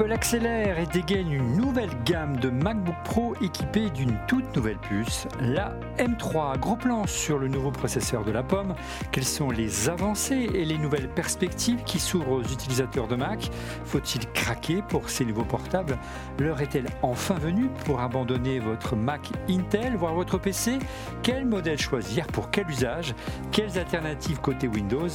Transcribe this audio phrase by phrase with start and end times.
[0.00, 5.28] Apple accélère et dégaine une nouvelle gamme de MacBook Pro équipée d'une toute nouvelle puce,
[5.42, 6.58] la M3.
[6.58, 8.74] Gros plan sur le nouveau processeur de la pomme.
[9.12, 13.50] Quelles sont les avancées et les nouvelles perspectives qui s'ouvrent aux utilisateurs de Mac?
[13.84, 15.98] Faut-il craquer pour ces nouveaux portables?
[16.38, 20.78] L'heure est-elle enfin venue pour abandonner votre Mac Intel, voire votre PC
[21.22, 23.14] Quel modèle choisir Pour quel usage?
[23.52, 25.10] Quelles alternatives côté Windows?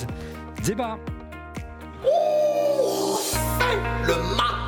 [0.63, 0.99] Débat
[4.07, 4.64] le Mac.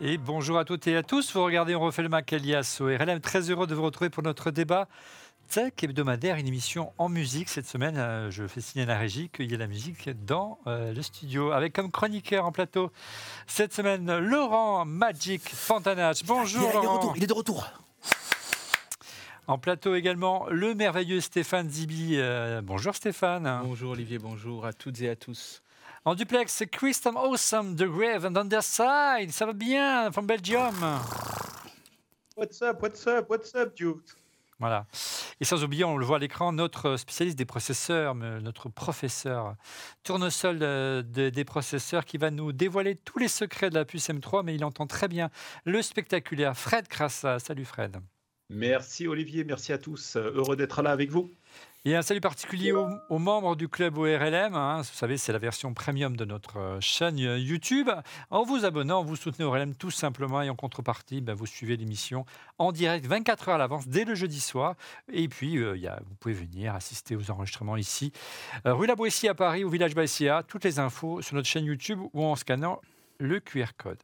[0.00, 1.34] Et bonjour à toutes et à tous.
[1.34, 3.20] Vous regardez On refait le Mac Elias au RLM.
[3.20, 4.86] Très heureux de vous retrouver pour notre débat
[5.50, 7.48] tech hebdomadaire, une émission en musique.
[7.48, 10.60] Cette semaine, euh, je fais signer à la régie qu'il y a la musique dans
[10.68, 12.92] euh, le studio, avec comme chroniqueur en plateau
[13.48, 16.22] cette semaine Laurent Magic Fontanage.
[16.26, 17.14] Bonjour Laurent.
[17.16, 17.66] Il est de retour.
[19.48, 22.12] En plateau également, le merveilleux Stéphane Zibi.
[22.18, 23.62] Euh, bonjour Stéphane.
[23.64, 25.62] Bonjour Olivier, bonjour à toutes et à tous.
[26.08, 29.30] En duplex, c'est Christian Awesome, The Grave and Underside.
[29.30, 30.74] Ça va bien, from Belgium.
[32.34, 34.00] What's up, what's up, what's up, dude?
[34.58, 34.86] Voilà.
[35.38, 39.56] Et sans oublier, on le voit à l'écran, notre spécialiste des processeurs, notre professeur
[40.02, 44.44] tournesol euh, des processeurs qui va nous dévoiler tous les secrets de la puce M3,
[44.46, 45.28] mais il entend très bien
[45.66, 47.38] le spectaculaire Fred Crassa.
[47.38, 47.98] Salut Fred.
[48.48, 50.16] Merci Olivier, merci à tous.
[50.16, 51.30] Heureux d'être là avec vous.
[51.84, 54.56] Et un salut particulier aux, membres du club ORLM.
[54.56, 54.78] Hein.
[54.78, 57.88] Vous savez, c'est la version premium de notre euh, chaîne euh, YouTube.
[58.30, 62.26] En vous abonnant, vous soutenez ORLM tout simplement et en contrepartie, ben, vous suivez l'émission
[62.58, 64.74] en direct 24 heures à l'avance dès le jeudi soir.
[65.12, 68.12] Et puis, euh, vous pouvez venir assister aux enregistrements ici,
[68.64, 70.42] rue La Boétie à Paris, au village Baïsia.
[70.46, 72.80] Toutes les infos sur notre chaîne YouTube ou en scannant
[73.20, 73.98] le QR code.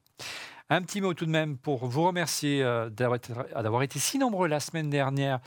[0.71, 4.61] Un petit mot tout de même pour vous remercier euh, d'avoir été si nombreux la
[4.61, 5.41] semaine dernière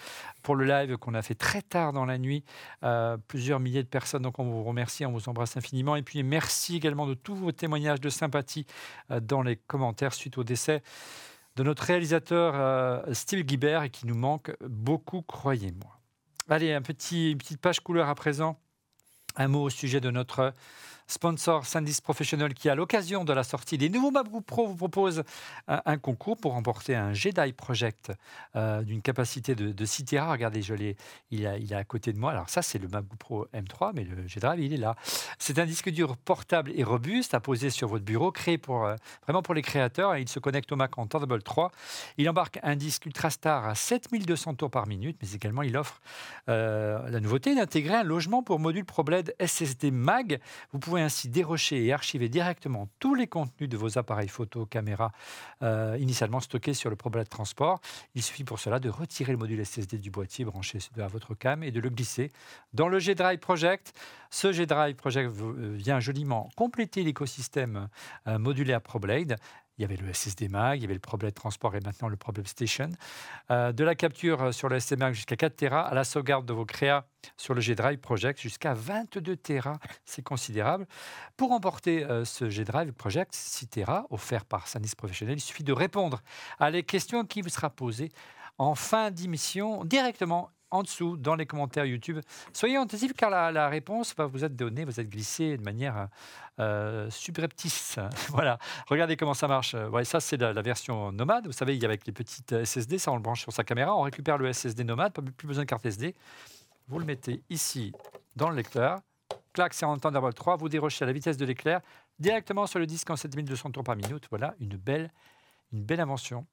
[0.44, 2.44] pour le live qu'on a fait très tard dans la nuit.
[2.84, 5.96] Euh, plusieurs milliers de personnes, donc on vous remercie, on vous embrasse infiniment.
[5.96, 8.68] Et puis merci également de tous vos témoignages de sympathie
[9.10, 10.84] euh, dans les commentaires suite au décès
[11.56, 16.00] de notre réalisateur Steve Guibert et qui nous manque beaucoup, croyez-moi.
[16.48, 18.60] Allez, une petite page couleur à présent.
[19.38, 20.54] Un mot au sujet de notre
[21.08, 25.24] sponsor Sandis Professional qui, à l'occasion de la sortie des nouveaux MacBook Pro, vous propose
[25.68, 28.12] un, concours pour remporter un Jedi Project
[28.56, 30.32] euh, d'une capacité de, de 6 Tera.
[30.32, 30.62] Regardez,
[31.32, 32.32] il, est à côté de moi.
[32.32, 34.96] Alors ça, c'est le MacBook Pro M3, mais le Jedi, il est là.
[35.40, 38.96] C'est un disque dur portable et robuste à poser sur votre bureau, créé pour, euh,
[39.24, 40.16] vraiment pour les créateurs.
[40.16, 41.72] Et il se connecte au Mac en Thunderbolt 3.
[42.18, 46.02] Il embarque un disque UltraStar à 7200 tours par minute, mais également il offre
[46.50, 50.40] euh, la nouveauté d'intégrer un logement pour module ProBlade SSD Mag.
[50.74, 55.12] Vous pouvez ainsi dérocher et archiver directement tous les contenus de vos appareils photo, caméra,
[55.62, 57.80] euh, initialement stockés sur le de transport.
[58.16, 61.64] Il suffit pour cela de retirer le module SSD du boîtier branché à votre cam
[61.64, 62.32] et de le glisser
[62.74, 63.94] dans le G-Drive Project.
[64.30, 67.88] Ce G-Drive Project euh, vient joliment compléter l'écosystème
[68.28, 69.38] euh, modulaire ProBlade
[69.78, 72.08] il y avait le SSD Mag, il y avait le problème de transport et maintenant
[72.08, 72.90] le problème Station.
[73.52, 76.54] Euh, de la capture sur le SSD Mag jusqu'à 4 Tera, à la sauvegarde de
[76.54, 77.06] vos créas
[77.36, 80.88] sur le G-Drive Project jusqu'à 22 Tera, c'est considérable.
[81.36, 85.74] Pour emporter euh, ce G-Drive Project 6 Tera, offert par Sanis Professionnel, il suffit de
[85.74, 86.22] répondre
[86.60, 88.12] à les questions qui vous sera posées
[88.58, 92.20] en fin d'émission directement en dessous dans les commentaires YouTube.
[92.54, 96.08] Soyez attentifs car la, réponse va vous être donnée, vous êtes glissé de manière
[96.60, 98.00] euh, subreptice.
[98.30, 99.76] voilà, regardez comment ça marche.
[99.92, 101.46] Ouais, ça, c'est la, version nomade.
[101.48, 103.64] Vous savez, il y a avec les petites SSD, ça on le branche sur sa
[103.64, 106.16] caméra, on récupère le SSD nomade, pas plus besoin de carte SD.
[106.88, 107.92] Vous le mettez ici
[108.36, 109.00] dans le lecteur.
[109.54, 110.58] Clac, c'est en Thunderbolt 3.
[110.58, 111.82] Vous dérochez à la vitesse de l'éclair
[112.20, 114.28] directement sur le disque en 7200 tours par minute.
[114.30, 115.12] Voilà, une belle
[115.74, 116.46] une belle invention.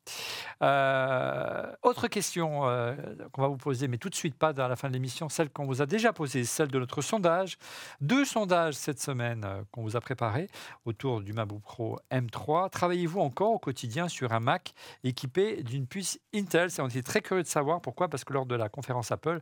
[0.62, 2.94] Euh, autre question euh,
[3.32, 5.50] qu'on va vous poser, mais tout de suite pas dans la fin de l'émission, celle
[5.50, 7.58] qu'on vous a déjà posée, celle de notre sondage.
[8.00, 10.48] Deux sondages cette semaine euh, qu'on vous a préparés
[10.84, 12.70] autour du MacBook Pro M3.
[12.70, 14.74] Travaillez-vous encore au quotidien sur un Mac
[15.04, 16.70] équipé d'une puce Intel?
[16.78, 19.40] On était très curieux de savoir pourquoi, parce que lors de la conférence Apple,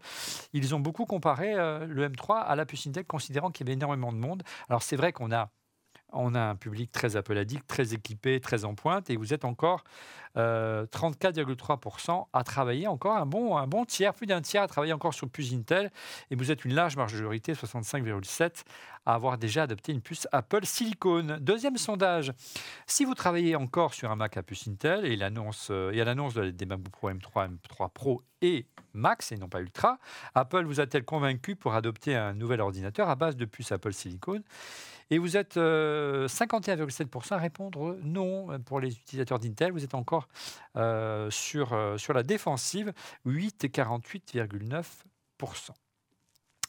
[0.52, 4.12] ils ont beaucoup comparé le M3 à la puce Intel, considérant qu'il y avait énormément
[4.12, 4.43] de monde.
[4.69, 5.50] Alors c'est vrai qu'on a
[6.12, 9.85] on a un public très appeladique, très équipé, très en pointe, et vous êtes encore
[10.37, 14.93] 34,3% euh, à travailler, encore un bon, un bon tiers, plus d'un tiers à travailler
[14.93, 15.91] encore sur puce Intel,
[16.31, 18.64] et vous êtes une large majorité, 65,7%,
[19.05, 21.38] à avoir déjà adopté une puce Apple Silicon.
[21.41, 22.32] Deuxième sondage,
[22.87, 26.05] si vous travaillez encore sur un Mac à puce Intel, et, l'annonce, euh, et à
[26.05, 29.99] l'annonce des MacBook Pro M3, M3 Pro et Max, et non pas Ultra,
[30.35, 34.43] Apple vous a-t-elle convaincu pour adopter un nouvel ordinateur à base de puce Apple Silicon
[35.12, 39.70] et vous êtes 51,7% euh, à répondre non pour les utilisateurs d'Intel.
[39.70, 40.26] Vous êtes encore
[40.76, 42.94] euh, sur, euh, sur la défensive,
[43.26, 45.73] 8 et 48,9%.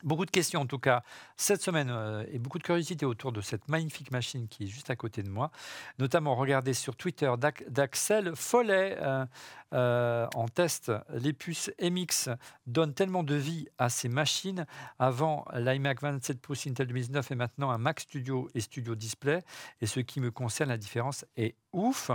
[0.03, 1.01] Beaucoup de questions en tout cas
[1.37, 4.89] cette semaine euh, et beaucoup de curiosité autour de cette magnifique machine qui est juste
[4.89, 5.49] à côté de moi.
[5.97, 7.31] Notamment, regardez sur Twitter
[7.69, 9.25] d'Axel Follet euh,
[9.73, 10.91] euh, en test.
[11.09, 12.35] Les puces MX
[12.67, 14.65] donnent tellement de vie à ces machines.
[14.99, 19.41] Avant l'iMac 27 pouces Intel 2019 et maintenant un Mac Studio et Studio Display.
[19.79, 22.11] Et ce qui me concerne, la différence est ouf.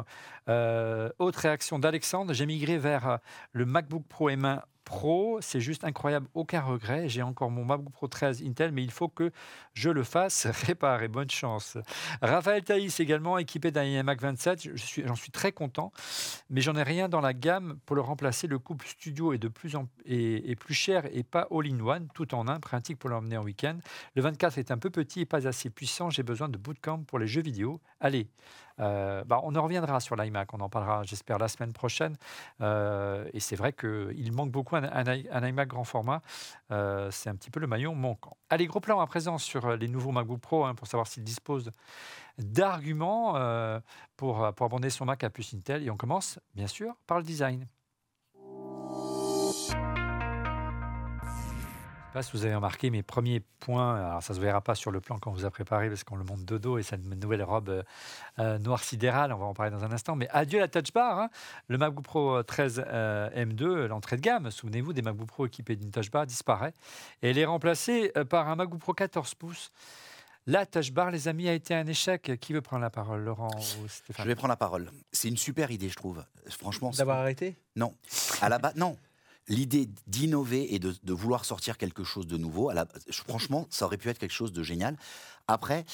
[0.47, 3.19] autre réaction d'Alexandre, j'ai migré vers
[3.53, 7.11] le MacBook Pro M1 Pro, c'est juste incroyable, aucun regret.
[7.11, 9.33] J'ai encore mon MacBook Pro 13 Intel, mais il faut que
[9.75, 11.09] je le fasse réparer.
[11.09, 11.77] Bonne chance.
[12.23, 14.63] Raphaël Thaïs également équipé d'un iMac 27,
[15.05, 15.93] j'en suis, très content,
[16.49, 18.47] mais j'en ai rien dans la gamme pour le remplacer.
[18.47, 22.49] Le couple studio est de plus en est, plus cher et pas all-in-one, tout en
[22.49, 23.77] un, pratique pour l'emmener en week-end.
[24.15, 26.09] Le 24 est un peu petit et pas assez puissant.
[26.09, 27.79] J'ai besoin de bootcamp pour les jeux vidéo.
[28.01, 28.27] Allez,
[28.81, 32.17] euh, bah, on en reviendra sur l'iMac, on en parlera, j'espère, la semaine prochaine.
[32.61, 36.23] Euh, et c'est vrai qu'il manque beaucoup un, iMac grand format.
[36.71, 38.37] Euh, c'est un petit peu le maillon manquant.
[38.51, 41.71] Allez, gros plan à présent sur les nouveaux MacBook Pro hein, pour savoir s'ils disposent
[42.39, 43.33] d'arguments
[44.17, 45.83] pour, pour abonder son Mac à puce Intel.
[45.83, 47.67] Et on commence, bien sûr, par le design.
[52.19, 53.95] Pas si vous avez remarqué mes premiers points.
[53.95, 56.17] Alors, ça ne se verra pas sur le plan quand vous a préparé parce qu'on
[56.17, 57.83] le monte de dos et cette nouvelle robe euh,
[58.41, 59.33] euh, noire sidérale.
[59.33, 60.17] On va en parler dans un instant.
[60.17, 61.21] Mais adieu la touch bar.
[61.21, 61.31] Hein.
[61.69, 65.93] Le MacBook Pro 13 euh, M2, l'entrée de gamme, souvenez-vous, des MacBook Pro équipés d'une
[65.93, 66.75] touch bar disparaît.
[67.23, 69.71] Et elle est remplacée par un MacBook Pro 14 pouces.
[70.49, 72.33] La touch bar, les amis, a été un échec.
[72.41, 74.25] Qui veut prendre la parole, Laurent ou Stéphane?
[74.25, 74.91] Je vais prendre la parole.
[75.13, 76.25] C'est une super idée, je trouve.
[76.49, 76.91] Franchement.
[76.91, 77.57] D'avoir arrêté?
[77.77, 77.95] Non.
[78.41, 78.97] À la base, non
[79.49, 82.71] l'idée d'innover et de, vouloir sortir quelque chose de nouveau,
[83.11, 84.97] franchement, ça aurait pu être quelque chose de génial.
[85.47, 85.85] Après,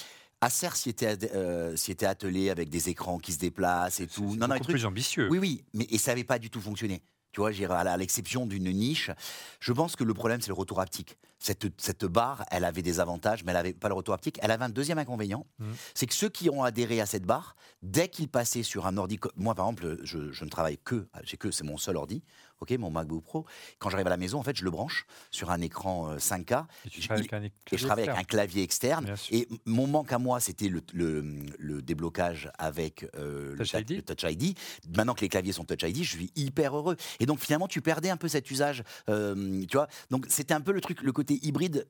[0.41, 4.37] Acer s'y était, euh, était attelé avec des écrans qui se déplacent et tout.
[4.37, 5.29] Non, non, plus ambitieux.
[5.31, 7.03] Oui, oui, mais et ça n'avait pas du tout fonctionné.
[7.33, 9.11] Tu vois, à l'exception d'une niche.
[9.59, 11.19] Je pense que le problème, c'est le retour haptique.
[11.41, 14.39] Cette, cette barre, elle avait des avantages, mais elle n'avait pas le retour haptique.
[14.41, 15.73] Elle avait un deuxième inconvénient, mmh.
[15.95, 19.19] c'est que ceux qui ont adhéré à cette barre, dès qu'ils passaient sur un ordi,
[19.37, 22.23] moi par exemple, je, je ne travaille que, j'ai que, c'est mon seul ordi,
[22.61, 23.47] ok, mon MacBook Pro.
[23.79, 26.55] Quand j'arrive à la maison, en fait, je le branche sur un écran 5K.
[26.55, 29.15] Euh, et, je, travaille avec un clavier externe.
[29.31, 34.57] Et mon manque à moi, c'était le, le, déblocage avec euh, Touch le, Touch ID.
[34.97, 36.97] Maintenant que les claviers sont Touch ID, je suis hyper heureux.
[37.21, 39.89] Et donc finalement, tu perdais un peu cet usage, euh, tu vois.
[40.11, 41.87] Donc c'était un peu le truc, le côté hybride.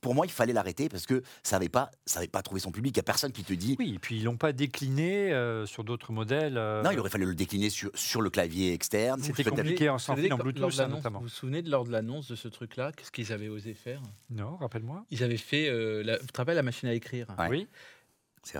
[0.00, 2.70] Pour moi, il fallait l'arrêter parce que ça n'avait pas, ça avait pas trouvé son
[2.70, 2.94] public.
[2.96, 3.76] Il n'y a personne qui te dit.
[3.78, 5.32] Oui, et puis ils l'ont pas décliné
[5.66, 6.54] sur d'autres modèles.
[6.54, 9.22] Non, il aurait fallu le décliner sur, sur le clavier externe.
[9.22, 11.18] C'était compliqué en sans fil en Bluetooth, notamment.
[11.18, 14.02] Vous vous souvenez de lors de l'annonce de ce truc-là Qu'est-ce qu'ils avaient osé faire?
[14.30, 15.04] Non, rappelle-moi.
[15.10, 15.68] Ils avaient fait.
[15.68, 17.26] Euh, la, tu te rappelles la machine à écrire?
[17.38, 17.44] Oui.
[17.44, 17.66] Vrai.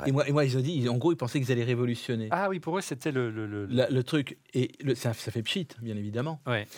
[0.06, 2.28] Et moi, et moi, ils ont dit, en gros, ils pensaient qu'ils allaient révolutionner.
[2.30, 4.02] Ah oui, pour eux, c'était le, le, le...
[4.04, 4.38] truc.
[4.54, 6.40] Et le, ça, ça, fait pchit, bien évidemment.
[6.46, 6.68] Ouais.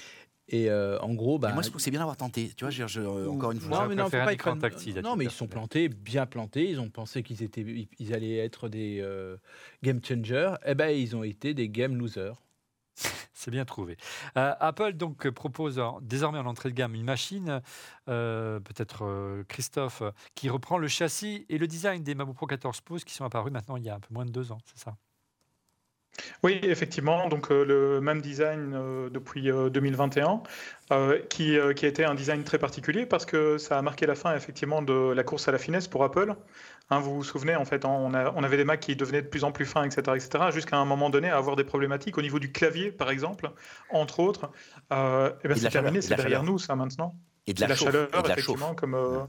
[0.49, 2.51] Et euh, en gros, bah, moi, je trouve c'est bien d'avoir tenté.
[2.57, 3.83] Tu vois, je, euh, encore une fois.
[3.83, 4.59] Non, mais non, pas être...
[4.59, 6.71] tactile, non, mais ils sont plantés, bien plantés.
[6.71, 7.65] Ils ont pensé qu'ils étaient,
[7.99, 9.05] ils allaient être des
[9.83, 10.55] game changers.
[10.65, 12.44] Eh ben, ils ont été des game losers.
[13.33, 13.97] C'est bien trouvé.
[14.37, 17.61] Euh, Apple donc propose désormais en entrée de gamme une machine,
[18.09, 20.03] euh, peut-être euh, Christophe,
[20.35, 23.53] qui reprend le châssis et le design des MacBook Pro 14 pouces qui sont apparus
[23.53, 24.97] maintenant il y a un peu moins de deux ans, c'est ça?
[26.43, 30.43] Oui, effectivement, donc le même design depuis 2021,
[31.29, 34.35] qui, qui, a été un design très particulier parce que ça a marqué la fin
[34.37, 36.35] effectivement de la course à la finesse pour Apple.
[36.91, 39.53] Hein, vous vous souvenez, en fait, on, avait des Macs qui devenaient de plus en
[39.53, 42.53] plus fins, etc., etc., jusqu'à un moment donné à avoir des problématiques au niveau du
[42.53, 43.51] clavier, par exemple,
[43.91, 44.51] entre autres.
[44.93, 47.17] Euh, et bien c'est terminé, c'est derrière nous, ça, maintenant.
[47.47, 49.29] Et de la, chaleur, effectivement, comme.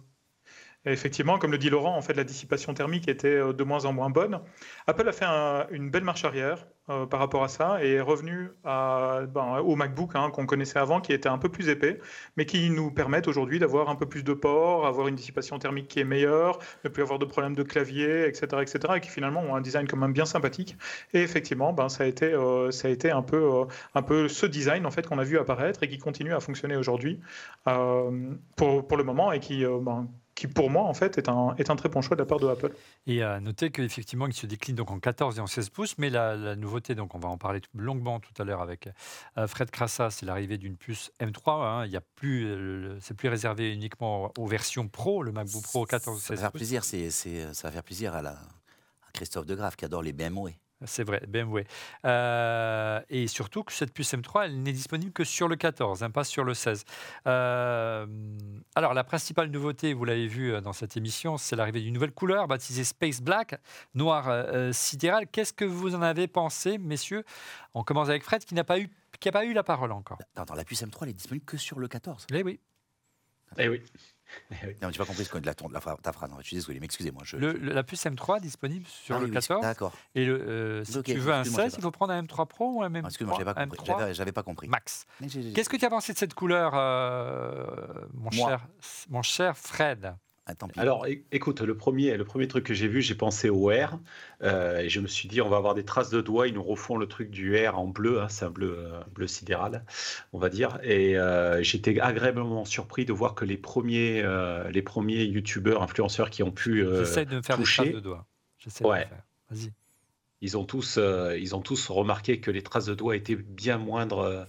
[0.87, 3.85] Euh, effectivement, comme le dit Laurent, en fait, la dissipation thermique était euh, de moins
[3.85, 4.39] en moins bonne.
[4.87, 5.25] Apple a fait
[5.71, 10.11] une belle marche arrière euh, par rapport à ça et est revenu ben, au MacBook
[10.15, 11.99] hein, qu'on connaissait avant, qui était un peu plus épais,
[12.37, 15.87] mais qui nous permettent aujourd'hui d'avoir un peu plus de ports, avoir une dissipation thermique
[15.87, 19.41] qui est meilleure, ne plus avoir de problèmes de clavier, etc., etc., et qui finalement
[19.41, 20.77] ont un design quand même bien sympathique.
[21.13, 23.65] Et effectivement, ben, ça a été, euh, ça a été un peu,
[23.95, 26.75] un peu ce design en fait qu'on a vu apparaître et qui continue à fonctionner
[26.75, 27.19] aujourd'hui
[27.63, 31.69] pour, pour le moment et qui ben, qui pour moi en fait est un, est
[31.69, 32.73] un très bon choix de la part de Apple.
[33.07, 36.09] Et à noter qu'effectivement il se décline donc en 14 et en 16 pouces, mais
[36.09, 38.89] la, nouveauté, donc on va en parler longuement tout à l'heure avec
[39.37, 41.65] euh, Fred Crassa, c'est l'arrivée d'une puce M3.
[41.65, 41.85] Hein.
[41.85, 46.21] il y a plus, c'est plus réservé uniquement aux versions Pro, le MacBook Pro 14
[46.21, 49.45] 16 ça va faire plaisir, c'est, ça va faire plaisir à, la, à Christophe
[49.77, 50.51] qui adore les BMW.
[50.83, 51.61] C'est vrai, BMW.
[52.03, 56.09] Euh, et surtout que cette puce M3, elle n'est disponible que sur le 14, hein,
[56.11, 56.83] pas sur le 16.
[57.27, 58.05] Euh,
[58.75, 62.11] alors, la principale nouveauté, vous l'avez vu euh, dans cette émission, c'est l'arrivée d'une nouvelle
[62.11, 63.59] couleur baptisée Space Black,
[63.93, 65.27] noir sidéral.
[65.27, 67.23] Qu'est-ce que vous en avez pensé, messieurs?
[67.73, 68.89] On commence avec Fred, qui n'a pas eu,
[69.19, 70.19] qui a pas eu la parole encore.
[70.35, 72.27] Attends, la puce M3, elle est disponible que sur le 14.
[72.33, 72.59] Eh oui.
[73.57, 73.81] Eh oui.
[74.63, 76.29] Eh non, j'ai pas compris ce que de la, de la, ta phrase.
[76.39, 77.23] Je suis désolé, mais excusez-moi.
[77.25, 77.37] Je...
[77.37, 79.61] la puce M3 disponible sur ah le 14.
[79.61, 79.93] D'accord.
[80.13, 82.83] Et le, euh, si tu veux un 16, il faut prendre un M3 Pro ou
[82.83, 84.13] un M3 ah, Excuse-moi, j'avais pas, compris.
[84.13, 84.67] J'avais pas compris.
[84.67, 85.05] Max.
[85.53, 87.65] Qu'est-ce que tu as pensé de cette couleur, euh,
[88.13, 88.67] mon, cher,
[89.09, 90.15] mon cher Fred?
[90.77, 93.99] Alors, écoute, le premier, le premier truc que j'ai vu, j'ai pensé au R.
[94.43, 96.47] Euh, et je me suis dit, on va avoir des traces de doigts.
[96.47, 98.21] Ils nous refont le truc du R en bleu.
[98.21, 99.83] Hein, c'est un bleu, euh, bleu sidéral,
[100.33, 100.77] on va dire.
[100.83, 104.23] Et euh, j'étais agréablement surpris de voir que les premiers,
[104.71, 106.85] les premiers youtubeurs, influenceurs qui ont pu.
[106.97, 108.27] J'essaie de me faire toucher, des traces de doigts.
[108.81, 109.07] Ouais.
[109.49, 109.71] Vas-y
[110.41, 113.77] ils ont tous, euh, ils ont tous remarqué que les traces de doigts étaient bien
[113.77, 114.43] moindres euh,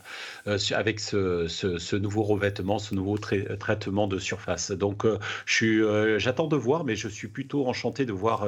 [0.47, 4.73] euh, avec ce, nouveau revêtement, ce nouveau traitement de surface.
[4.73, 5.07] Donc,
[5.47, 8.47] j'attends de voir, mais je suis plutôt enchanté de voir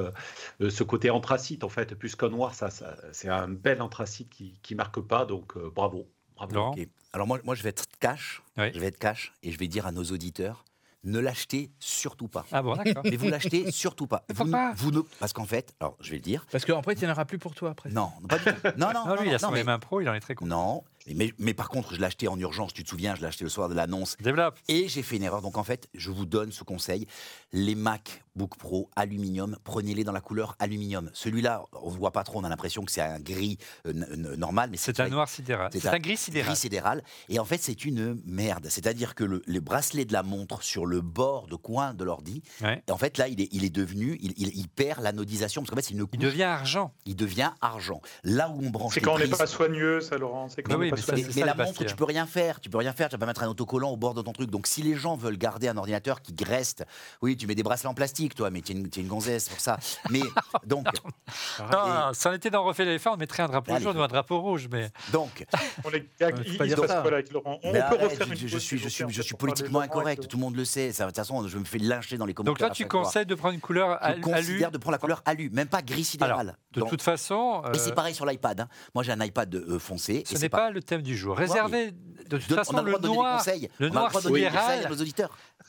[0.60, 2.54] ce côté anthracite en fait, plus qu'un noir.
[2.54, 2.68] Ça,
[3.12, 5.24] c'est un bel anthracite qui, qui marque pas.
[5.24, 6.08] Donc, bravo.
[6.36, 6.74] bravo.
[7.12, 8.42] Alors moi, moi, je vais être cash.
[8.56, 10.64] Je vais être cash et je vais dire à nos auditeurs
[11.04, 12.44] ne l'achetez surtout pas.
[12.52, 13.02] Ah bon, d'accord.
[13.04, 14.24] Mais vous l'achetez surtout pas.
[14.76, 16.46] Vous, ne, Parce qu'en fait, alors je vais le dire.
[16.50, 17.90] Parce qu'en fait, il n'y en aura plus pour toi après.
[17.90, 18.50] Non, pas du tout.
[18.76, 20.48] Non, non, non, lui, il a son M1 Pro, il en est très content.
[20.48, 20.84] Non,
[21.14, 23.44] mais, mais, par contre, je l'ai acheté en urgence, tu te souviens, je l'ai acheté
[23.44, 24.16] le soir de l'annonce.
[24.20, 24.58] Développe.
[24.68, 25.42] Et j'ai fait une erreur.
[25.42, 27.06] Donc en fait, je vous donne ce conseil.
[27.52, 31.10] Les MacBook Pro aluminium, prenez-les dans la couleur aluminium.
[31.12, 33.92] Celui-là, on ne voit pas trop, on a l'impression que c'est un gris euh,
[34.36, 34.70] normal.
[34.70, 35.70] mais C'est un noir sidéral.
[35.72, 36.48] C'est un, gris sidéral.
[36.48, 37.02] Gris sidéral.
[37.28, 38.66] Et en fait, c'est une merde.
[38.68, 42.42] C'est-à-dire que le, le, bracelet de la montre sur le bord de coin de l'ordi,
[42.90, 45.62] en fait, là, il est, il est devenu, il, il, perd l'anodisation.
[45.62, 46.94] Parce qu'en fait, c'est une Il devient argent.
[47.06, 48.00] Il devient argent.
[48.24, 48.94] Là où on branche.
[48.94, 50.48] C'est quand on n'est pas soigneux, ça, Laurent.
[50.48, 52.60] C'est quand oui, mais, la montre, tu peux rien faire.
[52.60, 53.08] Tu peux rien faire.
[53.08, 54.50] Tu vas pas mettre un autocollant au bord de ton truc.
[54.50, 56.84] Donc, si les gens veulent garder un ordinateur qui reste,
[57.22, 59.78] oui, tu mets des bracelets en plastique, toi, mais tu es, une gonzesse pour ça.
[60.10, 60.20] Mais
[60.66, 60.86] donc.
[61.60, 64.40] non, ça en était dans Refait l'éléphant, on mettrait un drapeau jaune ou un drapeau
[64.40, 64.68] rouge.
[64.70, 64.90] Mais...
[65.12, 65.46] Donc.
[65.84, 67.00] on est, il, il ça.
[67.00, 67.58] avec Laurent.
[67.62, 70.28] On peut refaire je, je, suis, je, suis, je suis politiquement incorrect.
[70.28, 70.88] Tout le monde le sait.
[70.88, 72.52] De toute façon, je me fais lyncher dans les commentaires.
[72.52, 75.22] Donc, toi, tu conseilles de prendre une couleur alu Je considère de prendre la couleur
[75.24, 76.56] alu, même pas gris sidéral.
[76.72, 77.62] De toute façon.
[77.74, 78.60] Et c'est euh, pareil sur l'iPad.
[78.60, 78.68] Hein.
[78.94, 80.22] Moi, j'ai un iPad euh, foncé.
[80.26, 81.36] Ce n'est pas le thème du jour.
[81.36, 81.92] Réservé
[82.28, 83.44] de toute façon, le noir,
[83.78, 84.88] le noir sidéral,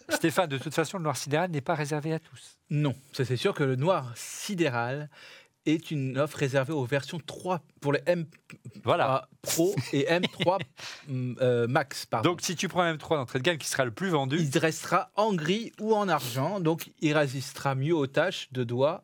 [0.09, 2.57] Stéphane, de toute façon, le noir sidéral n'est pas réservé à tous.
[2.69, 5.09] Non, ça c'est sûr que le noir sidéral
[5.65, 8.25] est une offre réservée aux versions 3 pour les M
[8.83, 9.27] voilà.
[9.41, 10.59] Pro et M3
[11.07, 12.07] mm, euh, Max.
[12.23, 14.57] Donc si tu prends un M3 d'entrée de gamme qui sera le plus vendu, il
[14.57, 19.03] restera en gris ou en argent, donc il résistera mieux aux tâches de doigts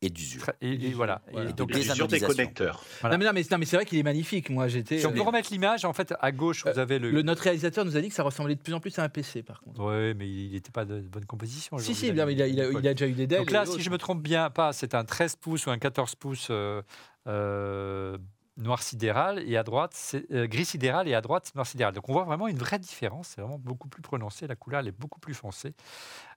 [0.00, 0.50] et d'usure.
[0.60, 1.22] Et, voilà.
[1.32, 2.84] Et donc des, des connecteurs.
[3.02, 4.50] Non, mais, mais, c'est vrai qu'il est magnifique.
[4.50, 4.98] Moi, j'étais.
[4.98, 7.10] Si on peut remettre l'image, en fait, à gauche, vous euh, avez le...
[7.10, 7.22] le.
[7.22, 9.42] Notre réalisateur nous a dit que ça ressemblait de plus en plus à un PC,
[9.42, 9.82] par contre.
[9.82, 11.78] Oui, mais il n'était pas de bonne composition.
[11.78, 13.40] Si, si, il a, il, a, il, a, déjà eu des Dell.
[13.40, 16.14] Donc là, si je me trompe bien, pas, c'est un 13 pouces ou un 14
[16.14, 16.48] pouces.
[16.50, 16.82] Euh,
[17.26, 18.16] euh,
[18.56, 21.94] noir sidéral et à droite c'est gris sidéral et à droite noir sidéral.
[21.94, 24.88] Donc on voit vraiment une vraie différence, c'est vraiment beaucoup plus prononcé, la couleur elle
[24.88, 25.74] est beaucoup plus foncée.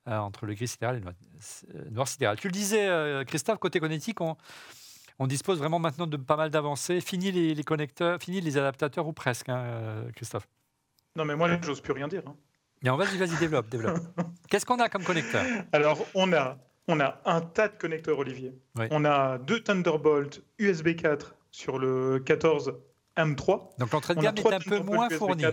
[0.07, 2.35] Euh, entre le gris sidéral et le noir, sidéral.
[2.39, 4.35] Tu le disais, euh, Christophe, côté connectique, on,
[5.19, 7.01] on, dispose vraiment maintenant de pas mal d'avancées.
[7.01, 10.47] Fini les, connecteurs, fini les adaptateurs ou presque, hein, euh, Christophe?
[11.15, 12.23] Non, mais moi, j'ose plus rien dire.
[12.25, 12.95] Hein.
[12.95, 13.99] vas-y, vas-y, développe, développe.
[14.49, 15.45] Qu'est-ce qu'on a comme connecteur?
[15.71, 18.59] Alors, on a, on a un tas de connecteurs, Olivier.
[18.89, 22.73] On a deux Thunderbolt USB 4 sur le 14
[23.17, 23.77] M3.
[23.77, 25.45] Donc l'entrée de gamme est un peu moins fournie.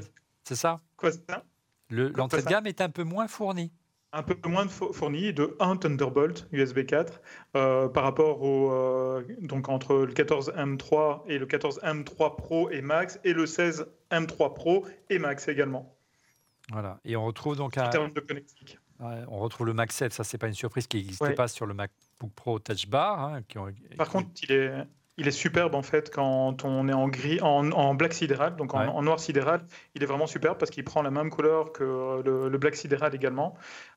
[0.42, 0.80] C'est ça?
[0.96, 1.44] Quoi ça?
[1.90, 3.72] L'entrée de gamme est un peu moins fournie
[4.12, 7.20] un peu moins fourni de un Thunderbolt USB 4
[7.56, 12.70] euh, par rapport au euh, donc entre le 14 M3 et le 14 M3 Pro
[12.70, 15.94] et Max et le 16 M3 Pro et Max également.
[16.70, 17.88] Voilà, et on retrouve donc un...
[17.88, 18.78] de connectique.
[19.00, 21.74] on retrouve le Max 7, ça c'est pas une surprise qui n'existait pas sur le
[21.74, 23.20] MacBook Pro Touch Bar.
[23.20, 23.42] Hein,
[23.96, 24.72] par contre, il est
[25.18, 29.02] il est superbe en fait quand on est en gris, en, black sidéral, donc en,
[29.02, 29.66] noir sidéral.
[29.94, 33.54] Il est vraiment superbe parce qu'il prend la même couleur que le, black sidéral également.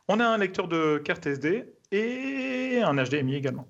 [0.07, 3.67] On a un lecteur de carte SD et un HDMI également.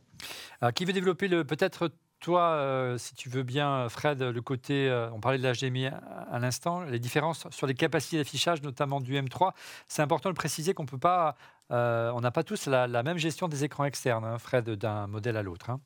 [0.62, 1.92] Alors, qui veut développer le peut-être
[2.22, 6.40] toi, euh, si tu veux bien, Fred, le côté, euh, on parlait de l'HDMI à,
[6.40, 9.54] l'instant, les différences sur les capacités d'affichage, notamment du M3,
[9.88, 11.36] c'est important de préciser qu'on peut pas,
[11.72, 15.36] euh, on n'a pas tous la, même gestion des écrans externes, hein, Fred, d'un modèle
[15.36, 15.72] à l'autre.
[15.72, 15.82] Hein.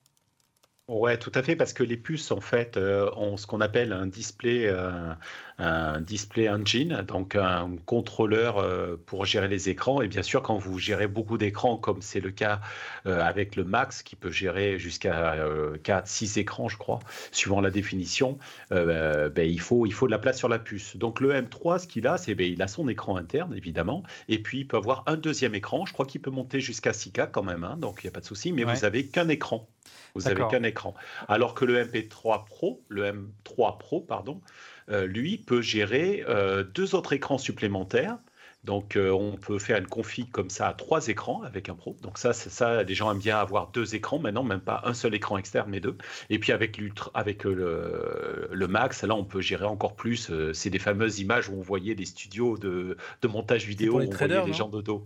[0.88, 3.92] Ouais, tout à fait, parce que les puces, en fait, euh, ont ce qu'on appelle
[3.92, 5.16] un display, euh,
[5.58, 10.04] un display engine, donc un contrôleur euh, pour gérer les écrans.
[10.04, 12.62] Et bien sûr, quand vous gérez beaucoup d'écrans, comme c'est le cas
[13.06, 15.38] avec le Max, qui peut gérer jusqu'à
[15.84, 17.00] 4, 6 écrans, je crois,
[17.32, 18.38] suivant la définition,
[18.70, 20.98] ben, il, faut, il faut de la place sur la puce.
[20.98, 24.38] Donc le M3, ce qu'il a, c'est ben, il a son écran interne, évidemment, et
[24.40, 25.86] puis il peut avoir un deuxième écran.
[25.88, 28.22] Je crois qu'il peut monter jusqu'à 6K quand même, hein, donc il n'y a pas
[28.22, 29.68] de souci, mais vous n'avez qu'un écran.
[30.16, 30.94] Vous n'avez qu'un écran.
[31.28, 34.42] Alors que le MP3 Pro, le M3 Pro, pardon,
[34.90, 38.18] euh, lui peut gérer euh, deux autres écrans supplémentaires
[38.64, 41.98] Donc, euh, on peut faire une config comme ça à trois écrans avec un Pro.
[42.02, 42.84] Donc, ça, c'est ça.
[42.84, 45.82] Les gens aiment bien avoir deux écrans maintenant, même pas un seul écran externe, mais
[45.82, 45.98] deux.
[46.30, 46.80] Et puis, avec,
[47.14, 50.32] avec euh, le, Max, là, on peut gérer encore plus.
[50.54, 54.46] C'est des fameuses images où on voyait des studios de, montage vidéo, où on voyait
[54.46, 55.06] les gens de dos.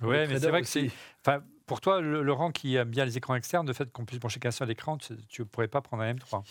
[0.00, 0.90] Oui, mais c'est vrai que c'est.
[1.24, 4.40] Enfin, pour toi, Laurent, qui aime bien les écrans externes, le fait qu'on puisse brancher
[4.40, 6.42] qu'un seul écran, tu ne pourrais pas prendre un M3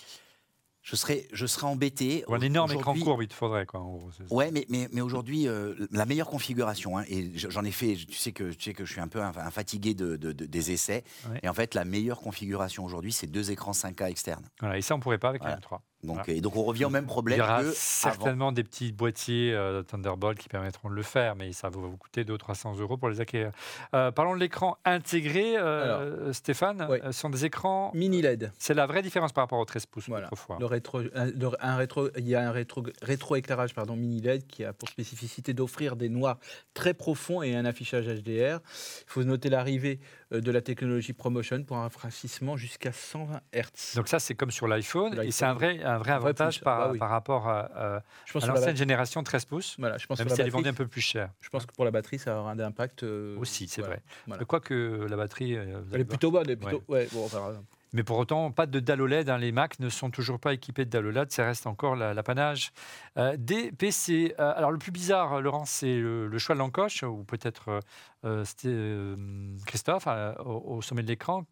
[0.88, 2.24] je serais, je serais embêté.
[2.30, 3.66] un énorme écran courbe, il te faudrait.
[3.66, 3.86] Quoi,
[4.30, 8.14] ouais, mais, mais, mais aujourd'hui, euh, la meilleure configuration, hein, et j'en ai fait, tu
[8.14, 11.04] sais, que, tu sais que je suis un peu un, fatigué de, des essais,
[11.44, 14.48] et en fait, la meilleure configuration aujourd'hui, c'est deux écrans 5K externes.
[14.62, 15.80] Voilà, et ça, on ne pourrait pas avec un M3.
[16.04, 17.38] Donc, et donc on revient au même problème.
[17.38, 21.52] Il y aura certainement des petits boîtiers euh, Thunderbolt qui permettront de le faire, mais
[21.54, 23.52] ça va vous coûter 200-300 euros pour les acquérir.
[23.96, 26.88] Euh, parlons de l'écran intégré, euh, Stéphane.
[27.06, 28.52] Ce sont des écrans mini LED.
[28.60, 30.30] C'est la vraie différence par rapport au 13 pouces voilà.
[30.60, 34.64] Le rétro, un rétro, il y a un rétro, rétro éclairage pardon, mini LED qui
[34.64, 36.38] a pour spécificité d'offrir des noirs
[36.76, 38.60] très profonds et un affichage HDR.
[38.62, 40.00] Il faut noter l'arrivée
[40.32, 43.96] de la technologie ProMotion pour un rafraîchissement jusqu'à 120 Hz.
[43.96, 47.00] Donc ça, c'est comme sur l'iPhone, et c'est un vrai un vrai avantage par, bah
[47.00, 48.04] par, rapport à,
[48.34, 51.02] l'ancienne génération 13 pouces, voilà, je pense même si elle est vendue un peu plus
[51.02, 51.30] cher.
[51.42, 53.04] Je pense que pour la batterie, ça aura un impact.
[53.04, 54.02] Euh, Aussi, c'est vrai.
[54.26, 54.46] Voilà.
[54.46, 55.56] Quoi que la batterie.
[55.56, 56.56] Euh, elle est plutôt bonne.
[56.56, 56.84] Plutôt...
[56.88, 57.08] Ouais.
[57.12, 57.28] bon,
[57.94, 59.30] mais pour autant, pas de dalle OLED.
[59.40, 61.32] Les Mac ne sont toujours pas équipés de dalle OLED.
[61.32, 62.72] Ça reste encore l'apanage
[63.18, 64.36] euh, des PC.
[64.40, 67.80] Euh, alors, le plus bizarre, Laurent, c'est le, choix de l'encoche, ou peut-être
[68.26, 68.44] euh,
[69.66, 70.08] Christophe,
[70.46, 71.46] au, sommet de l'écran.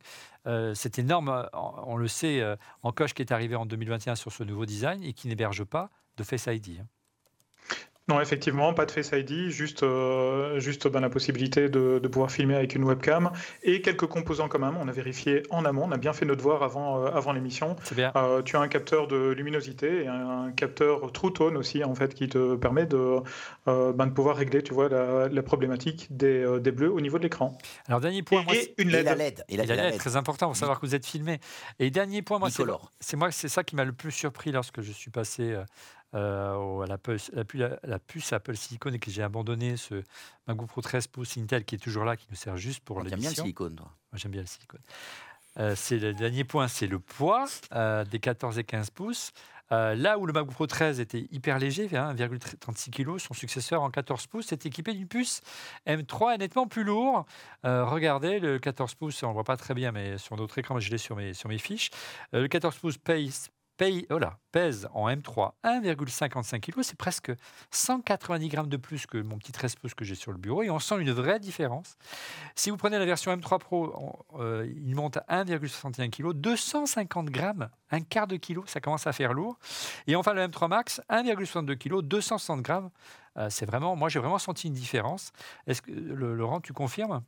[0.73, 2.43] cette énorme, on le sait,
[2.83, 6.23] encoche qui est arrivée en 2021 sur ce nouveau design et qui n'héberge pas de
[6.23, 6.79] Face ID.
[6.81, 6.87] Hein.
[8.07, 12.55] Non, effectivement, pas de Face ID, juste, euh, juste ben, la possibilité de, pouvoir filmer
[12.55, 13.31] avec une webcam
[13.63, 14.77] et quelques composants quand même.
[14.77, 17.75] On a vérifié en amont, on a bien fait notre devoir avant, euh, avant l'émission.
[17.83, 18.11] C'est bien.
[18.15, 22.13] Euh, tu as un capteur de luminosité et un, capteur True Tone aussi, en fait,
[22.13, 23.21] qui te permet de,
[23.65, 27.57] ben, de pouvoir régler, tu vois, la, problématique des, des, bleus au niveau de l'écran.
[27.87, 28.45] Alors, dernier point.
[28.53, 29.05] Et, une LED.
[29.05, 29.43] la LED.
[29.49, 31.39] Et la, LED, très important pour savoir que vous êtes filmé.
[31.79, 32.49] Et dernier point, moi,
[32.99, 35.55] c'est moi, c'est ça qui m'a le plus surpris lorsque je suis passé
[36.15, 40.01] euh, à la puce, la, puce, Apple Silicon et que j'ai abandonné ce
[40.47, 43.17] MacBook Pro 13 pouces Intel qui est toujours là, qui nous sert juste pour l'émission.
[43.17, 43.91] J'aime bien le silicone, toi.
[44.11, 44.81] Moi, j'aime bien le silicone.
[45.59, 49.33] Euh, c'est le dernier point, c'est le poids euh, des 14 et 15 pouces.
[49.71, 54.27] là où le MacBook Pro 13 était hyper léger, 1,36 kg, son successeur en 14
[54.27, 55.41] pouces est équipé d'une puce
[55.85, 57.25] M3 nettement plus lourd.
[57.63, 60.91] regardez, le 14 pouces, on ne voit pas très bien, mais sur d'autres écrans, je
[60.91, 61.89] l'ai sur mes, sur mes fiches.
[62.31, 64.19] le 14 pouces pace, paye, oh
[64.51, 67.31] pèse en M3 1,55 kg, c'est presque
[67.71, 70.69] 190 grammes de plus que mon petit 13 pouces que j'ai sur le bureau, et
[70.69, 71.97] on sent une vraie différence.
[72.55, 77.69] Si vous prenez la version M3 Pro, euh, il monte à 1,61 kg, 250 grammes,
[77.91, 79.57] un quart de kilo, ça commence à faire lourd.
[80.07, 82.89] Et enfin le M3 Max, 1,62 kg, 260 grammes.
[83.37, 85.31] Euh, c'est vraiment, moi j'ai vraiment senti une différence.
[85.67, 87.23] Est-ce que Laurent, tu confirmes?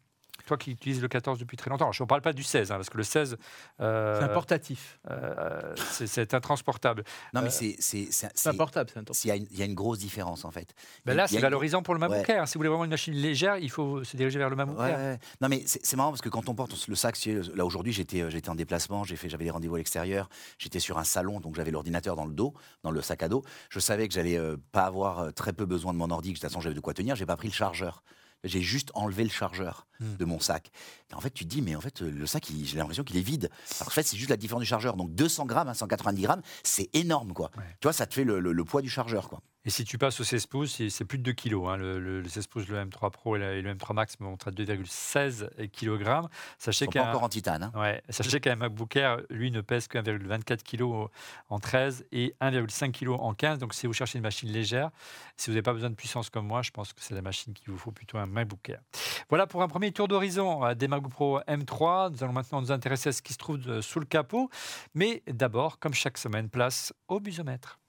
[0.47, 2.75] Toi qui utilises le 14 depuis très longtemps, je ne parle pas du 16, hein,
[2.75, 3.38] parce que le 16.
[3.79, 4.99] Euh, c'est un portatif.
[5.12, 7.03] Euh, c'est intransportable.
[7.33, 8.07] Non, mais euh, c'est.
[8.10, 10.73] C'est un portable, c'est Il y, a une grosse différence, en fait.
[11.05, 12.47] Ben là, c'est valorisant pour le MacBook Air.
[12.47, 15.17] Si vous voulez vraiment une machine légère, il faut se diriger vers le MacBook Air.
[15.41, 17.17] Non, mais c'est marrant parce que quand on porte le sac,
[17.53, 21.55] là aujourd'hui, j'étais en déplacement, j'avais des rendez-vous à l'extérieur, j'étais sur un salon, donc
[21.55, 23.43] j'avais l'ordinateur dans le dos, dans le sac à dos.
[23.69, 24.39] Je savais que j'allais
[24.71, 26.93] pas avoir très peu besoin de mon ordi, que de toute façon j'avais de quoi
[26.93, 27.15] tenir.
[27.15, 28.03] J'ai pas pris le chargeur
[28.43, 30.15] j'ai juste enlevé le chargeur hmm.
[30.17, 30.71] de mon sac.
[31.12, 33.21] Et en fait, tu te dis, mais en fait, le sac, j'ai l'impression qu'il est
[33.21, 33.50] vide.
[33.80, 34.95] Alors, en fait, c'est juste la différence du chargeur.
[34.95, 37.52] Donc, 200 grammes à 190 grammes, c'est énorme, quoi.
[37.80, 39.41] Tu vois, ça te fait le, le poids du chargeur, quoi.
[39.67, 41.56] Et si tu passes au 16 pouces, c'est plus de 2 kg.
[41.67, 41.75] Hein.
[41.75, 46.30] Le, 16 pouces, le M3 Pro et, le M3 Max montrent à 2,16 kg.
[46.58, 47.63] Sachez qu'un encore en titane.
[47.63, 47.71] Hein.
[47.77, 51.10] Ouais, sachez qu'un MacBook Air, lui, ne pèse que 1,24 kg
[51.49, 53.60] en 13 et 1,5 kg en 15.
[53.60, 54.89] Donc, si vous cherchez une machine légère,
[55.36, 57.53] si vous n'avez pas besoin de puissance comme moi, je pense que c'est la machine
[57.53, 58.80] qu'il vous faut plutôt un MacBook Air.
[59.27, 62.13] Voilà pour un premier tour d'horizon euh, des MacBook Pro M3.
[62.13, 64.49] Nous allons maintenant nous intéresser à ce qui se trouve euh, sous le capot.
[64.93, 67.80] Mais d'abord, comme chaque semaine, place au busomètre.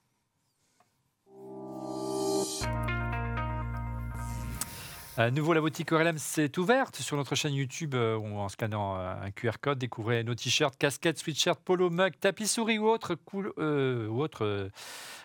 [5.19, 9.15] À nouveau, la boutique ORLM s'est ouverte sur notre chaîne YouTube euh, en scannant euh,
[9.21, 9.77] un QR code.
[9.77, 13.19] Découvrez nos t-shirts, casquettes, sweatshirts, polo, mug, tapis souris ou autres,
[13.59, 14.71] euh, ou autres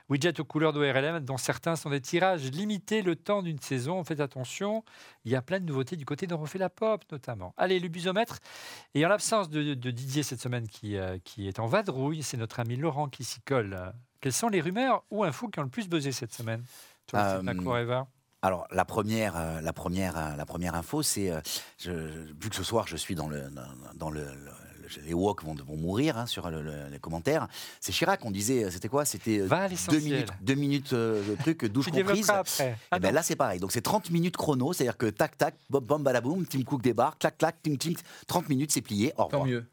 [0.10, 4.04] widgets aux couleurs d'ORLM, dont certains sont des tirages limités le temps d'une saison.
[4.04, 4.84] Faites attention,
[5.26, 7.54] il y a plein de nouveautés du côté de Refait la Pop notamment.
[7.58, 8.40] Allez, le busomètre.
[8.96, 12.78] Et en l'absence de, Didier cette semaine qui, qui est en vadrouille, c'est notre ami
[12.78, 13.94] Laurent qui s'y colle.
[14.22, 16.64] Quelles sont les rumeurs ou infos qui ont le plus buzzé cette semaine
[17.08, 22.50] sur le alors la première, euh, la première, euh, la première info, c'est euh, vu
[22.50, 23.42] que ce soir je suis dans le
[23.96, 24.26] dans, le,
[25.06, 27.48] les walks vont, vont mourir hein, sur le- le- les commentaires.
[27.82, 29.06] C'est Chirac, on disait, c'était quoi?
[29.06, 29.40] C'était
[29.92, 32.08] deux minutes, deux minutes euh, de truc, douche Tu comprise.
[32.28, 32.78] développeras après.
[32.92, 33.60] Ah Et ben là, c'est pareil.
[33.60, 37.20] Donc, c'est 30 minutes chrono, c'est-à-dire que tac, tac, bom, bom, balaboum, Tim Cook débarque,
[37.22, 39.14] clac, clac, ting, ting, 30 minutes, c'est plié.
[39.18, 39.66] Au Tant mieux.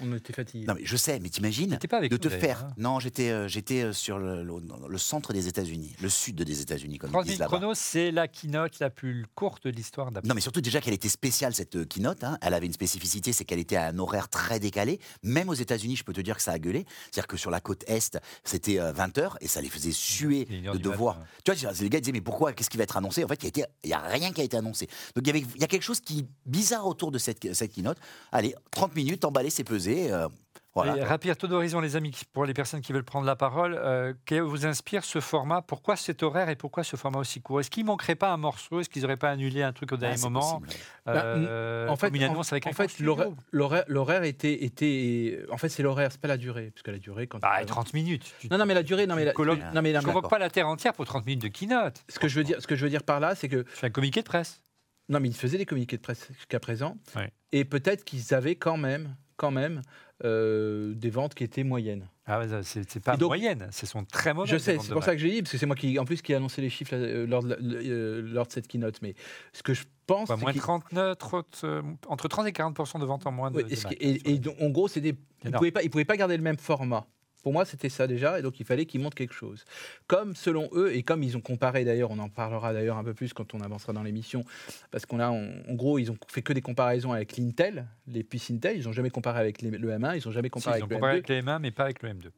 [0.00, 0.66] On était fatigués.
[0.66, 2.64] Non, mais je sais, mais t'imagines T'étais pas avec de te faire.
[2.64, 2.74] hein.
[2.76, 6.60] Non, j'étais euh, j'étais euh, sur le, le- le centre des États-Unis, le sud des
[6.60, 7.56] États-Unis, comme 30 ils disent là-bas.
[7.58, 10.26] chrono, c'est la keynote la plus courte de l'histoire d'Apple.
[10.28, 12.24] Non, mais surtout déjà qu'elle était spéciale cette euh, keynote.
[12.24, 12.38] hein.
[12.42, 15.00] Elle avait une spécificité, c'est qu'elle était à un horaire très décalé.
[15.22, 16.84] Même aux États-Unis, je peux te dire que ça a gueulé.
[17.10, 20.78] C'est-à-dire que sur la côte est, c'était 20 h et ça les faisait suer de
[20.78, 21.18] devoir.
[21.18, 21.28] matin.
[21.44, 23.24] Tu vois, les gars disaient mais pourquoi Qu'est-ce qui va être annoncé?
[23.24, 23.42] En fait,
[23.84, 24.86] il y a rien qui a été annoncé.
[25.14, 27.54] Donc il y avait, il y a quelque chose qui est bizarre autour de cette
[27.54, 27.98] cette keynote.
[28.32, 29.85] Allez, 30 minutes, emballé, c'est pesé.
[30.12, 30.28] Euh,
[30.74, 30.96] voilà.
[30.98, 34.12] Et rapide tour d'horizon, les amis, pour les personnes qui veulent prendre la parole, euh,
[34.26, 35.62] que vous inspire ce format?
[35.62, 37.60] Pourquoi cet horaire et pourquoi ce format aussi court?
[37.60, 38.80] Est-ce qu'il ne manquerait pas un morceau?
[38.80, 40.60] Est-ce qu'ils n'auraient pas annulé un truc au Ah, dernier c'est moment?
[41.08, 45.40] Euh, en fait, en- annonce avec en un fait, l'horaire- était, était.
[45.50, 46.70] En fait, c'est l'horaire, c'est pas la durée.
[46.72, 47.38] Parce que la durée, quand.
[47.42, 48.34] Ah, et 30 minutes.
[48.40, 49.06] Tu- Non, non, mais la durée.
[49.06, 51.06] Non, mais, la- colloques- non, mais, non, je mais- convoque pas la Terre entière pour
[51.06, 52.04] 30 minutes de keynote.
[52.08, 53.86] ce que je veux dire, ce que je veux dire par là, c'est que fais
[53.86, 54.60] un communiqué de presse.
[55.08, 57.30] non, mais ils faisaient des communiqués de presse jusqu'à présent, Ouais.
[57.52, 59.82] et peut-être qu'ils avaient quand même, quand même,
[60.24, 62.08] euh, des ventes qui étaient moyennes.
[62.26, 64.50] Ah, c'est pas donc- moyenne, ce sont très mauvaises.
[64.50, 66.22] je sais, c'est pour ça que j'ai dit, parce que c'est moi qui, en plus,
[66.22, 69.00] qui ai annoncé les chiffres euh, lors, de euh, lors de cette keynote.
[69.02, 69.14] Mais
[69.52, 73.26] ce que je pense, moins qu'ils- 39, trente, euh, entre 30 et 40 de ventes
[73.26, 73.76] en moins de, Ouais, de et,
[74.16, 75.10] hein, et donc, en gros, c'était,
[75.42, 75.58] ils Énorme.
[75.60, 77.06] pouvaient pas, ils pouvaient pas garder le même format.
[77.46, 79.64] Pour moi, c'était ça déjà, et donc il fallait qu'ils montrent quelque chose.
[80.08, 83.14] Comme selon eux, et comme ils ont comparé d'ailleurs, on en parlera d'ailleurs un peu
[83.14, 84.44] plus quand on avancera dans l'émission,
[84.90, 88.24] parce qu'on a, en, en gros, ils ont fait que des comparaisons avec l'Intel, les
[88.24, 90.78] puces Intel, ils n'ont jamais comparé avec les- le M1, ils n'ont jamais Si, comparé
[90.80, 91.16] ils ont avec le comparé M2.
[91.18, 92.30] avec les M1, mais pas avec le M2.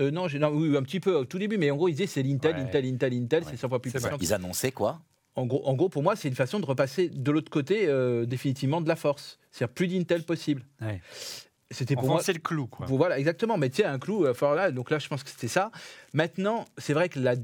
[0.00, 1.92] Euh, non, j'ai- non, oui, un petit peu au tout début, mais en gros, ils
[1.92, 2.62] disaient c'est l'Intel, Ouais.
[2.62, 3.48] Intel, Intel, Intel, Ouais.
[3.50, 4.08] c'est 100 fois plus puissant.
[4.18, 5.02] Ils annonçaient quoi?
[5.34, 8.24] En gros, en gros, pour moi, c'est une façon de repasser de l'autre côté euh,
[8.24, 9.38] définitivement de la force.
[9.50, 10.62] C'est-à-dire plus d'Intel possible.
[10.80, 11.02] Ouais.
[11.70, 12.14] C'était pour moi.
[12.14, 12.86] Enfoncer le clou, quoi.
[12.86, 13.58] Pour- Voilà, exactement.
[13.58, 15.70] Mais tu sais, un clou, euh, fort là, donc là, je pense que c'était ça.
[16.14, 17.34] Maintenant, c'est vrai que la,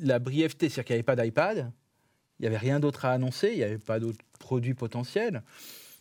[0.00, 1.70] la brièveté, c'est-à-dire qu'il n'y avait pas d'iPad,
[2.38, 5.42] il n'y avait rien d'autre à annoncer, il n'y avait pas d'autres produits potentiels.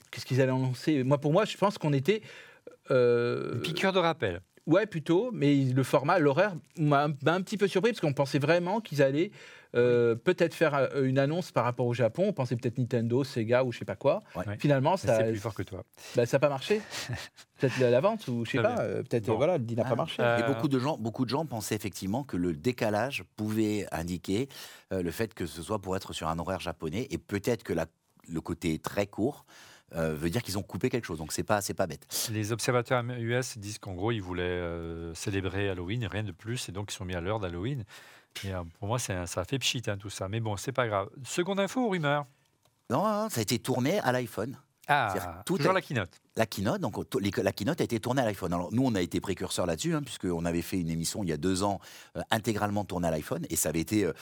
[0.10, 1.04] Qu'est-ce qu'ils allaient annoncer?
[1.04, 2.22] Moi, pour moi, je pense qu'on était.
[2.92, 4.42] euh, Une piqûre de rappel.
[4.68, 8.82] Ouais, plutôt, mais le format, l'horaire m'a un, petit peu surpris parce qu'on pensait vraiment
[8.82, 9.32] qu'ils allaient
[9.76, 12.26] euh, peut-être faire euh, une annonce par rapport au Japon.
[12.28, 14.24] On pensait peut-être Nintendo, Sega ou je sais pas quoi.
[14.36, 14.44] Ouais.
[14.60, 15.84] Finalement, ça C'est plus fort que toi.
[16.16, 16.82] bah, ça n'a pas marché.
[17.60, 18.80] peut-être la, la vente ou je sais pas.
[18.80, 19.34] euh, peut-être Bon.
[19.34, 19.90] euh, voilà, le deal n'a Ah.
[19.90, 20.22] pas marché.
[20.22, 24.50] Euh, Et beaucoup de gens, beaucoup de gens pensaient effectivement que le décalage pouvait indiquer
[24.92, 27.74] euh, le fait que ce soit pour être sur un horaire japonais et peut-être que
[27.74, 27.88] la-
[28.30, 29.46] le côté très court
[29.96, 31.18] euh, veut dire qu'ils ont coupé quelque chose.
[31.18, 32.06] Donc c'est pas, c'est pas bête.
[32.32, 36.72] Les observateurs US disent qu'en gros, ils voulaient euh, célébrer Halloween, rien de plus, et
[36.72, 37.86] donc ils sont mis à l'heure d'Halloween.
[38.44, 40.28] Et euh, pour moi, c'est un- ça a fait pchit, hein, tout ça.
[40.28, 41.10] Mais bon, c'est pas grave.
[41.24, 42.26] Seconde info ou rumeur
[42.90, 44.58] Non, non, ça a été tourné à l'iPhone.
[44.90, 46.12] Ah, tout toujours la keynote.
[46.38, 46.96] La keynote, donc
[47.42, 48.54] la keynote a été tournée à l'iPhone.
[48.54, 51.34] Alors nous, on a été précurseurs là-dessus, hein, puisqu'on avait fait une émission il y
[51.34, 51.80] a deux ans
[52.16, 54.14] euh, intégralement tournée à l'iPhone, et ça avait été, euh,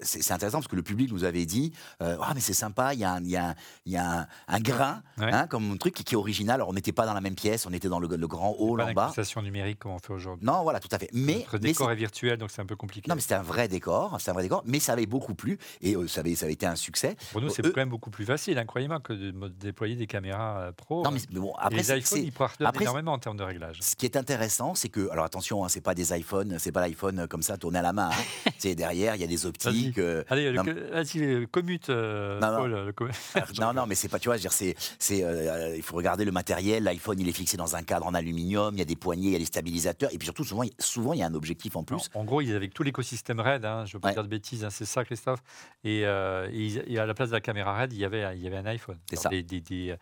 [0.00, 3.00] c'est intéressant parce que le public nous avait dit, euh, ah mais c'est sympa, il
[3.00, 3.54] y a un, y a un-
[3.86, 5.32] y a un, un grain, Ouais.
[5.32, 6.54] hein, comme un truc qui, qui est original.
[6.56, 8.78] Alors on n'était pas dans la même pièce, on était dans le, le grand hall
[8.78, 9.00] Pas en bas.
[9.02, 10.46] d'incrustation numérique comme on fait aujourd'hui.
[10.46, 11.10] Non, voilà, tout à fait.
[11.12, 13.08] Mais, Notre mais décor c'est- est virtuel, donc c'est un peu compliqué.
[13.08, 15.58] non, mais c'était un vrai décor, c'est un vrai décor, mais ça avait beaucoup plu
[15.80, 17.16] et ça, avait, ça avait été un succès.
[17.32, 21.02] Pour nous, c'est quand même beaucoup plus facile, incroyablement, que de déployer des caméras pro.
[21.02, 23.78] Non, mais, mais bon, après, les iPhones, ils pardonnent après, énormément en termes de réglage.
[23.80, 26.80] Ce qui est intéressant, c'est que, alors attention, hein, c'est pas des iPhones, c'est pas
[26.80, 28.10] l'iPhone euh, comme ça tourné à la main.
[28.12, 28.50] hein.
[28.58, 29.98] c'est derrière, il y a des optiques.
[29.98, 32.56] euh, Allez, le, non, co- vas-y, le commute, euh, Non, non.
[32.58, 33.08] Paul, le co-
[33.60, 35.96] non, non, mais c'est pas, tu vois, je veux dire, c'est, c'est, euh, il faut
[35.96, 36.84] regarder le matériel.
[36.84, 38.74] L'iPhone, il est fixé dans un cadre en aluminium.
[38.74, 40.72] Il y a des poignées, il y a des stabilisateurs, et puis surtout, souvent, il-
[40.78, 42.10] souvent, il y a un objectif en plus.
[42.14, 44.14] en gros, ils avaient tout l'écosystème RAID, hein, je ne veux pas Ouais.
[44.14, 45.40] dire de bêtises, hein, c'est ça, Christophe.
[45.84, 48.66] Et, à la place de la caméra RAID, il y avait, il y avait un
[48.66, 48.98] iPhone.
[49.08, 49.28] C'est Alors, ça.
[49.30, 49.96] des- des- des,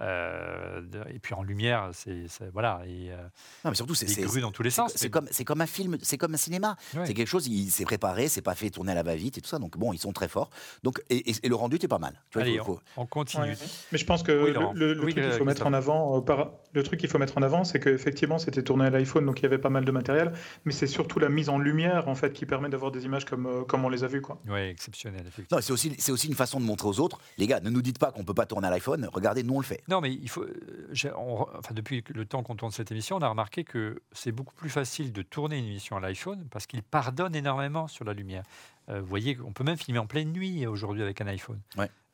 [0.00, 0.80] euh,
[1.12, 3.16] et puis en lumière, c'est voilà, et euh,
[3.64, 4.92] Non, mais surtout, c'est, grues dans tous les sens.
[4.96, 6.76] c'est comme, c'est comme un film, c'est comme un cinéma.
[6.94, 7.06] Ouais.
[7.06, 9.48] C'est quelque chose, il s'est préparé, c'est pas fait tourner à la va-vite et tout
[9.48, 9.58] ça.
[9.58, 10.50] Donc bon, ils sont très forts.
[10.82, 12.20] Donc et, et- et le rendu était pas mal.
[12.30, 13.42] Tu vois, il Allez, faut- faut- on, on continue.
[13.44, 13.56] Ouais.
[13.92, 16.82] Mais je pense que Oui, le, Oui, truc qu'il faut mettre en avant, par- le
[16.82, 19.46] truc qu'il faut mettre en avant, c'est qu'effectivement c'était tourné à l'iPhone, donc il y
[19.46, 20.32] avait pas mal de matériel,
[20.64, 23.46] mais c'est surtout la mise en lumière en fait qui permet d'avoir des images comme,
[23.46, 24.40] euh, comme on les a vues quoi.
[24.48, 25.60] Oui, exceptionnel, effectivement.
[25.62, 27.98] C'est aussi, c'est aussi une façon de montrer aux autres, les gars, ne nous dites
[27.98, 29.08] pas qu'on peut pas tourner à l'iPhone.
[29.12, 29.82] Regardez, nous on le fait.
[29.88, 30.42] Non, mais il faut.
[30.42, 34.54] euh, enfin, depuis le temps qu'on tourne cette émission, on a remarqué que c'est beaucoup
[34.54, 38.42] plus facile de tourner une émission à l'iPhone parce qu'il pardonne énormément sur la lumière.
[38.88, 41.60] Euh, vous voyez, on peut même filmer en pleine nuit aujourd'hui avec un iPhone.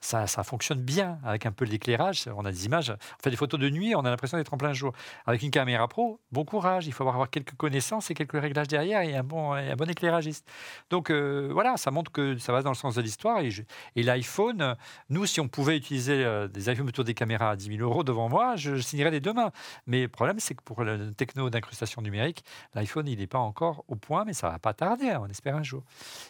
[0.01, 2.25] Ça, ça, fonctionne bien avec un peu d'éclairage.
[2.35, 4.57] On a des images, on fait des photos de nuit, on a l'impression d'être en
[4.57, 4.93] plein jour.
[5.27, 9.03] Avec une caméra pro, bon courage, il faut avoir quelques connaissances et quelques réglages derrière
[9.03, 10.49] et un bon, un bon éclairagiste.
[10.89, 13.41] Donc euh, voilà, ça montre que ça va dans le sens de l'histoire.
[13.41, 13.51] Et,
[13.97, 14.77] et l'iPhone,
[15.11, 18.05] nous, si on pouvait utiliser euh, des iPhones autour des caméras à 10 000 euros
[18.05, 19.53] devant moi, je, signerais les deux mains.
[19.87, 23.85] Mais le problème, c'est que pour le techno d'incrustation numérique, l'iPhone, il n'est pas encore
[23.89, 25.85] au point, mais ça va pas tarder, hein, on espère un jour.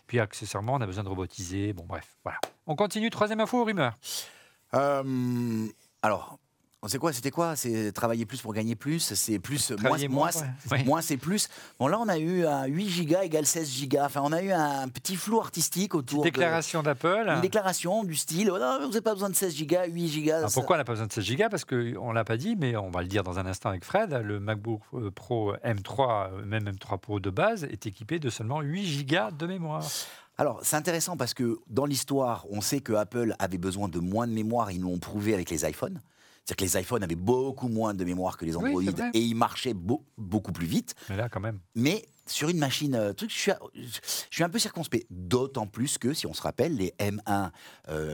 [0.07, 1.73] Puis accessoirement, on a besoin de robotiser.
[1.73, 2.41] Bon, bref, voilà.
[2.71, 3.99] On continue, troisième info, rumeur.
[4.75, 5.67] Euh,
[6.03, 6.39] alors,
[6.83, 7.57] on sait quoi C'était quoi?
[7.57, 10.31] C'est travailler plus pour gagner plus C'est plus moins, moins,
[10.85, 11.49] moins c'est plus.
[11.81, 14.07] Bon là, on a eu un 8 gigas égale 16 gigas.
[14.07, 16.19] Enfin, on a eu un petit flou artistique autour.
[16.19, 17.27] Une déclaration d'Apple.
[17.27, 18.53] Une déclaration du style.
[18.53, 20.49] Oh non, vous n'avez pas besoin de 16 gigas, 8 gigas.
[20.55, 21.49] pourquoi on n'a pas besoin de 16 gigas?
[21.49, 24.13] Parce qu'on l'a pas dit, mais on va le dire dans un instant avec Fred.
[24.13, 28.87] Le MacBook euh, Pro M3, même M3 Pro de base, est équipé de seulement 8
[28.87, 29.83] gigas de mémoire.
[30.39, 34.27] Alors, c'est intéressant parce que dans l'histoire, on sait que Apple avait besoin de moins
[34.27, 34.71] de mémoire.
[34.71, 36.01] Ils nous l'ont prouvé avec les iPhones.
[36.45, 39.75] C'est-à-dire que les iPhones avaient beaucoup moins de mémoire que les Android et ils marchaient
[39.75, 40.95] beaucoup plus vite.
[41.09, 41.61] Mais là, quand même.
[41.75, 45.07] Mais sur une machine, euh, truc, je, suis, je suis un peu circonspect.
[45.11, 47.51] D'autant plus que, si on se rappelle, les M1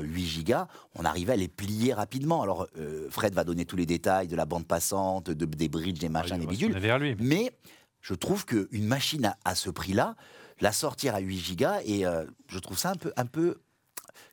[0.02, 0.54] 8 Go,
[0.94, 2.42] on arrivait à les plier rapidement.
[2.42, 5.98] Alors, euh, Fred va donner tous les détails de la bande passante, de, des bridges,
[6.00, 6.72] des machins, des bidules.
[7.20, 7.52] Mais
[8.00, 10.16] je trouve qu'une machine à ce prix-là,
[10.60, 13.56] la sortir à 8 gigas et euh, je trouve ça un peu, un peu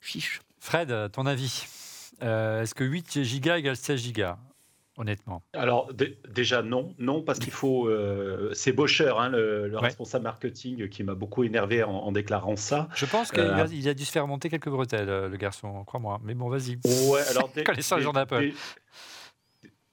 [0.01, 0.41] chiche.
[0.59, 1.65] Fred, ton avis
[2.21, 4.37] euh, Est-ce que 8 gigas égale 16 gigas
[4.95, 5.41] honnêtement?
[5.53, 5.91] Alors
[6.29, 7.87] déjà non, non parce qu'il faut.
[7.87, 12.87] Euh, c'est Boscher, hein, le, responsable marketing, qui m'a beaucoup énervé en, déclarant ça.
[12.95, 16.21] Je pense qu'il a, dû se faire monter quelques bretelles, le garçon, crois-moi.
[16.23, 16.79] Mais bon, vas-y.
[17.09, 18.53] Ouais, alors connaissant les gens d'Apple.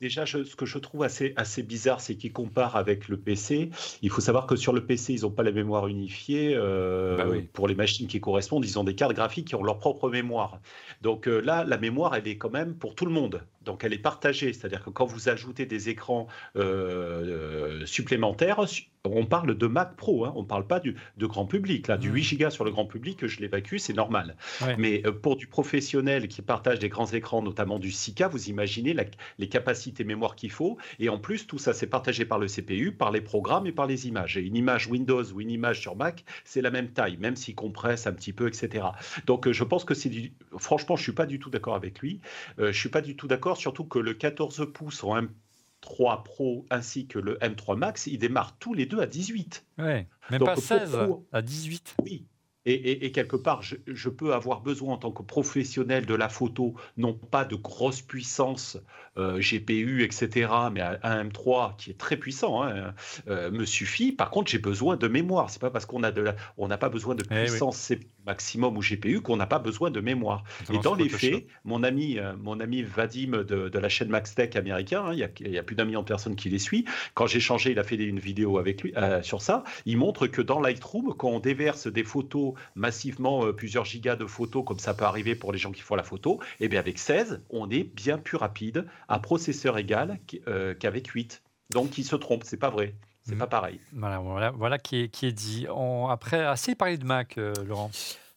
[0.00, 3.68] Déjà, ce que je trouve assez, assez bizarre, c'est qu'ils comparent avec le PC.
[4.00, 6.54] Il faut savoir que sur le PC, ils n'ont pas la mémoire unifiée.
[6.56, 9.78] Euh, bah pour les machines qui correspondent, ils ont des cartes graphiques qui ont leur
[9.78, 10.58] propre mémoire.
[11.02, 13.42] Donc euh, là, la mémoire, elle est quand même pour tout le monde.
[13.64, 14.52] Donc elle est partagée.
[14.52, 18.60] C'est-à-dire que quand vous ajoutez des écrans euh, supplémentaires,
[19.04, 21.88] on parle de Mac Pro, hein, on ne parle pas du, de grand public.
[21.88, 24.36] Là, du 8 Go sur le grand public, je l'évacue, c'est normal.
[24.78, 28.94] Mais pour du professionnel qui partage des grands écrans, notamment du 6K, vous imaginez
[29.38, 30.76] les capacités mémoire qu'il faut.
[30.98, 33.86] Et en plus, tout ça, c'est partagé par le CPU, par les programmes et par
[33.86, 34.36] les images.
[34.36, 37.54] Et une image Windows ou une image sur Mac, c'est la même taille, même s'il
[37.54, 38.86] compresse un petit peu, etc.
[39.26, 40.32] Donc, euh, je pense que c'est du.
[40.58, 42.20] Franchement, je suis pas du tout d'accord avec lui.
[42.58, 46.66] Euh, je suis pas du tout d'accord, surtout que le 14 pouces en M3 Pro
[46.70, 49.66] ainsi que le M3 Max, ils démarrent tous les deux à 18.
[49.78, 50.98] Ouais, même pas 16,
[51.32, 51.96] à 18.
[52.02, 52.26] Oui,
[52.66, 57.14] et, quelque part, je, peux avoir besoin en tant que professionnel de la photo, non
[57.14, 58.76] pas de grosse puissance
[59.16, 62.94] GPU, etc., mais un M3 qui est très puissant hein,
[63.28, 64.12] euh, me suffit.
[64.12, 65.50] Par contre, j'ai besoin de mémoire.
[65.50, 67.92] C'est pas parce qu'on a de on n'a pas besoin de eh puissance
[68.26, 70.44] maximum ou GPU qu'on n'a pas besoin de mémoire.
[70.72, 75.04] Et dans les faits, mon ami, euh, mon ami Vadim de, la chaîne MaxTech américain,
[75.06, 76.88] hein, il, y a, plus d'un million de personnes qui les suivent.
[77.14, 79.64] Quand j'ai changé, il a fait une vidéo avec lui sur ça.
[79.86, 84.26] Il montre que dans Lightroom, quand on déverse des photos massivement euh, plusieurs gigas de
[84.26, 86.80] photos, comme ça peut arriver pour les gens qui font la photo, et eh bien
[86.80, 90.18] avec 16, on est bien plus rapide à processeur égal
[90.48, 91.42] euh, qu'avec 8.
[91.70, 92.94] Donc il se trompe, c'est pas vrai.
[93.24, 93.78] C'est pas pareil.
[93.92, 95.66] Voilà, voilà, voilà qui, est, qui est dit.
[95.68, 97.90] On, après, assez parlé de Mac, euh, Laurent.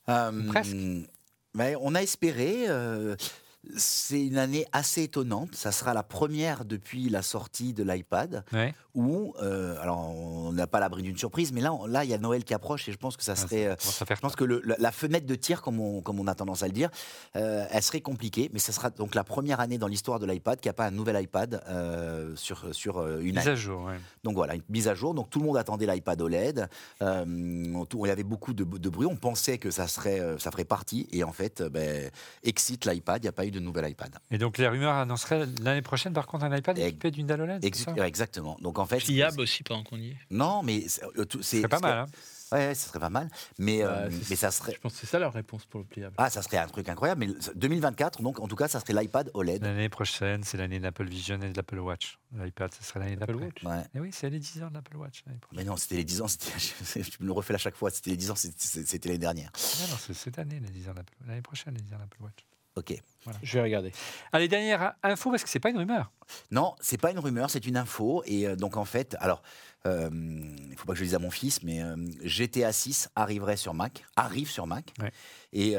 [0.05, 0.75] Presque.
[1.55, 2.67] Mais on a espéré.
[3.77, 5.55] C'est une année assez étonnante.
[5.55, 8.43] Ça sera la première depuis la sortie de l'iPad
[8.95, 12.17] où, euh, alors on n'a pas l'abri d'une surprise, mais là, là, il y a
[12.17, 14.91] Noël qui approche et je pense que ça ah, serait, euh, je pense que la,
[14.91, 16.89] fenêtre de tir, comme on, comme on a tendance à le dire,
[17.35, 20.59] euh, elle serait compliquée, mais ça sera donc la première année dans l'histoire de l'iPad
[20.59, 21.63] qui a pas un nouvel iPad
[22.35, 23.89] sur sur une mise à jour.
[24.23, 25.13] Donc voilà, une mise à jour.
[25.13, 26.67] Donc tout le monde attendait l'iPad OLED.
[27.01, 29.07] il y avait beaucoup de, bruit.
[29.07, 32.11] On pensait que ça serait, ça ferait partie, et en fait, ben,
[32.43, 33.23] excite l'iPad.
[33.23, 34.17] Il n'y a pas eu de nouvel iPad.
[34.31, 37.63] Et donc les rumeurs annonceraient l'année prochaine, par contre, un iPad équipé d'une dalle OLED.
[37.63, 38.57] exactement.
[38.61, 40.17] Donc en fait, fiable aussi pendant qu'on y est.
[40.29, 40.85] Non, mais
[41.17, 41.99] euh, c'est pas mal.
[41.99, 42.05] Hein.
[42.53, 43.29] Ouais, ça serait pas mal.
[43.57, 44.73] Mais, euh, mais ça serait.
[44.73, 46.13] Je pense que c'est ça leur réponse pour le pliable.
[46.19, 47.25] Ah, ça serait un truc incroyable.
[47.25, 49.63] Mais 2024, donc en tout cas, ça serait l'iPad OLED.
[49.63, 52.19] L'année prochaine, c'est l'année d'Apple Vision et de l'Apple Watch.
[52.37, 53.63] L'iPad, ce serait l'année d'Apple Watch.
[53.63, 53.83] Ouais.
[53.95, 55.23] Et oui, c'est les 10 ans de l'Apple Watch.
[55.53, 56.27] Mais non, c'était les 10 ans.
[56.27, 57.89] tu me le refais à chaque fois.
[57.89, 59.51] C'était les 10 ans, c'était l'année dernière.
[59.79, 61.13] Non, non, c'est cette année, les 10 ans d'Apple.
[61.25, 62.45] L'année prochaine, les 10 ans d'Apple Watch.
[62.75, 62.93] Ok.
[63.23, 63.39] Voilà.
[63.43, 63.91] Je vais regarder.
[64.31, 66.11] Allez, dernière info, parce que c'est pas une rumeur.
[66.51, 68.23] Non, c'est pas une rumeur, c'est une info.
[68.25, 69.43] Et euh, donc, en fait, alors,
[69.85, 72.71] euh, il ne faut pas que je le dise à mon fils, mais euh, GTA
[72.71, 74.93] 6 arriverait sur Mac, arrive sur Mac.
[75.53, 75.75] Et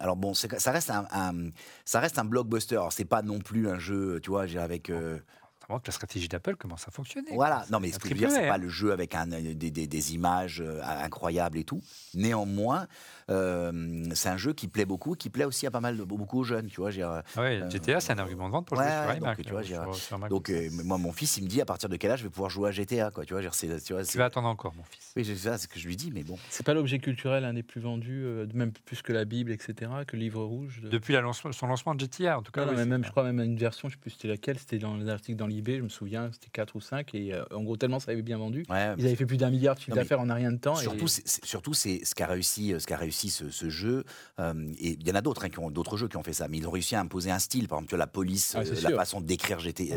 [0.00, 1.50] alors, bon, ça reste un,
[1.84, 2.76] ça reste un blockbuster.
[2.76, 4.90] Alors, c'est pas non plus un jeu, tu vois, avec.
[4.90, 7.30] notamment que la stratégie d'Apple commence à fonctionner.
[7.34, 9.54] Voilà, non mais ce que je veux dire, c'est pas le jeu avec un, des,
[9.54, 11.80] des- des images euh, incroyables et tout.
[12.12, 12.86] Néanmoins,
[13.30, 16.40] euh, c'est un jeu qui plaît beaucoup, qui plaît aussi à pas mal de beaucoup
[16.40, 16.90] aux jeunes, tu vois.
[16.92, 19.36] euh, Ah ouais, GTA, c'est un argument de vente pour ouais, jouer sur ouais, iMac.
[19.38, 20.54] donc, tu vois, euh, j'ai- sur- sur Mac donc OS.
[20.54, 22.50] euh, moi, mon fils, il me dit à partir de quel âge je vais pouvoir
[22.50, 23.24] jouer à GTA, quoi.
[23.24, 25.12] Tu vois, tu vois, tu c'est- vas attendre encore, mon fils.
[25.16, 26.36] oui, c'est ça, c'est ce que je lui dis, mais bon.
[26.50, 29.90] C'est pas l'objet culturel un des plus vendus, euh, même plus que la Bible, etc.,
[30.06, 30.80] que le livre rouge.
[30.82, 32.60] de- Depuis la son lancement de GTA, en tout cas.
[32.60, 34.10] Non, non, oui, mais c'est même, je crois même à une version, je sais plus
[34.10, 37.14] c'était laquelle, c'était dans les articles dans l'IB, je me souviens, c'était 4 ou 5,
[37.14, 38.64] et euh, en gros, tellement ça avait bien vendu.
[38.68, 40.78] Ouais, Ils avaient fait plus d'un milliard de chiffre d'affaires en un rien de temps.
[40.80, 40.84] Et...
[40.84, 44.04] surtout, c'est ce qu'a réussi, ce qu'a réussi ce, ce jeu.
[44.40, 46.32] euh, et il y en a d'autres, hein, qui ont d'autres jeux qui ont fait
[46.32, 47.68] ça, mais ils ont réussi à imposer un style.
[47.68, 49.58] Par exemple, tu vois, la police, Ah, euh, la façon de décrire.
[49.60, 49.96] GTA.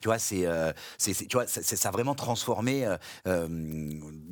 [0.00, 2.84] Tu vois, c'est, euh, c'est, c'est- tu vois, ça a vraiment transformé.
[2.86, 3.46] euh, euh,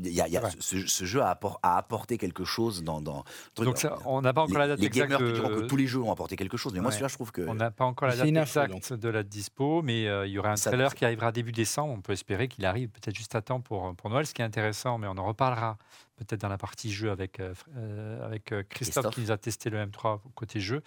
[0.05, 0.51] il y a- y a- Ouais.
[0.59, 3.01] ce, ce jeu a, appor- a apporté quelque chose dans.
[3.01, 3.67] dans truc.
[3.67, 5.11] Donc, ça, on n'a pas encore les, la date les exacte.
[5.11, 6.93] gamers qui diront que de- tous les jeux ont apporté quelque chose, mais moi, Ouais.
[6.93, 7.43] celui-là, je trouve que.
[7.49, 10.51] On n'a pas encore la date exacte de la dispo, mais euh, il y aura
[10.51, 11.93] un Ça- trailer qui arrivera début décembre.
[11.97, 14.45] On peut espérer qu'il arrive peut-être juste à temps pour, pour Noël, ce qui est
[14.45, 15.77] intéressant, mais on en reparlera
[16.17, 19.15] peut-être dans la partie jeu avec, euh, euh, avec euh, Christophe, Christophe.
[19.15, 20.83] qui nous a testé le M3 côté jeu.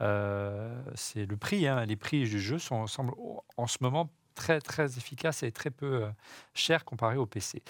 [0.00, 3.14] Euh, c'est le prix, hein, les prix du jeu sont, semblent
[3.56, 6.08] en ce moment très très efficaces et très peu euh,
[6.54, 7.62] chers comparé au PC.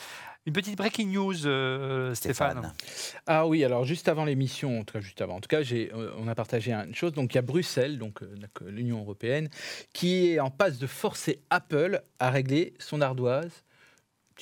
[0.46, 2.72] Une petite breaking news, euh, Stéphane.
[2.74, 3.22] Stéphane.
[3.26, 5.92] Ah oui, alors juste avant l'émission, en tout cas juste avant, en tout cas, j'ai,
[5.92, 7.12] euh, on a partagé une chose.
[7.12, 8.20] Donc il y a Bruxelles, donc
[8.64, 9.48] l'Union européenne,
[9.92, 13.64] qui est en passe de forcer Apple à régler son ardoise,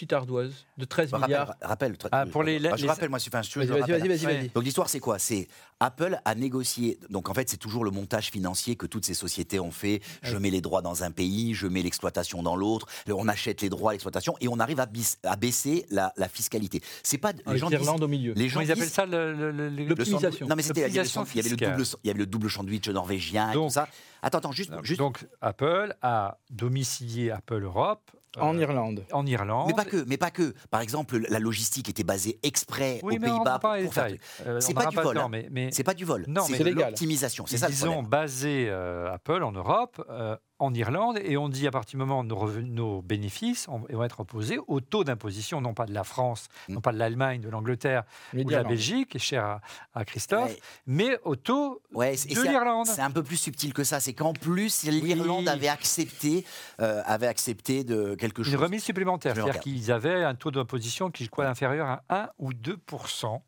[0.00, 1.54] petite ardoise de 13 Bah, milliards.
[1.60, 3.98] rappelle, Ah, pour les- Bah, je les- rappelle, moi, si- enfin, Vas-y, je vas-y, rappelle.
[4.00, 4.38] vas-y, vas-y, Ouais.
[4.38, 4.48] vas-y.
[4.48, 5.18] Donc l'histoire c'est quoi?
[5.18, 5.46] C'est
[5.78, 6.98] Apple a négocié.
[7.10, 10.00] Donc en fait c'est toujours le montage financier que toutes ces sociétés ont fait.
[10.22, 12.86] Je mets les droits dans un pays, je mets l'exploitation dans l'autre.
[13.10, 16.28] On achète les droits à l'exploitation et on arrive à, bis- à baisser la, la
[16.28, 16.80] fiscalité.
[17.02, 18.32] C'est pas les Avec gens disent- au milieu.
[18.34, 20.46] les gens ils appellent ça le, le- le- le- le L'optimisation.
[20.48, 20.98] Non mais c'était il y il y
[21.40, 23.86] avait le double il y avait le double sandwich norvégien et Donc- tout ça.
[24.22, 29.04] Attends attends juste juste Donc Apple a domicilié Apple Europe En euh, Irlande.
[29.12, 29.66] en Irlande.
[29.68, 30.54] mais pas que, mais pas que.
[30.70, 34.14] Par exemple, la logistique était basée exprès Oui, aux Pays-Bas pas les pour faire.
[34.46, 35.28] Euh, C'est pas n'aura du le vol, hein.
[35.50, 37.44] mais C'est pas du vol, Non, mais c'est c'est de l'optimisation.
[37.46, 41.48] C'est ils ça le ont basé euh, Apple en Europe, euh, en Irlande, et on
[41.48, 44.80] dit à partir du moment où nos, revenus- nos bénéfices on- vont être opposés au
[44.80, 46.74] taux d'imposition, non pas de la France, Mm.
[46.74, 48.62] non pas de l'Allemagne, de l'Angleterre ou de la.
[48.62, 49.60] Belgique, cher à,
[49.94, 50.60] à Christophe, Ouais.
[50.86, 52.86] mais au taux Ouais, de l'Irlande.
[52.86, 53.98] C'est un peu plus subtil que ça.
[54.00, 55.48] C'est qu'en plus, l'Irlande Oui.
[55.48, 56.44] avait accepté,
[56.80, 58.52] euh, avait accepté de quelque chose.
[58.52, 62.28] Une remise supplémentaire, c'est-à-dire qu'ils avaient un taux d'imposition qui est quoi, inférieur à 1
[62.38, 62.78] ou 2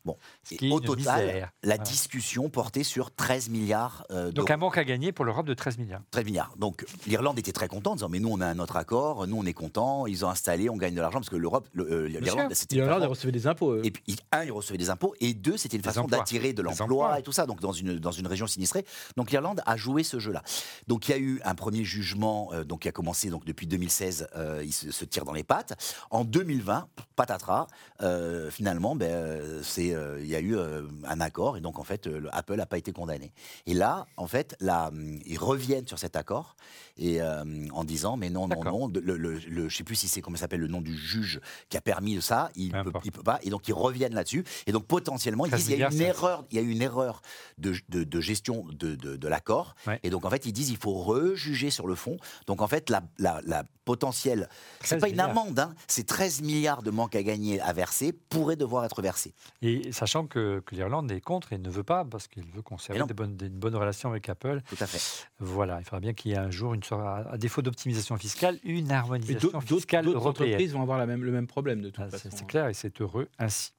[0.03, 0.17] Bon.
[0.43, 1.51] ce qui est au total, misère.
[1.63, 5.53] la discussion portait sur 13 milliards euh, Donc un manque à gagner pour l'Europe de
[5.53, 6.01] 13 milliards.
[6.11, 6.53] 13 milliards.
[6.57, 9.45] Donc l'Irlande était très contente en disant mais nous on a notre accord, nous on
[9.45, 12.47] est content, ils ont installé, on gagne de l'argent parce que l'Europe, le- euh, l'Irlande
[12.49, 12.57] sûr.
[12.57, 13.71] c'était L'Irlande, elle vraiment- recevait des impôts.
[13.73, 13.81] eux.
[13.83, 16.61] Et puis, un, ils recevaient des impôts, et deux, c'était une Des façon d'attirer de
[16.61, 18.85] l'emploi et tout ça, donc dans une, dans une région sinistrée.
[19.17, 20.41] Donc l'Irlande a joué ce jeu-là.
[20.87, 23.67] Donc il y a eu un premier jugement, euh, donc qui a commencé donc depuis
[23.67, 25.73] 2016, euh, il se, se tire dans les pattes.
[26.11, 27.67] En 2020, patatras,
[28.01, 31.83] euh, finalement, ben, c'est, euh, il y a eu euh, un accord, et donc en
[31.83, 33.31] fait, euh, le Apple n'a pas été condamné.
[33.65, 34.91] Et là, en fait, là,
[35.25, 36.55] ils reviennent sur cet accord
[36.97, 40.07] et euh, en disant mais non, non, non, le, le, le- je sais plus si
[40.07, 42.91] c'est comment ça s'appelle le nom du juge qui a permis ça, il Peu peut,
[43.05, 44.43] il peut pas, et donc ils reviennent là-dessus.
[44.67, 46.69] Et donc potentiellement, ils 13 disent il y a une erreur, il y a eu
[46.69, 47.21] une erreur
[47.57, 49.75] de, de, de gestion de, de, de l'accord.
[49.87, 49.99] Ouais.
[50.03, 52.17] Et donc en fait, ils disent il faut rejuger sur le fond.
[52.47, 54.47] Donc en fait, la, la, la potentielle,
[54.81, 58.13] c'est 13 pas une amende, hein, c'est 13 milliards de manque à gagner à verser
[58.29, 59.33] pourraient devoir être versés.
[59.61, 63.03] Et sachant que, que l'Irlande est contre et ne veut pas, parce qu'il veut conserver
[63.05, 64.61] des bonnes, des- une bonne relation avec Apple.
[64.69, 65.27] Tout à fait.
[65.39, 68.59] Voilà, il faudra bien qu'il y ait un jour, une, sorte- à défaut d'optimisation fiscale,
[68.63, 72.09] une harmonisation fiscale d'autres entreprises vont avoir la même, le même problème de toute Ah,
[72.09, 72.29] façon.
[72.31, 73.71] c'est c'est clair et c'est heureux ainsi.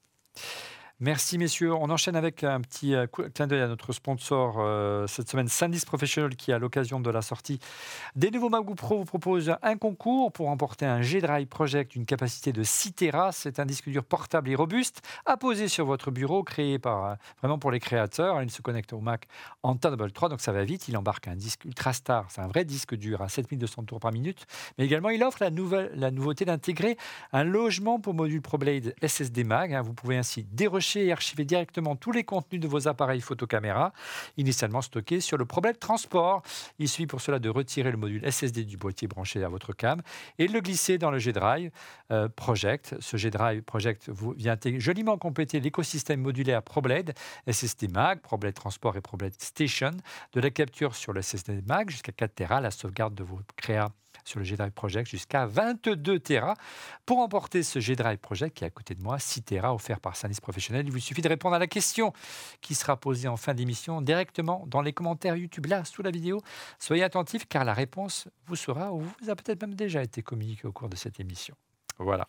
[1.00, 1.74] Merci messieurs.
[1.74, 5.88] On enchaîne avec un petit euh, clin d'œil à notre sponsor euh, cette semaine, Sandisk
[5.88, 7.59] Professional, qui à l'occasion de la sortie
[8.14, 12.52] des nouveaux MacBook Pro vous propose un concours pour remporter un G-Drive Project d'une capacité
[12.52, 13.33] de 6 Tera.
[13.33, 17.14] C'est un disque dur portable et robuste à poser sur votre bureau, créé par euh,
[17.42, 18.40] vraiment pour les créateurs.
[18.40, 19.26] Il se connecte au Mac
[19.64, 20.87] en Thunderbolt 3, donc ça va vite.
[20.87, 24.46] Il embarque un disque Ultrastar, c'est un vrai disque dur à 7200 tours par minute.
[24.78, 26.96] Mais également, il offre la, nouvelle, la nouveauté d'intégrer
[27.33, 29.74] un logement pour module ProBlade SSD Mag.
[29.74, 29.83] hein.
[29.83, 33.92] Vous pouvez ainsi dérocher et archiver directement tous les contenus de vos appareils photocaméra,
[34.36, 36.42] initialement stockés sur le ProBlade Transport.
[36.78, 40.02] Il suffit pour cela de retirer le module SSD du boîtier branché à votre cam
[40.38, 41.70] et de le glisser dans le G-Drive
[42.10, 42.94] euh, Project.
[43.00, 47.14] Ce G-Drive Project vient joliment compléter l'écosystème modulaire ProBlade,
[47.50, 49.92] SSD Mag, ProBlade Transport et ProBlade Station,
[50.32, 53.90] de la capture sur le SSD Mag jusqu'à 4 Tera, la sauvegarde de vos créas
[54.24, 56.54] sur le G-Drive Project jusqu'à 22 Tera.
[57.06, 60.16] Pour emporter ce G-Drive Project qui est à côté de moi, 6 Tera offert par
[60.16, 62.12] Sanis Professionnel, il vous suffit de répondre à la question
[62.60, 66.40] qui sera posée en fin d'émission directement dans les commentaires YouTube là sous la vidéo.
[66.79, 70.66] Soyez attentifs car la réponse vous sera ou vous a peut-être même déjà été communiquée
[70.66, 71.54] au cours de cette émission.
[71.98, 72.27] Voilà.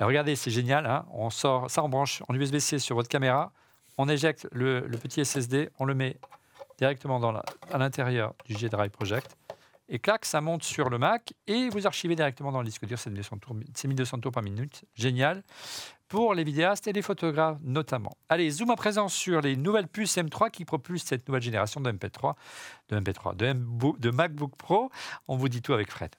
[0.00, 0.86] regardez, c'est génial.
[0.86, 1.04] Hein.
[1.12, 3.52] on sort ça en branche en USB-C sur votre caméra.
[3.98, 6.16] On éjecte le, petit SSD, on le met
[6.78, 7.20] directement
[7.70, 9.36] à l'intérieur du G-Drive Project.
[9.94, 12.98] Et clac, ça monte sur le Mac et vous archivez directement dans le disque dur.
[12.98, 14.86] C'est 1200 tours, 1200 tours par minute.
[14.94, 15.42] Génial.
[16.08, 18.16] Pour les vidéastes et les photographes notamment.
[18.30, 21.92] Allez, zoom à présent sur les nouvelles puces M3 qui propulsent cette nouvelle génération de
[21.92, 22.36] MP3,
[22.88, 24.90] de MP3, de, MacBook Pro.
[25.28, 26.16] On vous dit tout avec Fred.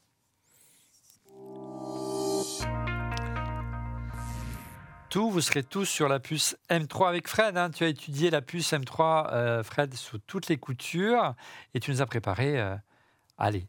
[5.15, 7.57] Vous serez tous sur la puce M3 avec Fred.
[7.57, 7.71] Hein.
[7.71, 11.33] Tu as étudié la puce M3, euh, Fred, sous toutes les coutures.
[11.73, 12.75] Et tu nous as préparé, euh,
[13.43, 13.67] allez,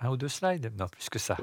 [0.00, 1.36] un ou deux slides Non, plus que ça.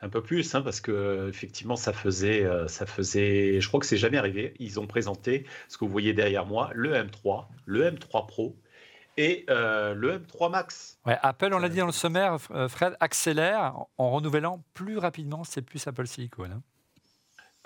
[0.00, 3.86] Un peu plus, hein, parce que effectivement, ça faisait, euh, ça faisait, je crois que
[3.86, 4.54] c'est jamais arrivé.
[4.58, 8.56] Ils ont présenté ce que vous voyez derrière moi, le M3, le M3 Pro
[9.16, 10.98] et le M3 Max.
[11.06, 15.62] Ouais, Apple, on l'a dit dans le sommaire, Fred accélère en renouvelant plus rapidement ses
[15.62, 16.44] puces Apple Silicon.
[16.44, 16.62] Hein.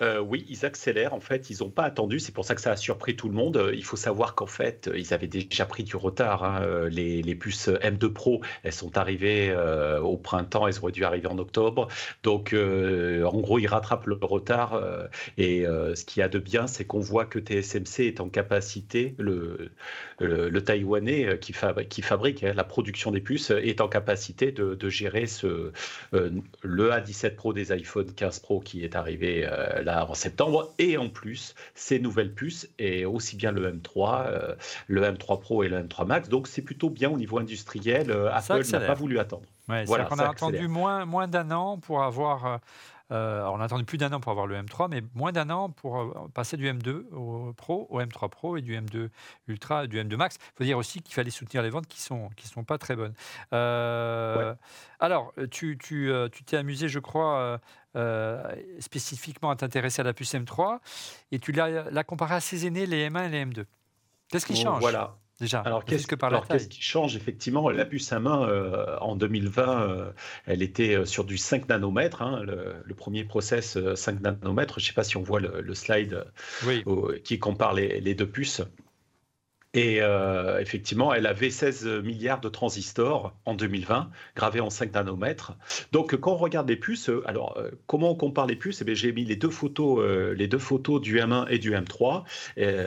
[0.03, 1.13] Euh, oui, ils accélèrent.
[1.13, 2.19] En fait, ils n'ont pas attendu.
[2.19, 3.57] C'est pour ça que ça a surpris tout le monde.
[3.57, 6.43] Euh, il faut savoir qu'en fait, ils avaient déjà pris du retard.
[6.43, 6.61] Hein.
[6.61, 9.55] Euh, les, puces M2 Pro, elles sont arrivées
[10.01, 10.67] au printemps.
[10.67, 11.87] Elles auraient dû arriver en octobre.
[12.23, 14.81] Donc, en gros, ils rattrapent le retard.
[15.37, 19.15] et ce qu'il y a de bien, c'est qu'on voit que TSMC est en capacité,
[20.19, 21.53] le, Taïwanais qui,
[21.89, 25.71] qui fabrique hein, la production des puces, est en capacité de, gérer ce,
[26.11, 29.47] le A17 Pro des iPhone 15 Pro qui est arrivé
[29.85, 30.73] en septembre.
[30.79, 34.55] Et en plus, ces nouvelles puces, et aussi bien le M3, euh,
[34.87, 36.29] le M3 Pro et le M3 Max.
[36.29, 38.11] Donc c'est plutôt bien au niveau industriel.
[38.11, 39.47] Euh, Apple n'a pas voulu attendre.
[39.67, 42.59] voilà, on a attendu moins, moins d'un an pour avoir
[43.11, 45.69] euh, on a attendu plus d'un an pour avoir le M3, mais moins d'un an
[45.69, 49.09] pour euh, passer du M2 au Pro, au M3 Pro et du M2
[49.47, 50.37] Ultra et du M2 Max.
[50.39, 52.77] Il faut dire aussi qu'il fallait soutenir les ventes qui ne sont, qui sont pas
[52.77, 53.13] très bonnes.
[53.53, 54.53] Euh,
[54.99, 55.77] alors, tu
[56.45, 57.59] t'es amusé, je crois,
[58.79, 60.79] spécifiquement à t'intéresser à la puce M3
[61.31, 63.65] et tu l'as comparé à ses aînés, les M1 et les M2.
[64.29, 64.81] Qu'est-ce qui change?
[64.81, 65.15] Voilà.
[65.39, 67.69] Déjà, alors qu'est-ce, que par qu'est-ce qui change effectivement?
[67.69, 70.11] La puce à main euh, en 2020, euh,
[70.47, 74.79] elle était euh, sur du 5 nanomètres, hein, le, premier process 5 nanomètres.
[74.79, 76.25] Je ne sais pas si on voit le, slide
[77.23, 78.63] qui compare les, deux puces.
[79.77, 85.53] Et euh, effectivement, elle avait 16 milliards de transistors en 2020, gravés en 5 nanomètres.
[85.91, 88.81] Donc, quand on regarde les puces, euh, alors euh, comment on compare les puces?
[88.81, 90.03] Eh J'ai mis les deux, photos,
[90.35, 92.23] les deux photos du M1 et du M3.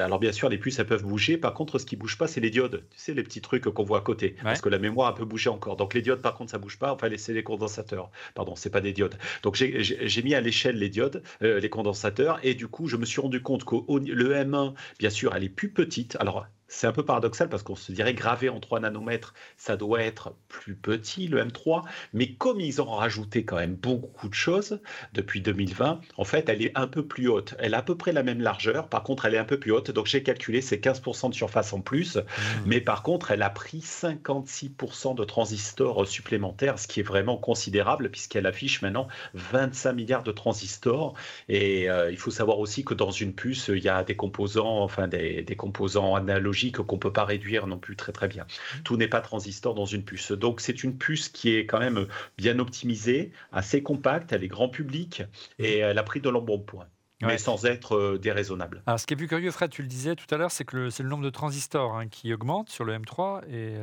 [0.01, 1.39] alors, bien sûr, les puces, elles peuvent bouger.
[1.39, 2.83] Par contre, ce qui ne bouge pas, c'est les diodes.
[2.91, 4.35] Tu sais, les petits trucs qu'on voit à côté.
[4.43, 5.77] Parce que la mémoire, peut bouger encore.
[5.77, 6.93] Donc, les diodes, par contre, ça ne bouge pas.
[6.93, 8.11] Enfin, c'est les condensateurs.
[8.35, 9.15] Pardon, ce pas des diodes.
[9.45, 12.41] Donc, j'ai mis à l'échelle les diodes, les condensateurs.
[12.43, 15.49] Et du coup, je me suis rendu compte que le M1, bien sûr, elle est
[15.49, 16.17] plus petite.
[16.19, 20.03] Alors, c'est un peu paradoxal parce qu'on se dirait gravé en 3 nanomètres, ça doit
[20.03, 21.83] être plus petit, le M3.
[22.15, 24.81] Mais comme ils ont rajouté quand même beaucoup de choses
[25.13, 27.57] depuis 2020, en fait, elle est un peu plus haute.
[27.59, 28.89] Elle a à peu près la même largeur.
[28.89, 29.91] Par contre, elle est un peu plus haute.
[29.91, 32.17] Donc, j'ai calculé, c'est 15% de surface en plus.
[32.17, 32.21] Mmh.
[32.67, 38.11] Mais par contre, elle a pris 56% de transistors supplémentaires, ce qui est vraiment considérable
[38.11, 41.15] puisqu'elle affiche maintenant 25 milliards de transistors.
[41.49, 44.83] Et euh, il faut savoir aussi que dans une puce, il y a des composants,
[44.83, 48.47] enfin des, des composants analogiques qu'on ne peut pas réduire non plus très très bien.
[48.85, 50.33] Tout n'est pas transistor dans une puce.
[50.33, 52.07] Donc c'est une puce qui est quand même
[52.39, 55.23] bien optimisée, assez compacte, elle est grand public
[55.59, 56.87] et elle a pris de l'embonpoint.
[57.23, 58.83] mais sans être euh, déraisonnable.
[58.87, 60.89] Alors, ce qui est plus curieux, Fred, tu le disais tout à l'heure, c'est que
[60.89, 63.75] c'est le nombre de transistors hein, qui augmente sur le M3 et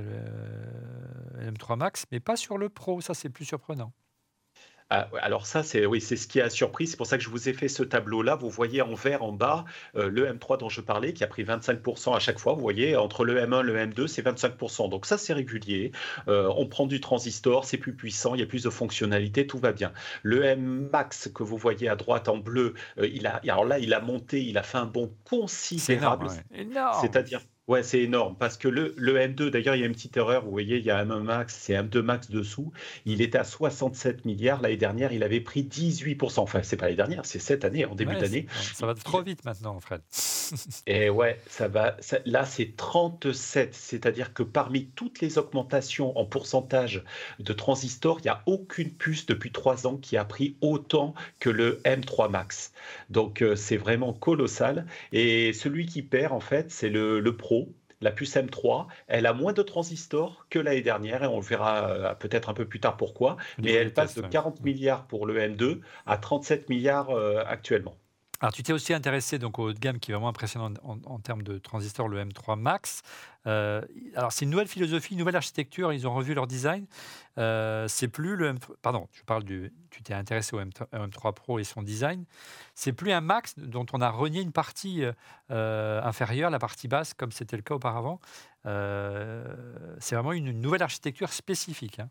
[1.39, 2.99] le M3 Max, mais pas sur le Pro.
[3.01, 3.93] Ça, c'est plus surprenant.
[4.90, 6.88] Ah, alors ça, c'est oui, c'est ce qui a surpris.
[6.88, 8.36] C'est pour ça que je vous ai fait ce tableau-là.
[8.36, 9.66] Vous voyez en vert en bas
[9.96, 12.54] euh, le M3 dont je parlais, qui a pris 25% à chaque fois.
[12.54, 14.90] Vous voyez, entre le M1 et le M2, c'est 25%.
[14.90, 15.92] Donc ça, c'est régulier.
[16.30, 19.60] Euh, on prend du transistor, c'est plus puissant, il y a plus de fonctionnalités, tout
[19.60, 19.92] va bien.
[20.24, 23.80] Le M Max que vous voyez à droite en bleu, euh, il a, alors là,
[23.80, 26.30] il a monté, il a fait un bond considérable.
[27.02, 30.15] C'est-à-dire Ouais, c'est énorme parce que le, le M2, d'ailleurs, il y a une petite
[30.15, 30.45] erreur.
[30.45, 32.72] Vous voyez, il y a M1 Max, c'est M2 Max dessous.
[33.05, 34.61] Il était à 67 milliards.
[34.61, 36.39] L'année dernière, il avait pris 18%.
[36.39, 38.45] Enfin, c'est pas l'année dernière, c'est cette année, en début d'année.
[38.74, 39.99] Ça va trop vite maintenant, Fred.
[40.88, 41.97] Et ouais, ça va.
[42.26, 43.74] là, c'est 37.
[43.74, 47.03] C'est-à-dire que parmi toutes les augmentations en pourcentage
[47.39, 51.49] de transistors, il n'y a aucune puce depuis trois ans qui a pris autant que
[51.49, 52.72] le M3 Max.
[53.09, 54.86] Donc, euh, c'est vraiment colossal.
[55.11, 57.57] Et celui qui perd, en fait, c'est le, le Pro
[58.02, 61.89] la puce M3, elle a moins de transistors que l'année dernière et on le verra
[61.89, 63.38] euh, peut-être un peu plus tard pourquoi.
[63.58, 67.98] Mais elle passe de 40 milliards pour le M2 à 37 milliards euh, actuellement.
[68.40, 71.20] Alors, tu t'es aussi intéressé donc, au haut de gamme qui est vraiment impressionnant en,
[71.20, 73.02] termes de transistors, le M3 Max.
[73.48, 73.82] Euh,
[74.16, 75.92] alors, c'est une nouvelle philosophie, une nouvelle architecture.
[75.92, 76.86] Ils ont revu leur design.
[77.40, 81.58] Euh, c'est plus le M3, pardon, tu parles du, tu t'es intéressé au M3, Pro
[81.58, 82.26] et son design.
[82.76, 85.04] C'est plus un Max dont on a renié une partie
[85.50, 88.20] euh, inférieure, la partie basse, comme c'était le cas auparavant.
[88.64, 92.00] c'est vraiment une, nouvelle architecture spécifique.
[92.00, 92.10] Hein.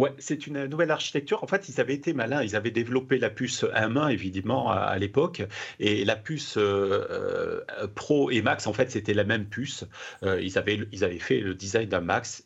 [0.00, 1.44] Ouais, c'est une nouvelle architecture.
[1.44, 2.42] En fait, ils avaient été malins.
[2.42, 5.42] Ils avaient développé la puce M1, évidemment, à, l'époque.
[5.78, 9.84] Et la puce euh, euh, Pro et Max, en fait, c'était la même puce.
[10.24, 12.44] Euh, ils, avaient, ils avaient fait le design d'un Max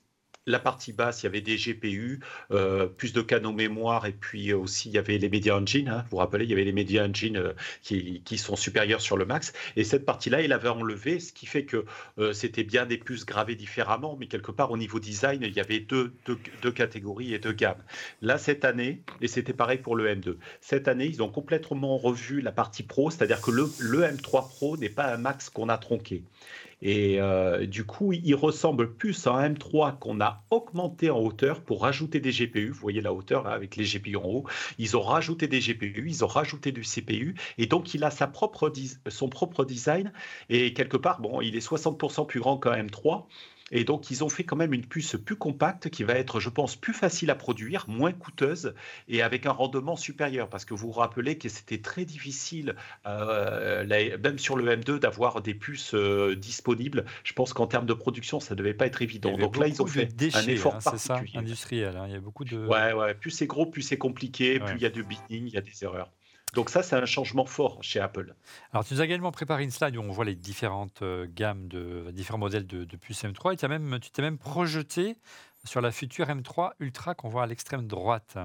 [0.49, 2.21] la partie basse, il y avait des GPU,
[2.51, 5.89] euh, plus de canaux mémoire, et puis aussi il y avait les Media Engine.
[5.89, 6.05] Hein.
[6.05, 9.25] vous vous rappelez, il y avait les Media Engine euh, qui, sont supérieurs sur le
[9.25, 9.53] max.
[9.77, 11.85] Et cette partie-là, il avait enlevé, ce qui fait que
[12.19, 15.61] euh, c'était bien des puces gravées différemment, mais quelque part au niveau design, il y
[15.61, 16.13] avait deux,
[16.75, 17.83] catégories et deux gammes.
[18.23, 22.41] Là, cette année, et c'était pareil pour le M2, cette année, ils ont complètement revu
[22.41, 26.23] la partie pro, c'est-à-dire que le M3 Pro n'est pas un max qu'on a tronqué.
[26.81, 31.61] Et euh, du coup, il ressemble plus à un M3 qu'on a augmenté en hauteur
[31.63, 32.71] pour rajouter des GPU.
[32.71, 34.45] Vous voyez la hauteur avec les GPU en haut.
[34.79, 37.35] Ils ont rajouté des GPU, ils ont rajouté du CPU.
[37.59, 38.73] Et donc, il a sa propre,
[39.09, 40.13] son propre design.
[40.51, 43.25] Et quelque part, bon, il est 60% plus grand qu'un M3.
[43.71, 46.49] Et donc, ils ont fait quand même une puce plus compacte qui va être, je
[46.49, 48.75] pense, plus facile à produire, moins coûteuse
[49.09, 50.49] et avec un rendement supérieur.
[50.49, 53.85] Parce que vous vous rappelez que c'était très difficile, euh,
[54.23, 57.05] même sur le M2, d'avoir des puces euh, disponibles.
[57.25, 59.37] Je pense qu'en termes de production, ça ne devait pas être évident.
[59.37, 61.33] Donc là, ils ont fait un effort hein, particulier.
[61.35, 61.97] Ça, industriel.
[61.97, 62.05] Hein.
[62.07, 62.67] Il y a beaucoup de.
[62.67, 63.15] Ouais, ouais.
[63.15, 65.61] Plus c'est gros, plus c'est compliqué, plus il y a de binning, il y a
[65.61, 66.11] des erreurs.
[66.55, 68.35] Donc ça, c'est un changement fort chez Apple.
[68.73, 71.69] Alors tu nous as également préparé une slide où on voit les différentes euh, gammes
[71.69, 75.17] de différents modèles de, de puces M3 et as même, tu t'es même projeté
[75.65, 78.39] sur la future M3 Ultra qu'on voit à l'extrême droite.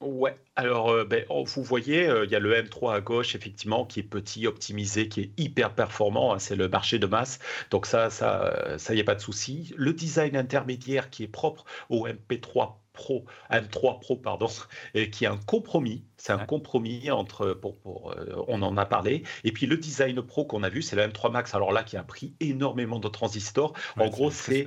[0.00, 3.34] Ouais, alors euh, ben, oh, vous voyez, euh, il y a le M3 à gauche,
[3.34, 6.34] effectivement, qui est petit, optimisé, qui est hyper performant.
[6.34, 7.40] Hein, c'est le marché de masse.
[7.70, 9.74] Donc ça, ça, ça y a pas de souci.
[9.76, 14.48] Le design intermédiaire qui est propre au MP3 Pro, M3 Pro, pardon,
[15.12, 16.04] qui est un compromis.
[16.16, 19.22] C'est un compromis entre, pour, euh, on en a parlé.
[19.44, 21.54] Et puis le design Pro qu'on a vu, c'est le M3 Max.
[21.54, 23.72] Alors là, qui a pris énormément de transistors.
[23.96, 24.66] en gros, c'est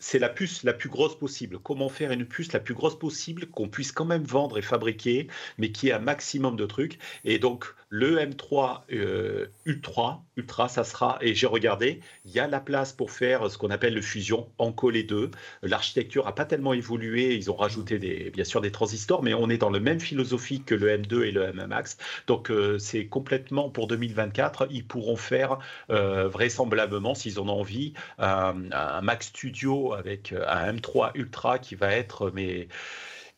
[0.00, 1.58] c'est la puce la plus grosse possible.
[1.58, 5.26] Comment faire une puce la plus grosse possible qu'on puisse quand même vendre et fabriquer,
[5.58, 6.98] mais qui ait un maximum de trucs.
[7.24, 12.46] Et donc, le M3 euh, Ultra, Ultra, ça sera, et j'ai regardé, il y a
[12.46, 15.30] la place pour faire ce qu'on appelle le fusion, en coller deux.
[15.62, 19.48] L'architecture n'a pas tellement évolué, ils ont rajouté des, bien sûr des transistors, mais on
[19.48, 21.96] est dans la même philosophie que le M2 et le M1 Max.
[22.26, 25.58] Donc, euh, c'est complètement pour 2024, ils pourront faire
[25.90, 31.92] euh, vraisemblablement, s'ils en ont envie, un Max Studio avec un M3 Ultra qui va
[31.92, 32.68] être mais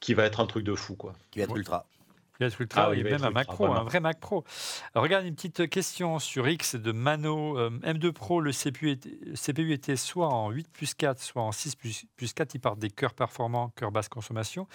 [0.01, 1.15] qui va être un truc de fou quoi.
[1.31, 1.87] Qui va être ultra.
[2.41, 4.45] Être ultra, ah, même un Mac Pro, un vrai Mac Pro.
[4.95, 7.59] regarde une petite question sur X de Mano.
[7.59, 11.53] Euh, M2 Pro, le CPU était, CPU était, soit en 8 plus 4, soit en
[11.53, 12.55] 6 plus, plus 4.
[12.55, 14.67] Il part des cœurs performants, cœurs basse consommation.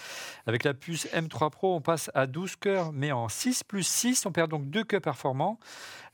[0.45, 4.25] Avec la puce M3 Pro, on passe à 12 cœurs, mais en 6 plus 6,
[4.25, 5.59] on perd donc 2 cœurs performants.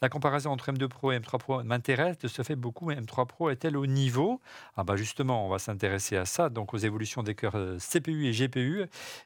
[0.04, 2.88] La comparaison entre M2 Pro et M3 Pro m'intéresse de ce fait beaucoup.
[2.88, 4.42] Mais M3 Pro est-elle au niveau
[4.76, 8.26] Ah bah justement, on va s'intéresser à ça, donc aux évolutions des cœurs euh, CPU
[8.26, 8.86] et GPU.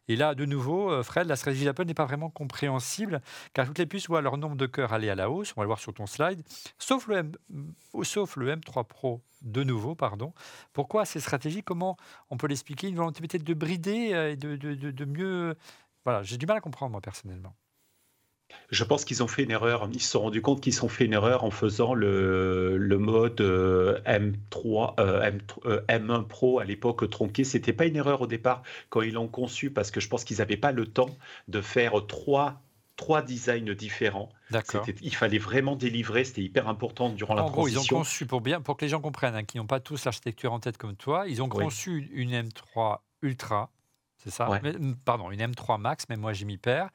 [0.09, 3.22] Et là, de nouveau, euh, Fred, la stratégie d'Apple n'est pas compréhensible,
[3.53, 5.53] car toutes les puces voient leur nombre de cœurs aller à la hausse.
[5.55, 6.41] On va le voir sur ton slide,
[6.78, 7.32] sauf le, M,
[7.95, 10.34] euh, sauf le M3 Pro de nouveau, pardon.
[10.74, 11.63] Pourquoi ces stratégies?
[11.63, 11.97] Comment
[12.30, 12.88] on peut l'expliquer?
[12.88, 15.55] Une volonté peut-être de brider et de, de, de mieux...
[16.03, 17.55] Voilà, j'ai du mal à comprendre moi personnellement.
[18.72, 19.88] Je pense qu'ils ont fait une erreur.
[19.93, 23.41] Ils se sont rendus compte qu'ils ont fait une erreur en faisant le, le mode
[23.41, 25.22] euh, M3, euh,
[25.88, 27.43] M, 1 euh, Pro à l'époque tronqué.
[27.43, 30.38] C'était pas une erreur au départ quand ils l'ont conçu parce que je pense qu'ils
[30.38, 31.16] n'avaient pas le temps
[31.47, 32.62] de faire trois
[32.95, 34.30] trois designs différents.
[35.01, 37.82] Il fallait vraiment délivrer, c'était hyper important durant la transition.
[37.82, 39.82] Gros, ils ont conçu, pour, bien, pour que les gens comprennent, hein, qui n'ont pas
[39.82, 43.72] tous l'architecture en tête comme toi, ils ont conçu une M3 Ultra
[44.26, 44.49] c'est ça
[45.05, 46.89] Pardon, une M3 Max, mais moi j'y m'y perds.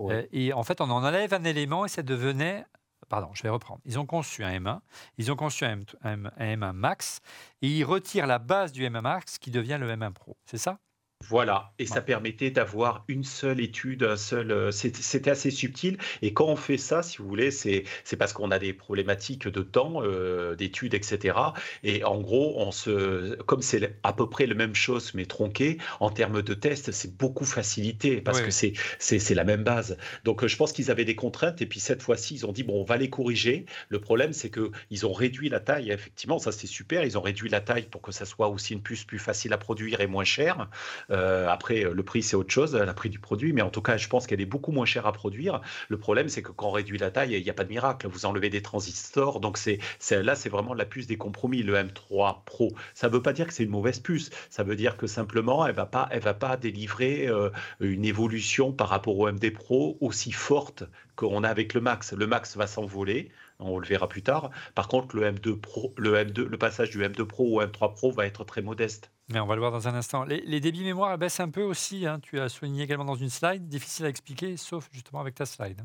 [0.00, 2.64] Euh, et en fait, on en enlève un élément et ça devenait.
[3.08, 3.80] Pardon, je vais reprendre.
[3.84, 4.80] Ils ont conçu un M1,
[5.16, 7.20] ils ont conçu un, M, 1 Max,
[7.62, 10.36] et ils retirent la base du M1 Max qui devient le M1 Pro.
[10.44, 10.78] C'est ça?
[11.26, 14.50] Voilà, et ça permettait d'avoir une seule étude, un seul.
[14.50, 15.98] Euh, c'était assez subtil.
[16.22, 17.84] Et quand on fait ça, si vous voulez, c'est
[18.18, 21.36] parce qu'on a des problématiques de temps, euh, d'études, etc.
[21.82, 25.78] Et en gros, on se, comme c'est à peu près la même chose mais tronqué,
[26.00, 29.98] en termes de tests, c'est beaucoup facilité parce que c'est c'est la même base.
[30.24, 32.80] Donc je pense qu'ils avaient des contraintes et puis cette fois-ci, ils ont dit bon,
[32.80, 33.66] on va les corriger.
[33.90, 35.90] Le problème, c'est que ils ont réduit la taille.
[35.90, 37.04] Effectivement, ça c'est super.
[37.04, 39.58] Ils ont réduit la taille pour que ça soit aussi une puce plus facile à
[39.58, 40.68] produire et moins chère.
[41.10, 43.96] Euh, après, le prix, c'est autre chose, le prix du produit, mais en tout cas,
[43.96, 45.60] je pense qu'elle est beaucoup moins chère à produire.
[45.88, 48.08] Le problème, c'est que quand on réduit la taille, il n'y a pas de miracle.
[48.08, 49.78] Vous enlevez des transistors, donc c'est
[50.10, 52.72] là, c'est vraiment la puce des compromis, le M3 Pro.
[52.94, 54.30] Ça ne veut pas dire que c'est une mauvaise puce.
[54.50, 57.50] Ça veut dire que simplement, elle va pas, va pas délivrer euh,
[57.80, 60.84] une évolution par rapport au MD Pro aussi forte
[61.16, 62.12] qu'on a avec le Max.
[62.12, 63.30] Le Max va s'envoler
[63.60, 64.50] on le verra plus tard.
[64.74, 68.12] Par contre, le M2 Pro, le M2, le passage du M2 Pro au M3 Pro
[68.12, 69.10] va être très modeste.
[69.30, 70.24] Mais on va le voir dans un instant.
[70.24, 72.06] Les, débits mémoire baissent un peu aussi.
[72.06, 72.18] Hein.
[72.20, 73.68] Tu as souligné également dans une slide.
[73.68, 75.84] Difficile à expliquer, sauf justement avec ta slide.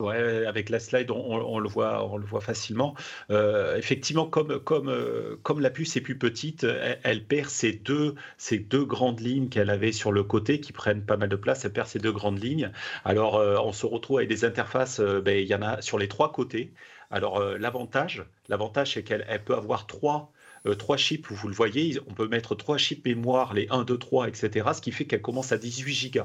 [0.00, 2.94] Ouais, avec la slide, on, le voit, on le voit facilement.
[3.30, 6.64] Euh, effectivement, comme, comme, euh, comme la puce est plus petite,
[7.02, 11.04] elle, perd ces deux, ces deux grandes lignes qu'elle avait sur le côté qui prennent
[11.04, 11.64] pas mal de place.
[11.64, 12.70] Elle perd ces deux grandes lignes.
[13.04, 15.00] Alors, euh, on se retrouve avec des interfaces.
[15.00, 16.72] Ben, il y en a sur les trois côtés.
[17.10, 20.32] Alors, l'avantage, l'avantage, c'est qu'elle peut avoir trois
[20.76, 24.28] trois chips, vous le voyez, on peut mettre trois chips mémoire, les 1, 2, 3,
[24.28, 26.22] etc., ce qui fait qu'elle commence à 18 Go.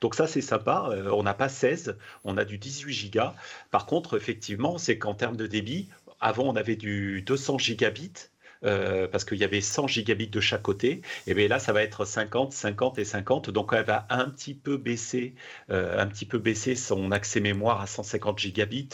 [0.00, 0.88] Donc ça, c'est sympa.
[0.90, 3.34] Euh, on n'a pas 16, on a du 18 gigas.
[3.70, 5.88] Par contre, effectivement, c'est qu'en termes de débit,
[6.20, 8.30] avant, on avait du 200 gigabits.
[8.64, 11.02] Euh, parce qu'il y avait 100 gigabits de chaque côté.
[11.26, 13.50] Et bien là, ça va être 50, 50 et 50.
[13.50, 15.34] Donc elle va un petit peu baisser,
[15.68, 18.88] euh, un petit peu baisser son accès mémoire à 150 gigabits.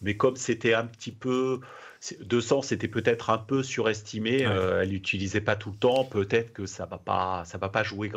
[0.00, 1.60] Mais comme c'était un petit peu
[2.20, 4.40] 200, c'était peut-être un peu surestimé.
[4.40, 6.04] elle n'utilisait pas tout le temps.
[6.04, 8.10] Peut-être que ça va pas, ça va pas jouer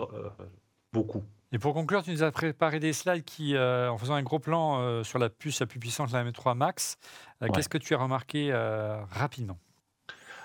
[0.92, 1.24] beaucoup.
[1.56, 4.40] Et pour conclure, tu nous as préparé des slides qui, euh, en faisant un gros
[4.40, 6.98] plan euh, sur la puce la plus puissante, la M3 Max,
[7.42, 8.52] euh, qu'est-ce que tu as remarqué
[9.10, 9.58] rapidement?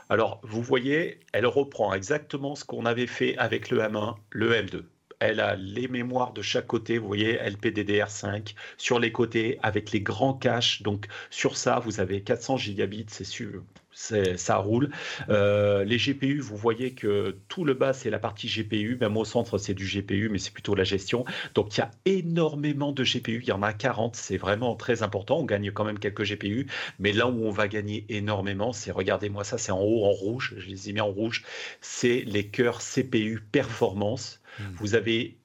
[0.08, 4.84] Alors, vous voyez, elle reprend exactement ce qu'on avait fait avec le M1, le M2.
[5.20, 10.00] Elle a les mémoires de chaque côté, vous voyez, LPDDR5 sur les côtés avec les
[10.00, 10.82] grands caches.
[10.82, 13.62] Donc sur ça, vous avez 400 gigabits, c'est sûr,
[13.92, 14.90] ça roule.
[15.28, 18.96] Euh, les GPU, vous voyez que tout le bas, c'est la partie GPU.
[19.00, 21.24] Même au centre, c'est du GPU, mais c'est plutôt la gestion.
[21.54, 23.40] Donc, il y a énormément de GPU.
[23.42, 24.16] Il y en a 40.
[24.16, 25.38] C'est vraiment très important.
[25.38, 26.66] On gagne quand même quelques GPU.
[26.98, 30.54] Mais là où on va gagner énormément, c'est, regardez-moi ça, c'est en haut, en rouge.
[30.56, 31.44] Je les ai mis en rouge.
[31.80, 34.39] C'est les cœurs CPU performance.
[34.58, 34.62] Mmh.
[34.76, 35.38] Vous avez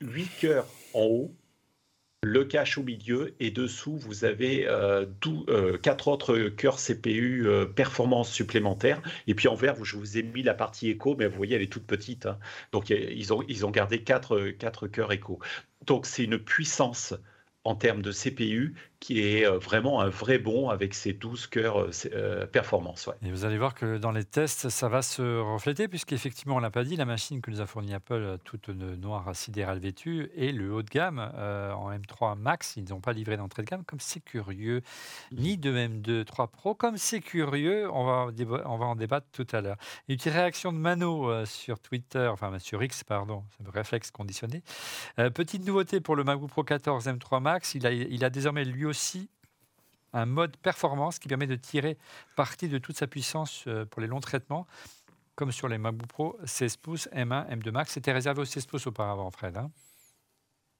[0.00, 1.34] 8 cœurs en haut
[2.22, 5.06] le cache au milieu et dessous vous avez euh,
[5.48, 10.22] euh, quatre autres cœurs CPU euh, performance supplémentaires et puis en vert je vous ai
[10.22, 12.38] mis la partie écho mais vous voyez elle est toute petite hein.
[12.72, 15.38] donc ils ont, ils ont gardé quatre, quatre cœurs écho
[15.86, 17.14] donc c'est une puissance
[17.64, 21.80] en termes de CPU qui est euh, vraiment un vrai bon avec ses 12 cœurs
[21.80, 23.08] euh, euh, performance.
[23.24, 26.64] Et vous allez voir que dans les tests, ça va se refléter, puisqu'effectivement, on ne
[26.64, 30.52] l'a pas dit, la machine que nous a fournie Apple, toute noire sidérale vêtue, et
[30.52, 34.00] le haut de gamme en M3 Max, ils n'ont pas livré d'entrée de gamme, comme
[34.00, 34.82] c'est curieux,
[35.32, 38.28] ni de M2 3 Pro, comme c'est curieux, on va,
[38.66, 39.76] on va en débattre tout à l'heure.
[40.08, 44.62] Une petite réaction de Mano sur Twitter, enfin sur X, pardon, c'est un réflexe conditionné.
[45.16, 48.89] petite nouveauté pour le MacBook Pro 14 M3 Max, il a, il a désormais lui
[48.90, 49.30] aussi
[50.12, 51.96] un mode performance qui permet de tirer
[52.36, 54.66] parti de toute sa puissance euh, pour les longs traitements,
[55.36, 57.92] comme sur les MacBook Pro 16 pouces M1, M2 Max.
[57.92, 59.56] C'était réservé aux 16 pouces auparavant, Fred.
[59.56, 59.70] Hein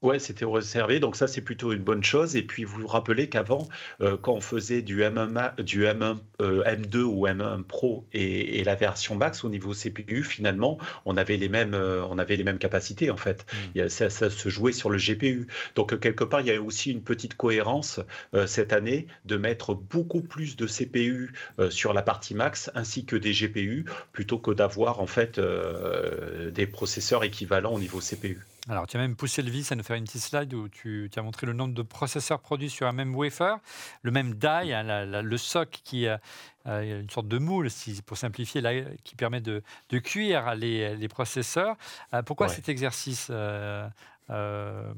[0.01, 2.35] Ouais, c'était réservé, donc ça c'est plutôt une bonne chose.
[2.35, 3.67] Et puis vous vous rappelez qu'avant,
[4.01, 8.73] euh, quand on faisait du M1, du M1 M2 euh, ou M1 Pro et, la
[8.73, 12.57] version Max au niveau CPU, finalement, on avait les mêmes, euh, on avait les mêmes
[12.57, 13.45] capacités en fait.
[13.75, 13.89] Mmh.
[13.89, 15.45] ça, se jouait sur le GPU.
[15.75, 17.99] Donc quelque part, il y a aussi une petite cohérence
[18.47, 21.33] cette année de mettre beaucoup plus de CPU
[21.69, 27.23] sur la partie Max ainsi que des GPU plutôt que d'avoir en fait des processeurs
[27.23, 28.39] équivalents au niveau CPU.
[28.69, 31.09] Alors, tu as même poussé le vice à nous faire une petite slide où tu,
[31.15, 33.55] as montré le nombre de processeurs produits sur un même wafer,
[34.03, 36.19] le même die, hein, le SOC qui a
[36.65, 37.69] une sorte de moule,
[38.05, 38.61] pour simplifier,
[39.03, 41.75] qui permet de, cuire les, processeurs.
[42.13, 43.87] Euh, pourquoi cet exercice, euh,
[44.29, 44.91] euh,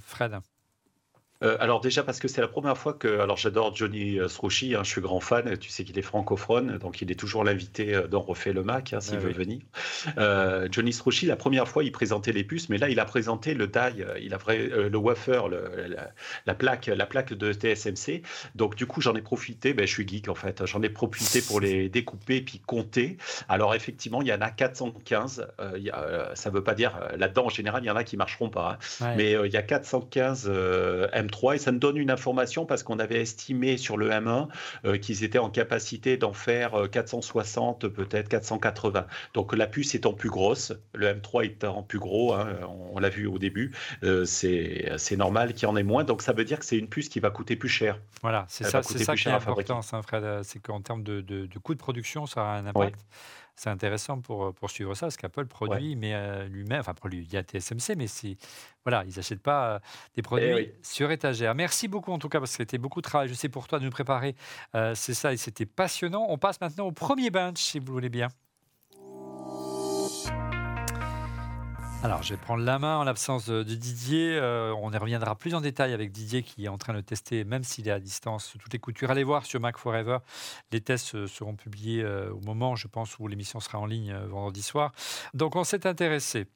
[0.00, 0.40] Fred?
[1.42, 4.82] Euh, alors déjà parce que c'est la première fois que, alors j'adore Johnny Srouchy, hein,
[4.84, 8.06] je suis grand fan, tu sais qu'il est francophone, donc il est toujours l'invité euh,
[8.06, 9.60] dans Refait le Mac, hein, s'il ah veut venir.
[10.18, 13.54] Euh, Johnny Srouchy, la première fois, il présentait les puces, mais là, il a présenté
[13.54, 15.48] le die, il a le wafer,
[16.46, 18.22] la, plaque, la plaque de TSMC.
[18.54, 21.40] Donc du coup, j'en ai profité, ben, je suis geek en fait, j'en ai profité
[21.40, 23.16] pour les découper puis compter.
[23.48, 25.46] Alors effectivement, il y en a 415.
[26.34, 28.78] ça ne veut pas dire là-dedans en général, il y en a qui marcheront pas,
[29.00, 29.14] hein.
[29.16, 30.50] mais il y a 415
[31.12, 34.48] M 3 et ça nous donne une information parce qu'on avait estimé sur le M1
[34.84, 39.06] euh, qu'ils étaient en capacité d'en faire 460, euh, peut-être 480.
[39.34, 42.48] Donc la puce étant plus grosse, le M3 étant plus gros, hein,
[42.92, 43.72] on, l'a vu au début,
[44.02, 46.04] euh, c'est normal qu'il y en ait moins.
[46.04, 47.98] Donc ça veut dire que c'est une puce qui va coûter plus cher.
[48.22, 51.74] Voilà, c'est ça, c'est ça qui est important, Fred, c'est qu'en termes de, de, coût
[51.74, 53.00] de production, ça a un impact
[53.60, 57.26] c'est intéressant pour, euh, pour suivre ça, parce qu'Apple produit, mais euh, lui-même, enfin, produit,
[57.28, 58.38] il y a TSMC, mais si,
[58.86, 59.78] voilà, ils n'achètent pas euh,
[60.14, 61.54] des produits eh sur étagère.
[61.54, 63.78] Merci beaucoup, en tout cas, parce que c'était beaucoup de travail, je sais, pour toi,
[63.78, 64.34] de nous préparer.
[64.94, 66.24] c'est ça, et c'était passionnant.
[66.30, 68.28] On passe maintenant au premier bench, si vous voulez bien.
[72.02, 74.34] Alors, je vais prendre la main en l'absence de Didier.
[74.34, 77.44] Euh, on y reviendra plus en détail avec Didier qui est en train de tester,
[77.44, 79.10] même s'il est à distance, toutes les coutures.
[79.10, 80.16] Allez voir sur Mac Forever.
[80.72, 84.16] Les tests euh, seront publiés euh, au moment, je pense, où l'émission sera en ligne
[84.16, 84.92] vendredi soir.
[85.34, 86.46] Donc, on s'est intéressé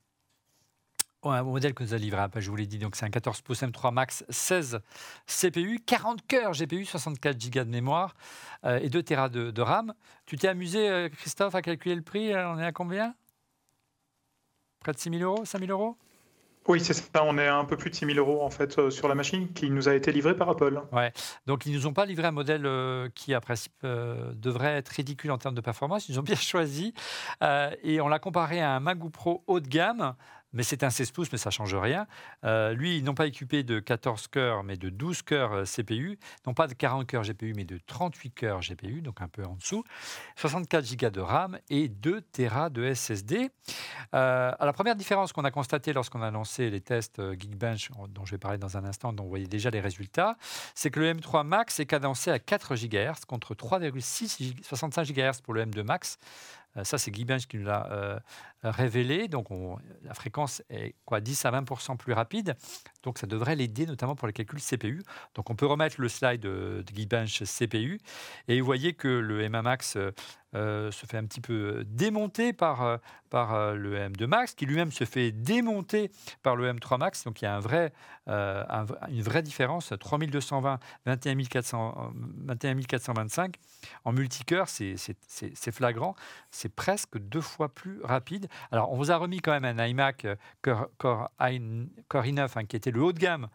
[1.21, 3.63] au modèle que nous a livré je vous l'ai dit, donc c'est un 14 pouces
[3.63, 4.81] M3 Max 16
[5.27, 8.15] CPU, 40 cœurs GPU, 64 Go de mémoire
[8.67, 9.95] et 2 Tera de, de RAM.
[10.27, 13.15] Tu t'es amusé, Christophe, à calculer le prix On est à combien?
[14.85, 15.97] Près de 6 000 euros 5 000 euros?
[16.67, 17.25] Oui, c'est ça.
[17.25, 19.53] On est un peu plus de 6 000 euros en fait euh, sur la machine
[19.53, 20.81] qui nous a été livrée par Apple.
[20.93, 21.13] Ouais.
[21.47, 24.89] Donc ils nous ont pas livré un modèle euh, qui, à principe, euh, devrait être
[24.91, 26.09] ridicule en termes de performance.
[26.09, 26.95] Ils nous ont bien choisi
[27.83, 30.15] et on l'a comparé à un MacBook Pro haut de gamme
[30.55, 32.07] mais c'est un 16 pouces, mais ça ne change rien.
[32.45, 36.19] Euh, lui, ils n'ont pas équipé de 14 cœurs, mais de 12 cœurs euh, CPU,
[36.47, 39.57] non pas de 40 cœurs GPU, mais de 38 cœurs GPU, donc un peu en
[39.57, 39.85] dessous,
[40.37, 43.51] 64 Go de RAM et 2 Tera de SSD.
[44.15, 48.31] Euh, la première différence qu'on a constatée lorsqu'on a lancé les tests Geekbench, dont je
[48.31, 50.37] vais parler dans un instant, dont vous voyez déjà les résultats,
[50.75, 55.55] c'est que le M3 Max est cadencé à 4 GHz contre 3,6 65 GHz pour
[55.55, 56.19] le M2 Max.
[56.83, 58.21] Ça, c'est Guy Bench qui nous l'a
[58.71, 59.29] révélé.
[59.29, 59.49] Donc,
[60.03, 62.57] la fréquence est quoi 10 à 20% plus rapide.
[63.03, 65.03] Donc, ça devrait l'aider notamment pour les calculs CPU.
[65.35, 68.01] Donc, on peut remettre le slide de, Geekbench CPU.
[68.49, 70.11] Et vous voyez que le MA Max euh,
[70.55, 72.97] euh, se fait un petit peu démonter par, euh,
[73.29, 76.11] par le M2 Max, qui lui-même se fait démonter
[76.43, 77.25] par le M3 Max.
[77.25, 79.93] Donc, il y a une vraie différence.
[79.99, 83.57] 3220, 21 425.
[84.05, 86.15] En multicœur, c'est flagrant.
[86.51, 88.49] C'est presque deux fois plus rapide.
[88.71, 90.37] Alors, on vous a remis quand même un iMac euh,
[90.99, 93.49] Core, i9 hein, qui était le haut de gamme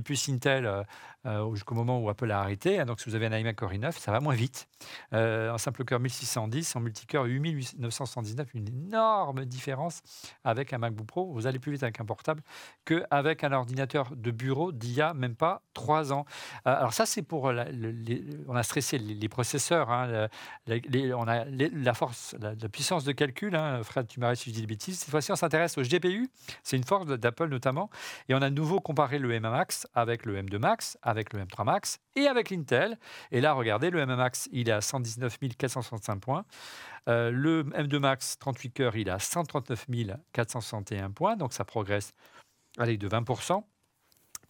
[0.00, 0.82] des Intel euh,
[1.26, 2.78] euh, jusqu'au moment où Apple a arrêté.
[2.78, 2.86] Hein.
[2.86, 4.68] donc, si vous avez un iMac Core i9, ça va moins vite.
[5.12, 10.02] Euh, en simple cœur 1610, en multicœur 8979, une énorme différence
[10.44, 11.32] avec un MacBook Pro.
[11.32, 12.42] Vous allez plus vite avec un portable
[12.84, 16.26] qu'avec un ordinateur de bureau d'il y a même pas trois ans.
[16.66, 20.28] Euh, alors ça, c'est pour on a stressé les, processeurs, hein,
[20.68, 23.56] on a la force, la, puissance de calcul.
[23.56, 23.82] Hein.
[23.82, 25.00] Fred, tu m'arrêtes si je dis des bêtises.
[25.00, 26.30] Cette fois-ci, on s'intéresse au GPU.
[26.62, 27.90] C'est une force d'Apple notamment,
[28.28, 31.44] et on a de nouveau comparé le M1 Max avec le M2 Max avec le
[31.44, 32.98] M3 Max et avec l'Intel.
[33.30, 36.44] Et là, regardez, le M1 Max, il est à 119 465 points.
[37.08, 39.86] Euh, le M2 Max 38 cœurs, il est à 139
[40.32, 41.36] 461 points.
[41.36, 42.12] Donc ça progresse
[42.78, 43.64] allez, de 20%.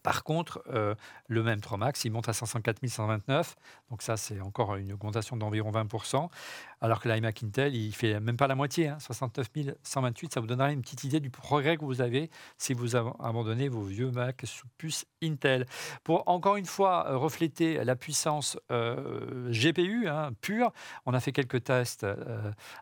[0.03, 0.95] Par contre, euh,
[1.27, 3.55] le même 3 Max, il monte à 504 129.
[3.89, 6.29] Donc ça, c'est encore une augmentation d'environ 20%.
[6.81, 10.33] Alors que l'iMac Intel, il fait même pas la moitié, 69 hein, 128.
[10.33, 13.81] Ça vous donnera une petite idée du progrès que vous avez si vous abandonnez vos
[13.81, 15.65] vieux Mac sous puce Intel.
[16.03, 20.71] Pour encore une fois euh, refléter la puissance euh, GPU hein, pure,
[21.05, 22.05] on a fait quelques tests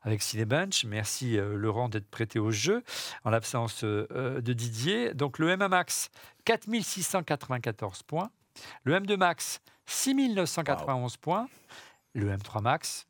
[0.04, 0.86] avec Cinebench.
[0.86, 2.84] Merci Laurent d'être prêté au jeu
[3.24, 5.14] en l'absence de Didier.
[5.14, 6.10] Donc le MA Max
[6.46, 8.30] 4694 points.
[8.84, 11.48] Le M2 Max, 6991 points.
[12.14, 13.06] Le M3 Max,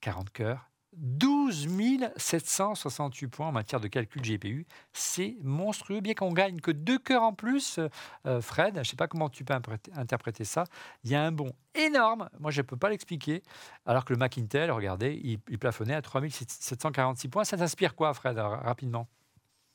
[0.00, 1.68] 40 cœurs, 12
[2.16, 4.66] 768 points en matière de calcul GPU.
[4.92, 7.78] C'est monstrueux, bien qu'on gagne que deux cœurs en plus.
[8.26, 9.54] Euh, Fred, je ne sais pas comment tu peux
[9.96, 10.64] interpréter ça.
[11.04, 12.28] Il y a un bond énorme.
[12.38, 13.42] Moi, je ne peux pas l'expliquer.
[13.86, 17.44] Alors que le Mac Intel, regardez, il, il plafonnait à 3746 points.
[17.44, 19.06] Ça t'inspire quoi, Fred, rapidement?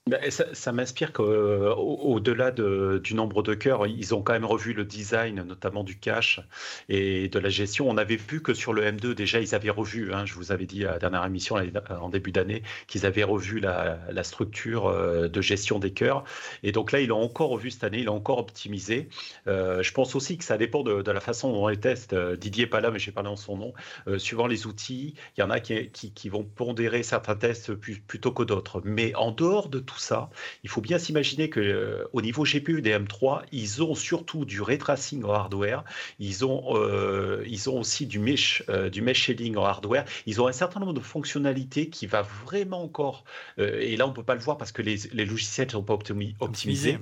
[0.08, 5.41] Ben, ça, m'inspire qu'au-delà du nombre de cœurs, ils ont quand même revu le design,
[5.41, 6.41] notamment du cache
[6.89, 7.89] et de la gestion.
[7.89, 10.68] On avait vu que sur le M2, déjà, ils avaient revu, hein, je vous avais
[10.68, 11.58] dit à la dernière émission
[11.89, 16.24] en début d'année, qu'ils avaient revu la, structure euh, de gestion des cœurs.
[16.62, 19.10] Et donc là, ils l'ont encore revu cette année, ils l'ont encore optimisé.
[19.47, 22.14] Euh, je pense aussi que ça dépend de, la façon dont on les teste.
[22.14, 23.74] Euh, Didier n'est pas là, mais j'ai parlé en son nom.
[24.20, 28.84] suivant les outils, il y en a qui, vont pondérer certains tests plutôt que d'autres.
[28.86, 30.30] Mais en dehors de tout ça,
[30.64, 34.62] il faut bien s'imaginer que euh, au niveau GPU des M3, ils ont surtout du
[34.62, 35.84] ray tracing en hardware,
[36.20, 40.41] ils ont, euh, ils ont aussi du mesh, euh, du mesh shading en hardware, ils
[40.41, 43.24] ont un certain nombre de fonctionnalités qui va vraiment encore,
[43.58, 45.93] et là on peut pas le voir parce que les, logiciels ne sont pas
[46.39, 47.00] optimisés,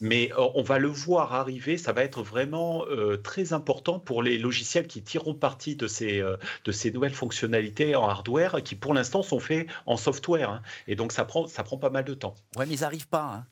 [0.00, 2.84] mais on va le voir arriver, ça va être vraiment
[3.22, 6.22] très important pour les logiciels qui tireront parti de ces,
[6.64, 10.50] de ces nouvelles fonctionnalités en hardware qui pour l'instant sont faits en software.
[10.50, 10.62] Hein.
[10.86, 12.27] et donc ça prend, ça prend pas mal de temps.
[12.56, 13.34] Ouais, mais ils n'arrivent pas.
[13.34, 13.46] Hein.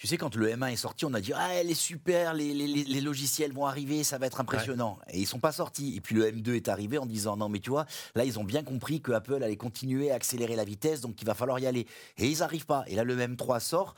[0.00, 2.54] Tu sais, quand le M1 est sorti, on a dit Ah, elle est super, les,
[2.54, 4.98] les, logiciels vont arriver, ça va être impressionnant.
[5.10, 5.94] Et ils sont pas sortis.
[5.94, 8.44] Et puis le M2 est arrivé en disant Non, mais tu vois, là, ils ont
[8.44, 11.66] bien compris que Apple allait continuer à accélérer la vitesse, donc il va falloir y
[11.66, 11.86] aller.
[12.16, 12.84] Et ils n'arrivent pas.
[12.86, 13.94] Et là, le M3 sort.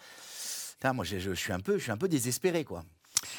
[0.92, 2.82] moi, je, je, suis un peu, je suis un peu désespéré, quoi.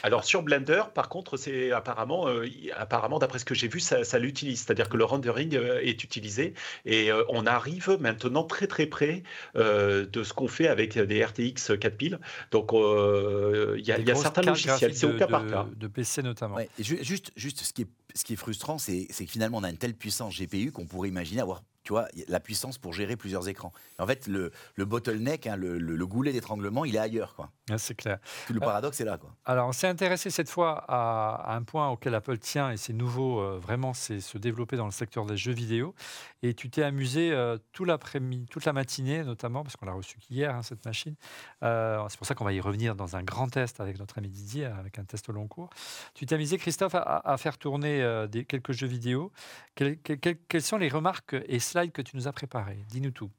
[0.04, 4.20] Alors sur Blender, par contre, c'est apparemment, euh, apparemment d'après ce que j'ai vu, ça,
[4.20, 6.54] l'utilise, c'est-à-dire que le rendering euh, est utilisé
[6.86, 9.24] et euh, on arrive maintenant très très près
[9.56, 12.20] de ce qu'on fait avec des RTX 4000.
[12.52, 15.68] Donc il y a, certains logiciels, c'est au cas par cas.
[15.76, 16.58] De PC notamment.
[16.80, 19.78] juste, juste ce qui est, ce qui est frustrant, c'est que finalement on a une
[19.78, 23.74] telle puissance GPU qu'on pourrait imaginer avoir tu vois, la puissance pour gérer plusieurs écrans.
[24.00, 27.36] En fait, le, le bottleneck, hein, le, goulet d'étranglement, il est ailleurs.
[27.36, 27.50] Quoi.
[27.70, 28.20] Ah, c'est clair.
[28.48, 29.18] Tout le euh, paradoxe est là.
[29.18, 29.36] Quoi.
[29.46, 33.40] Alors, on s'est intéressé cette fois à, un point auquel Apple tient, et c'est nouveau,
[33.40, 35.94] euh, vraiment, c'est se développer dans le secteur des jeux vidéo.
[36.42, 40.18] Et tu t'es amusé euh, tout l'après-midi, toute la matinée, notamment, parce qu'on l'a reçu
[40.20, 41.16] qu'hier, hein, cette machine.
[41.62, 44.66] c'est pour ça qu'on va y revenir dans un grand test avec notre ami Didier,
[44.66, 45.70] avec un test au long cours.
[46.14, 49.32] Tu t'es amusé, Christophe, à, faire tourner des, quelques jeux vidéo.
[49.76, 52.86] quelles sont les remarques et slide que tu nous as préparé.
[52.88, 53.32] Dis-nous tout.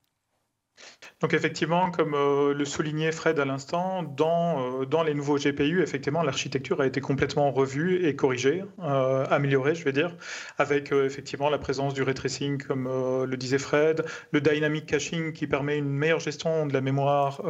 [1.20, 5.83] Donc effectivement, comme euh, le soulignait Fred à l'instant, dans, euh, dans les nouveaux GPU,
[5.83, 10.16] effectivement, l'architecture a été complètement revue et corrigée, euh, améliorée, je vais dire,
[10.59, 12.85] avec effectivement la présence du ray tracing, comme
[13.25, 17.43] le disait Fred, le dynamic caching qui permet une meilleure gestion de la mémoire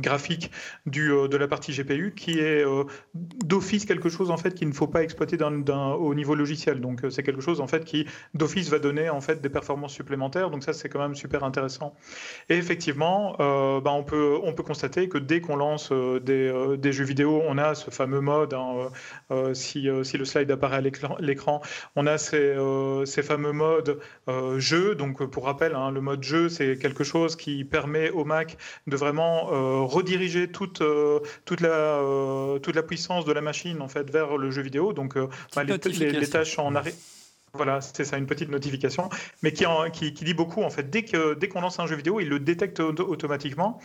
[0.00, 0.50] graphique
[0.86, 2.64] du, de la partie GPU, qui est
[3.14, 6.80] d'office quelque chose en fait qu'il ne faut pas exploiter au niveau logiciel.
[6.80, 10.50] Donc c'est quelque chose en fait qui d'office va donner en fait des performances supplémentaires.
[10.50, 11.94] Donc ça c'est quand même super intéressant.
[12.56, 16.92] Effectivement, euh, bah, on, peut, on peut constater que dès qu'on lance euh, euh, des,
[16.92, 18.88] jeux vidéo, on a ce fameux mode, hein,
[19.54, 20.80] si, si, le slide apparaît à
[21.20, 21.62] l'écran,
[21.96, 22.56] on a ces,
[23.04, 23.98] ces fameux modes
[24.58, 24.94] jeu.
[24.94, 28.96] Donc pour rappel, hein, le mode jeu, c'est quelque chose qui permet au Mac de
[28.96, 29.46] vraiment
[29.86, 30.82] rediriger toute,
[31.44, 32.00] toute, la,
[32.62, 34.92] toute la puissance de la machine en fait, vers le jeu vidéo.
[34.92, 35.16] Donc
[35.54, 35.78] bah, les,
[36.12, 36.94] les, tâches en arrêt.
[37.54, 39.10] Voilà, c'est ça, une petite notification,
[39.42, 40.88] mais qui, qui, qui, dit beaucoup en fait.
[40.88, 43.78] Dès que dès qu'on lance un jeu vidéo, il le détecte automatiquement.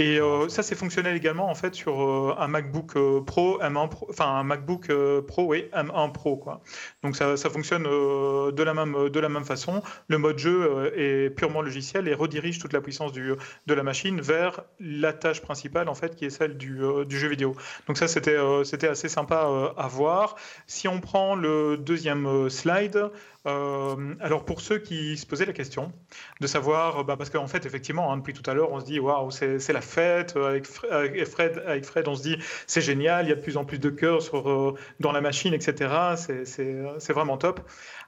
[0.00, 3.88] Et euh, ça, c'est fonctionnel également en fait sur euh, un MacBook euh, Pro, M1
[3.90, 4.90] Pro, enfin un MacBook
[5.28, 6.62] Pro, oui, M1 Pro quoi.
[7.04, 9.84] Donc ça, ça fonctionne de la même de la même façon.
[10.08, 13.34] Le mode jeu est purement logiciel et redirige toute la puissance du,
[13.68, 17.28] de la machine vers la tâche principale en fait, qui est celle du, du jeu
[17.28, 17.54] vidéo.
[17.86, 20.34] Donc ça, c'était c'était assez sympa à voir.
[20.66, 23.11] Si on prend le deuxième slide.
[23.46, 25.92] Euh, alors pour ceux qui se posaient la question
[26.40, 29.00] de savoir, bah, parce qu'en fait effectivement hein, depuis tout à l'heure on se dit
[29.00, 32.36] waouh c'est la fête avec Fred, avec Fred on se dit
[32.66, 35.54] c'est génial, il y a de plus en plus de cœurs euh, dans la machine
[35.54, 36.14] etc.
[36.16, 37.60] C'est vraiment top.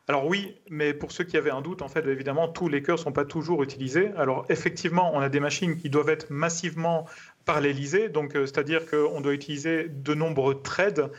[0.07, 2.99] Alors oui, mais pour ceux qui avaient un doute, en fait, évidemment, tous les cœurs
[2.99, 4.11] ne sont pas toujours utilisés.
[4.19, 7.07] Alors effectivement, on a des machines qui doivent être massivement
[7.47, 11.11] parallélisées, donc euh, c'est-à-dire qu'on doit utiliser de nombreux threads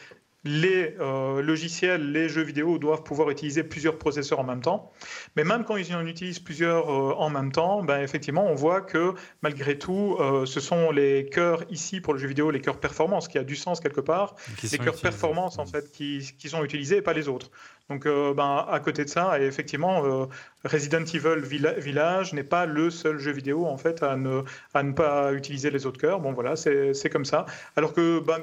[0.46, 4.92] les euh, logiciels, les jeux vidéo doivent pouvoir utiliser plusieurs processeurs en même temps.
[5.36, 8.82] Mais même quand ils en utilisent plusieurs euh, en même temps, ben, effectivement, on voit
[8.82, 12.80] que malgré tout, euh, ce sont les cœurs ici pour le jeu vidéo, les cœurs
[12.80, 14.36] performance, qui a du sens quelque part,
[14.72, 17.50] les cœurs performance en fait qui, qui, sont utilisés et pas les autres.
[17.90, 20.28] Donc, ben, à côté de ça, et effectivement,
[20.64, 24.42] Resident Evil Village n'est pas le seul jeu vidéo en fait à ne,
[24.74, 26.20] à ne pas utiliser les autres cœurs.
[26.20, 27.46] Bon, voilà, c'est comme ça.
[27.76, 28.40] Alors que ben,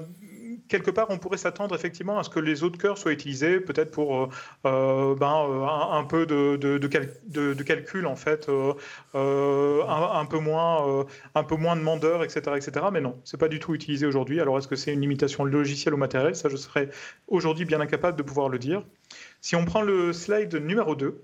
[0.72, 3.90] quelque part, on pourrait s'attendre effectivement à ce que les autres cœurs soient utilisés, peut-être
[3.90, 4.28] pour euh,
[4.64, 11.56] euh, ben, euh, un, peu de, de, calcul, en fait, un, peu moins, un peu
[11.56, 12.86] moins demandeur, etc., etc.
[12.90, 14.40] Mais non, c'est pas du tout utilisé aujourd'hui.
[14.40, 16.88] Alors, est-ce que c'est une limitation logicielle ou matérielle Ça, je serais
[17.28, 18.82] aujourd'hui bien incapable de pouvoir le dire.
[19.42, 21.22] Si on prend le slide numéro 2,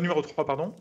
[0.00, 0.74] numéro 3, pardon.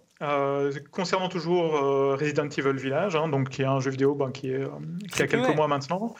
[0.91, 1.73] concernant toujours
[2.19, 4.65] Resident Evil Village, hein, donc qui est un jeu vidéo ben, qui, est,
[5.13, 6.13] qui a quelques mois maintenant.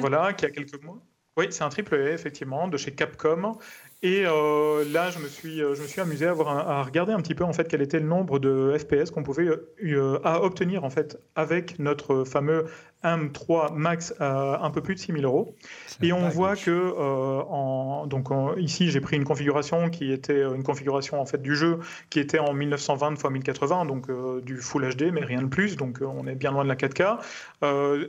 [0.00, 0.98] Voilà, qui a quelques mois.
[1.36, 3.58] Oui, c'est un triple A, effectivement, de chez Capcom.
[4.04, 7.12] Et euh, là, je me, suis, euh, je me suis amusé à, voir à, regarder
[7.12, 10.42] un petit peu en fait quel était le nombre de FPS qu'on pouvait euh, à
[10.42, 12.66] obtenir en fait avec notre fameux
[13.04, 15.54] M3 Max à un peu plus de 6000 euros.
[16.02, 18.28] Et on voit que euh, en, donc
[18.58, 21.78] ici j'ai pris une configuration qui était une configuration en fait du jeu
[22.10, 24.08] qui était en 1920 x 1080 donc
[24.42, 27.18] du Full HD mais rien de plus donc on est bien loin de la 4K.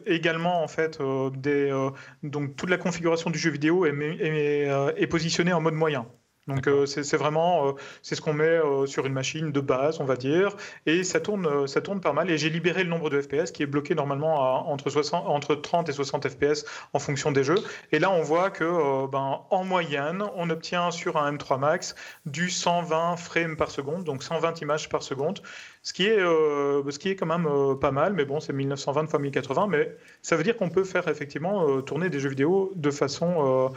[0.06, 1.00] également en fait
[1.38, 1.72] des
[2.22, 6.08] donc toute la configuration du jeu vidéo est, est, est positionnée en mode moyen.
[6.48, 7.72] Donc euh, c'est vraiment euh,
[8.02, 11.22] c'est ce qu'on met euh, sur une machine de base, on va dire, et ça
[11.22, 12.30] tourne ça tourne pas mal.
[12.30, 15.56] Et j'ai libéré le nombre de FPS qui est bloqué normalement à entre 60 entre
[15.56, 17.64] 30 et 60 FPS en fonction des jeux.
[17.94, 22.50] Et là on voit que ben en moyenne on obtient sur un M3 Max du
[22.50, 25.42] 120 frames par seconde, donc 120 images par seconde,
[25.84, 28.54] ce qui est, euh, ce qui est quand même euh, pas mal, mais bon, c'est
[28.54, 32.30] 1920 x 1080, mais ça veut dire qu'on peut faire effectivement euh, tourner des jeux
[32.30, 33.72] vidéo de façon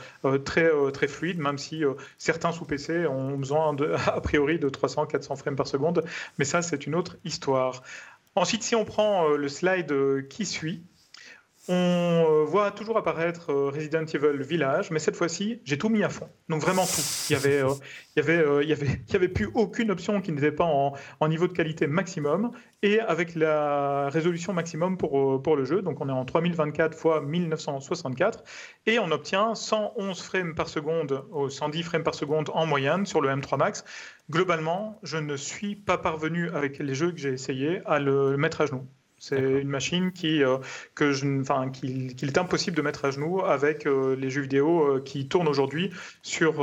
[0.44, 1.82] très, très fluide, même si
[2.16, 6.04] certains sous PC ont besoin de, a priori de 300-400 frames par seconde,
[6.38, 7.82] mais ça c'est une autre histoire.
[8.36, 10.82] Ensuite, si on prend le slide qui suit,
[11.68, 16.04] on euh, voit toujours apparaître euh, Resident Evil Village, mais cette fois-ci, j'ai tout mis
[16.04, 16.28] à fond.
[16.48, 17.02] Donc vraiment tout.
[17.28, 17.72] Il y avait, euh,
[18.14, 20.64] il y avait, il y avait, il y avait plus aucune option qui n'était pas
[20.64, 22.52] en, niveau de qualité maximum
[22.82, 25.82] et avec la résolution maximum pour, pour le jeu.
[25.82, 28.44] Donc on est en 3024 x 1964
[28.86, 33.28] et on obtient 111 frames par seconde, 110 frames par seconde en moyenne sur le
[33.28, 33.84] M3 Max.
[34.30, 38.60] Globalement, je ne suis pas parvenu avec les jeux que j'ai essayé à le mettre
[38.60, 38.86] à genoux.
[39.28, 40.58] C'est une machine qui, euh,
[40.94, 44.82] que je, enfin, qu'il est impossible de mettre à genoux avec euh, les jeux vidéo
[44.82, 45.90] euh, qui tournent aujourd'hui
[46.22, 46.54] sur,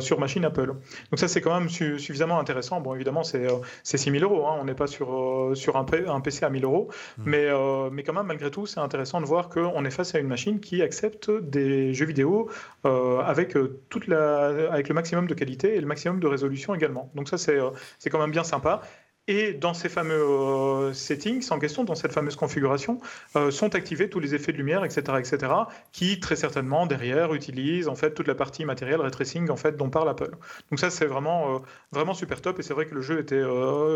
[0.00, 0.68] sur machine Apple.
[0.68, 2.80] Donc ça, c'est quand même suffisamment intéressant.
[2.80, 3.46] Bon, évidemment, c'est
[3.84, 4.46] 6 000 euros.
[4.46, 4.56] Hein.
[4.58, 6.88] On n'est pas sur, sur un, un, PC à 1000 euros.
[7.18, 7.22] Hmm.
[7.26, 7.48] Mais,
[7.92, 10.60] mais quand même, malgré tout, c'est intéressant de voir qu'on est face à une machine
[10.60, 12.48] qui accepte des jeux vidéo
[12.84, 13.54] avec,
[13.90, 17.10] toute la, avec le maximum de qualité et le maximum de résolution également.
[17.14, 18.80] Donc ça, c'est quand même bien sympa.
[19.28, 22.98] Et dans ces fameux euh, settings en question, dans cette fameuse configuration,
[23.36, 25.52] euh, sont activés tous les effets de lumière, etc., etc.,
[25.92, 29.76] qui très certainement derrière utilisent en fait toute la partie matérielle ray tracing en fait
[29.76, 30.30] dont parle Apple.
[30.70, 31.58] Donc ça c'est vraiment euh,
[31.92, 33.42] vraiment super top et c'est vrai que le jeu était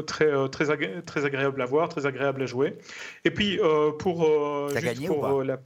[0.06, 2.76] très très très agréable à voir, très agréable à jouer.
[3.24, 3.58] Et puis
[3.98, 4.28] pour
[4.72, 5.58] T'as gagné ou pas la...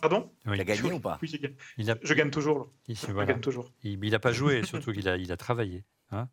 [0.00, 0.64] pardon, oui.
[0.64, 1.18] gagné ou pas?
[1.22, 1.40] Oui,
[1.78, 2.72] je gagne toujours.
[2.88, 3.70] je gagne toujours.
[3.84, 5.84] Il n'a pas joué, surtout qu'il a il a travaillé.
[6.10, 6.28] Hein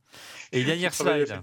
[0.52, 1.42] et dernière slide.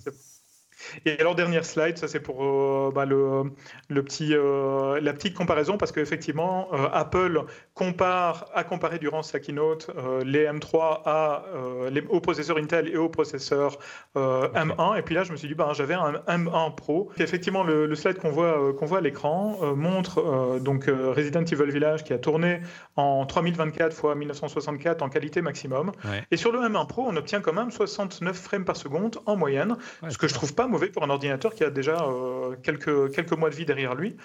[1.06, 3.52] Et alors, dernière slide, ça c'est pour euh, bah, le,
[3.88, 9.40] le, petit, euh, la petite comparaison, parce qu'effectivement, euh, Apple compare, a comparé durant sa
[9.40, 9.90] keynote
[10.24, 11.44] les M3 à,
[11.90, 13.78] les, aux processeurs Intel et aux processeurs
[14.14, 14.98] M1.
[14.98, 17.10] Et puis là, je me suis dit, bah, j'avais un M1 Pro.
[17.18, 22.04] Et effectivement, le, slide qu'on voit, qu'on voit à l'écran montre donc Resident Evil Village
[22.04, 22.60] qui a tourné
[22.96, 25.92] en 3024 x 1964 en qualité maximum.
[26.30, 29.76] Et sur le M1 Pro, on obtient quand même 69 frames par seconde en moyenne,
[30.08, 33.32] ce que je trouve pas mauvais pour un ordinateur qui a déjà euh, quelques, quelques
[33.32, 34.16] mois de vie derrière lui.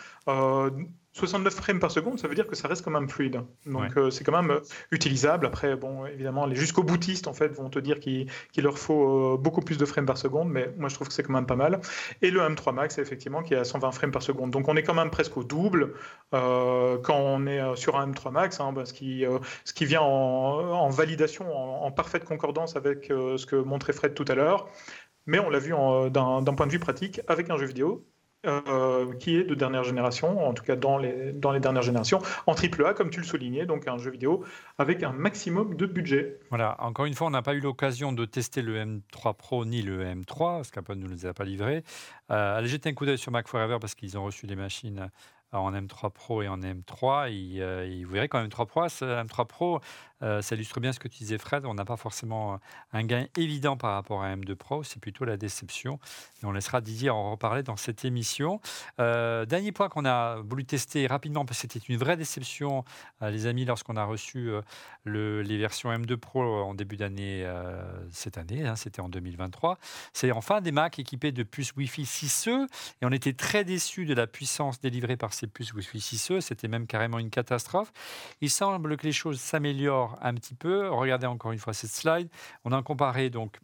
[1.14, 3.42] 69 euh, frames par seconde, ça veut dire que ça reste quand même fluide.
[3.66, 4.60] Donc euh, c'est quand même
[4.92, 5.46] utilisable.
[5.46, 8.28] Après, bon, évidemment, les jusqu'au boutistes en fait vont te dire qu'il
[8.58, 11.34] leur faut beaucoup plus de frames par seconde, mais moi je trouve que c'est quand
[11.34, 11.80] même pas mal.
[12.22, 14.52] Et le M3 Max, effectivement, qui est à 120 frames par seconde.
[14.52, 15.94] Donc on est quand même presque au double
[16.32, 19.26] quand on est sur un M3 Max, hein, ce, qui,
[19.66, 24.26] ce qui vient en, validation, en, en, parfaite concordance avec ce que montrait Fred tout
[24.28, 24.68] à l'heure
[25.28, 25.74] mais on l'a vu
[26.10, 28.04] d'un point de vue pratique avec un jeu vidéo
[28.46, 32.22] euh, qui est de dernière génération, en tout cas dans les, dans les dernières générations,
[32.46, 34.46] en AAA, comme tu le soulignais, donc un jeu vidéo
[34.78, 36.40] avec un maximum de budget.
[36.50, 39.82] Voilà, encore une fois, on n'a pas eu l'occasion de tester le M3 Pro ni
[39.82, 41.84] le M3, parce qu'Apple ne nous les a pas livrés.
[42.32, 45.10] Euh, allez jeter un coup d'œil sur Mac Forever, parce qu'ils ont reçu des machines
[45.52, 47.32] en M3 Pro et en M3.
[47.32, 49.80] Et, euh, vous verrez qu'en M3 Pro, M3 Pro
[50.24, 51.66] euh, ça illustre bien ce que tu disais, Fred.
[51.66, 52.58] On n'a pas forcément euh,
[52.94, 56.00] un gain évident par rapport à M2 Pro, c'est plutôt la déception.
[56.44, 58.60] On laissera Didier en reparler dans cette émission.
[59.00, 62.84] Euh, dernier point qu'on a voulu tester rapidement, parce que c'était une vraie déception,
[63.22, 64.52] les amis, lorsqu'on a reçu
[65.06, 67.48] les versions M2 Pro en début d'année,
[68.12, 69.78] cette année, hein, c'était en 2023.
[70.14, 72.68] C'est enfin des Macs équipés de puces Wi-Fi 6E.
[73.02, 76.42] Et on était très déçus de la puissance délivrée par ces puces Wi-Fi 6E.
[76.42, 77.92] C'était même carrément une catastrophe.
[78.42, 80.90] Il semble que les choses s'améliorent un petit peu.
[80.90, 82.30] Regardez encore une fois cette slide.
[82.66, 83.60] On a comparé donc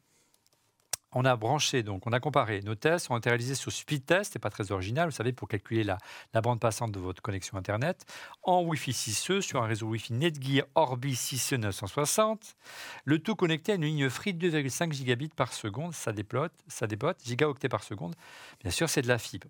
[1.16, 2.62] on a branché, donc on a comparé.
[2.62, 5.48] Nos tests ont été réalisés sur Speed Test, c'est pas très original, vous savez, pour
[5.48, 5.98] calculer la,
[6.42, 8.06] bande passante de votre connexion Internet,
[8.42, 12.56] en Wi-Fi 6E sur un réseau Wi-Fi Netgear Orbi 6E 960.
[13.06, 16.88] Le tout connecté à une ligne free de 2,5 gigabits par seconde, ça dépote, ça
[16.88, 18.16] dépote, gigaoctets par seconde.
[18.62, 19.48] Bien sûr, c'est de la fibre.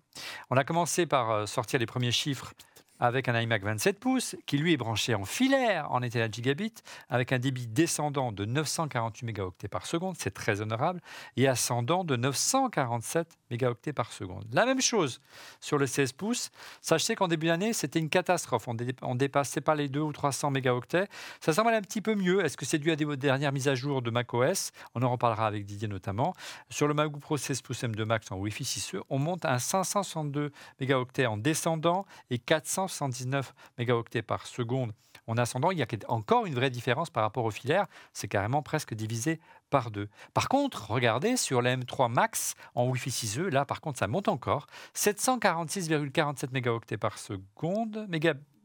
[0.50, 2.52] On a commencé par euh, sortir les premiers chiffres
[3.00, 6.74] avec un iMac 27 pouces qui lui est branché en filaire en Ethernet gigabit
[7.08, 11.00] avec un débit descendant de 948 mégaoctets par seconde, c'est très honorable,
[11.36, 14.44] et ascendant de 947 mégaoctets par seconde.
[14.52, 15.20] La même chose
[15.60, 16.50] sur le 16 pouces.
[16.80, 18.68] Sachez qu'en début d'année, c'était une catastrophe.
[18.68, 21.08] On ne dépassait pas les 2 ou 300 mégaoctets.
[21.40, 22.44] Ça semble un petit peu mieux.
[22.44, 24.72] Est-ce que c'est dû à des dernières mises à jour de macOS?
[24.94, 26.34] On en reparlera avec Didier notamment.
[26.70, 30.52] Sur le MacBook Pro 16 pouces M2 Max en Wi-Fi 6E, on monte à 562
[30.80, 32.38] mégaoctets en descendant et
[32.88, 34.92] 479 mégaoctets par seconde
[35.26, 35.70] en ascendant.
[35.70, 37.86] Il y a encore une vraie différence par rapport au filaire.
[38.12, 40.08] C'est carrément presque divisé par deux.
[40.34, 44.28] Par contre, regardez sur la M3 Max en Wi-Fi 6E, là par contre ça monte
[44.28, 44.66] encore.
[44.94, 48.06] 746,47 mégaoctets par seconde,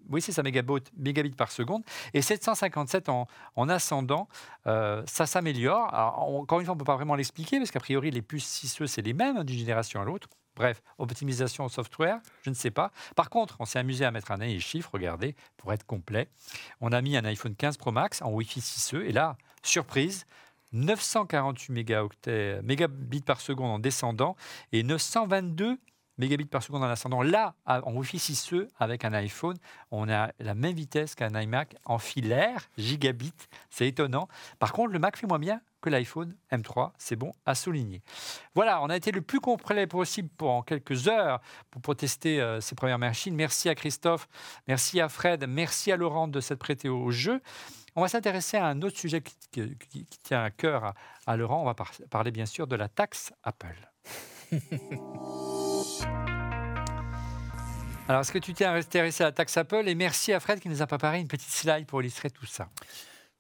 [0.10, 1.84] oui, c'est ça, mégabits par seconde,
[2.16, 4.28] et 757 en, en ascendant.
[4.66, 5.94] Euh, ça s'améliore.
[5.94, 8.88] Encore une fois, on ne peut pas vraiment l'expliquer, parce qu'a priori, les puces 6E,
[8.88, 10.28] c'est les mêmes d'une génération à l'autre.
[10.60, 12.92] Bref, optimisation software, je ne sais pas.
[13.16, 16.28] Par contre, on s'est amusé à mettre un et chiffre, regardez, pour être complet.
[16.82, 20.26] On a mis un iPhone 15 Pro Max en Wi-Fi 6E, et là, surprise,
[20.74, 24.36] 948 mégaoctets, mégabits par seconde en descendant
[24.74, 25.80] et 922
[26.20, 27.24] mégabits par seconde en ascendant.
[27.24, 29.58] Là, en Wi-Fi 6E, avec un iPhone,
[29.90, 33.34] on a la même vitesse qu'un iMac en filaire, gigabit.
[33.70, 34.28] C'est étonnant.
[34.60, 36.92] Par contre, le Mac fait moins bien que l'iPhone M3.
[36.98, 38.02] C'est bon à souligner.
[38.54, 41.40] Voilà, on a été le plus complet possible pour en quelques heures
[41.82, 43.34] pour, tester euh, ces premières machines.
[43.34, 44.28] Merci à Christophe,
[44.68, 47.42] merci à Fred, merci à Laurent de s'être prêté au jeu.
[47.96, 50.94] On va s'intéresser à un autre sujet qui, tient à cœur
[51.26, 51.62] à, Laurent.
[51.62, 51.76] On va
[52.10, 53.90] parler bien sûr de la taxe Apple.
[58.08, 60.70] Alors, est-ce que tu t'es intéressé à la taxe Apple Et merci à Fred qui
[60.70, 62.70] nous a préparé une petite slide pour illustrer tout ça.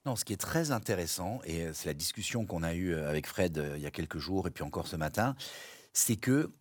[0.05, 3.57] Non, ce qui est très intéressant, et c'est la discussion qu'on a eue avec Fred
[3.57, 5.35] euh, il y a quelques jours et puis encore ce matin,
[5.93, 6.51] c'est que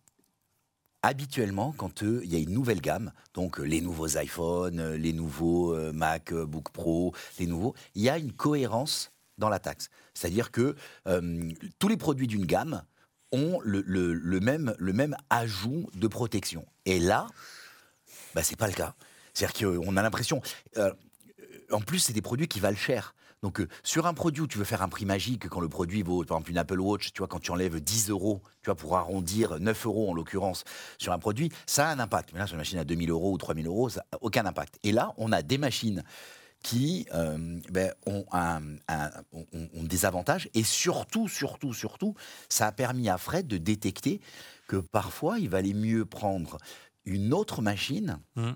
[1.01, 4.97] habituellement, quand euh, il y a une nouvelle gamme, donc euh, les nouveaux iPhones, euh,
[4.97, 9.89] les nouveaux MacBook Pro, les nouveaux, il y a une cohérence dans la taxe.
[10.13, 10.75] C'est-à-dire que
[11.79, 12.83] tous les produits d'une gamme
[13.31, 16.65] ont le, même, ajout de protection.
[16.85, 17.27] Et là,
[18.35, 18.95] bah, ce n'est pas le cas.
[19.33, 20.41] C'est-à-dire qu'on a l'impression...
[21.71, 23.13] en plus, c'est des produits qui valent cher.
[23.41, 26.03] Donc, euh, sur un produit où tu veux faire un prix magique, quand le produit
[26.03, 28.75] vaut, par exemple, une Apple Watch, tu vois, quand tu enlèves 10 euros, tu vois,
[28.75, 30.65] pour arrondir 9 euros en l'occurrence
[30.97, 32.31] sur un produit, ça a un impact.
[32.33, 34.77] Mais là, sur une machine à 2000 euros ou 3000 euros, ça n'a aucun impact.
[34.83, 36.03] Et là, on a des machines
[36.63, 38.25] qui euh, ben, ont,
[39.73, 42.15] des avantages et surtout, surtout, surtout,
[42.49, 44.19] ça a permis à Fred de détecter
[44.67, 46.57] que parfois il valait mieux prendre
[47.05, 48.19] une autre machine.
[48.35, 48.51] Mmh.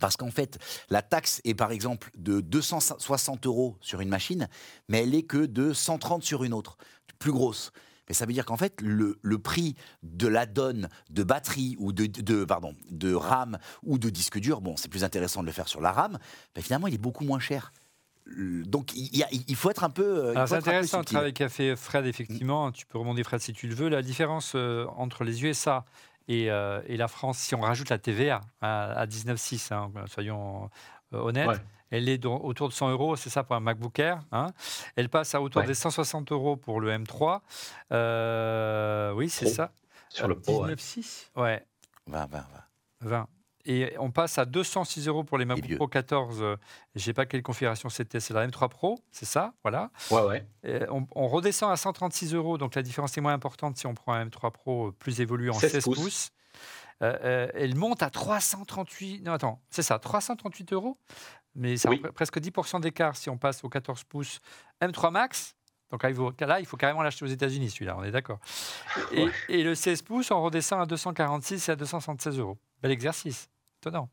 [0.00, 4.48] Parce qu'en fait, la taxe est par exemple de 260 euros sur une machine,
[4.88, 6.78] mais elle est que de 130 sur une autre,
[7.18, 7.72] plus grosse.
[8.12, 12.44] Mais ça veut dire qu'en fait, le, prix de la donne de batterie ou de,
[12.44, 15.80] pardon, de RAM ou de disque dur, bon, c'est plus intéressant de le faire sur
[15.80, 16.18] la RAM,
[16.54, 17.72] mais finalement, il est beaucoup moins cher.
[18.36, 20.34] Donc il, faut être un peu.
[20.46, 22.70] C'est intéressant le travail qu'a fait Fred, effectivement.
[22.70, 23.88] Tu peux remonter Fred si tu le veux.
[23.88, 25.86] La différence euh, entre les USA
[26.28, 30.68] euh, et, la France, si on rajoute la TVA à, 19,6, hein, soyons
[31.14, 31.62] euh, honnêtes,
[31.92, 34.24] elle est autour de 100 euros, c'est ça pour un MacBook Air.
[34.32, 34.46] Hein.
[34.96, 37.40] Elle passe à autour des 160 euros pour le M3.
[37.92, 39.72] Euh, oui, c'est ça.
[40.08, 40.66] Sur le Pro.
[40.66, 41.64] 19,6 Ouais.
[42.06, 42.46] 20, 20, 20.
[43.02, 43.28] 20.
[43.64, 46.38] Et on passe à 206 euros pour les MacBook Pro 14.
[46.38, 46.44] Je
[46.94, 48.20] ne sais pas quelle configuration c'était.
[48.20, 49.90] C'est la M3 Pro, c'est ça Voilà.
[50.10, 50.86] Ouais, ouais.
[50.88, 52.56] on, redescend à 136 euros.
[52.56, 55.50] Donc la différence est moins importante si on prend un M3 Pro euh, plus évolué
[55.50, 56.32] en 16, pouces.
[57.02, 59.24] Euh, euh, elle monte à 338.
[59.24, 60.98] Non, attends, c'est ça, 338 euros?
[61.54, 64.40] Mais c'est presque 10% d'écart si on passe au 14 pouces
[64.80, 65.54] M3 Max.
[65.90, 68.40] Donc là, il faut, là, il faut carrément l'acheter aux États-Unis, celui-là, on est d'accord.
[69.12, 72.56] Et, et, le 16 pouces, on redescend à 246 et à 276 euros.
[72.80, 73.50] Bel exercice.
[73.82, 74.08] Étonnant.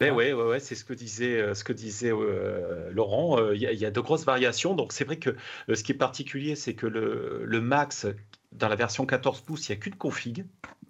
[0.00, 3.38] Ben ouais, ouais, ouais c'est ce que disait, euh, ce que disait euh, Laurent.
[3.38, 4.74] Euh, il y, a de grosses variations.
[4.74, 5.36] Donc c'est vrai que
[5.72, 8.06] ce qui est particulier, c'est que le, le, Max,
[8.52, 10.46] dans la version 14 pouces, il n'y a qu'une config.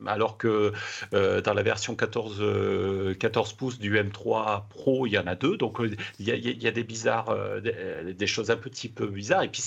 [0.07, 0.73] Alors que
[1.13, 5.57] dans la version 14, 14 pouces du M3 Pro, il y en a deux.
[5.57, 5.81] Donc
[6.19, 9.43] il y a, des bizarres, des, choses un petit peu bizarres.
[9.43, 9.63] Et puis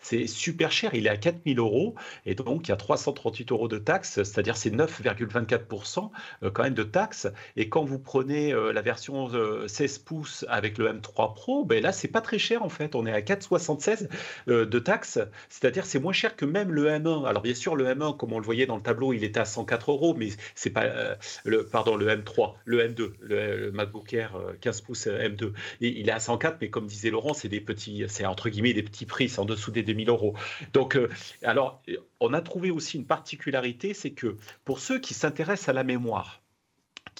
[0.00, 0.94] c'est super cher.
[0.94, 1.94] Il est à 4000 euros.
[2.26, 6.10] Et donc il y a 338 euros de taxes, c'est-à-dire c'est 9,24%
[6.52, 7.28] quand même de taxes.
[7.56, 9.30] Et quand vous prenez la version
[9.66, 12.94] 16 pouces avec le M3 Pro, ben là c'est pas très cher en fait.
[12.94, 14.08] On est à 4,76
[14.46, 15.18] de taxes,
[15.48, 17.26] c'est-à-dire c'est moins cher que même le M1.
[17.26, 19.44] Alors bien sûr le M1, comme on le voyait dans le tableau, il était à
[19.72, 21.14] 104 euros, mais c'est pas euh,
[21.44, 25.52] le pardon le M3, le M2, le, MacBook Air 15 euh, pouces euh, M2.
[25.80, 28.82] il est à 104, mais comme disait Laurent, c'est des petits, c'est entre guillemets des
[28.82, 30.34] petits prix, c'est en dessous des 2000 euros.
[30.72, 30.98] Donc
[31.42, 31.82] alors
[32.20, 36.41] on a trouvé aussi une particularité, c'est que pour ceux qui s'intéressent à la mémoire,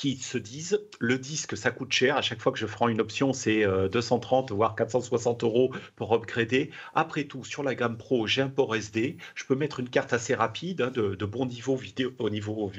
[0.03, 2.16] qui se disent le disque ça coûte cher.
[2.16, 6.12] À chaque fois que je prends une option c'est 230 euh, voire 460 euros pour
[6.12, 6.72] upgrader.
[6.92, 10.12] Après tout sur la gamme pro j'ai un port SD je peux mettre une carte
[10.12, 12.72] assez rapide hein, de, bon niveau vidéo au niveau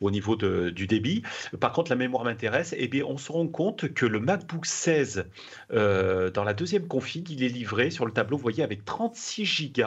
[0.00, 1.22] au niveau du débit.
[1.60, 2.72] Par contre la mémoire m'intéresse.
[2.72, 5.26] Et eh bien on se rend compte que le MacBook 16
[5.74, 9.72] euh, dans la deuxième config il est livré sur le tableau vous voyez avec 36
[9.76, 9.82] Go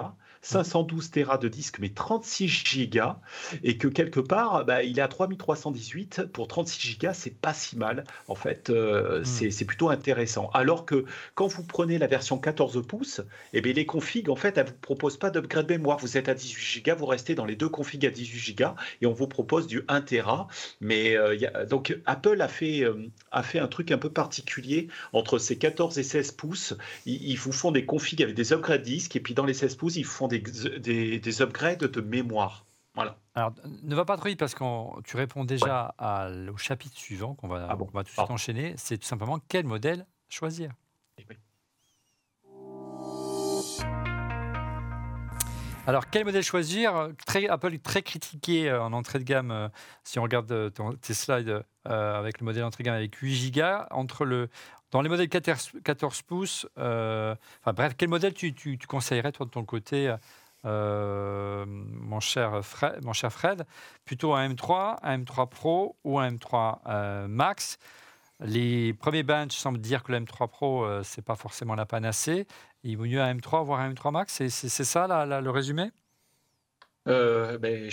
[0.46, 3.18] 512 Tera de disque, mais 36 gigas,
[3.64, 7.78] et que quelque part, bah, il est à 3318 pour 36 gigas, c'est pas si
[7.78, 8.04] mal.
[8.28, 9.52] En fait, euh, hmm.
[9.52, 10.50] c'est plutôt intéressant.
[10.54, 13.22] Alors que quand vous prenez la version 14 pouces,
[13.54, 15.98] eh bien, les configs, en fait, elles vous proposent pas d'upgrade mémoire.
[15.98, 19.08] Vous êtes à 18 gigas, vous restez dans les deux configs à 18 gigas, et
[19.08, 20.48] on vous propose du 1 Tera.
[20.80, 25.40] Mais euh, donc Apple a fait, euh, a fait un truc un peu particulier entre
[25.40, 26.76] ces 14 et 16 pouces.
[27.08, 29.76] Ils, ils vous font des configs avec des upgrades disques, et puis dans les 16
[29.76, 32.66] pouces, ils font des des, upgrades de mémoire.
[32.94, 33.18] Voilà.
[33.34, 33.54] Alors,
[33.84, 35.94] ne va pas trop vite parce que tu réponds déjà
[36.52, 38.74] au chapitre suivant qu'on va, ah va tout de suite enchaîner.
[38.78, 40.72] C'est tout simplement quel modèle choisir.
[41.18, 41.26] Eh
[45.88, 47.10] Alors, quel modèle choisir?
[47.28, 49.52] Très, Apple est très critiqué euh, en entrée de gamme.
[49.52, 49.70] Euh,
[50.04, 50.70] si on regarde euh,
[51.02, 54.50] tes slides avec le modèle entrée de gamme avec 8 Go, entre le,
[54.96, 59.46] dans les modèles 14, 14 pouces, enfin bref, quel modèle tu, tu, tu, conseillerais toi
[59.46, 60.16] de ton côté
[60.64, 63.66] euh, mon, cher Fred, mon cher Fred,
[64.06, 67.78] plutôt un M3, un M3 Pro ou un M3 euh, Max?
[68.40, 72.48] Les premiers bench semblent dire que le M3 Pro, euh, c'est pas forcément la panacée.
[72.84, 74.42] Il vaut mieux un M3, voire un M3 Max?
[74.48, 75.92] C'est ça le résumé?
[77.08, 77.90] Euh, ben,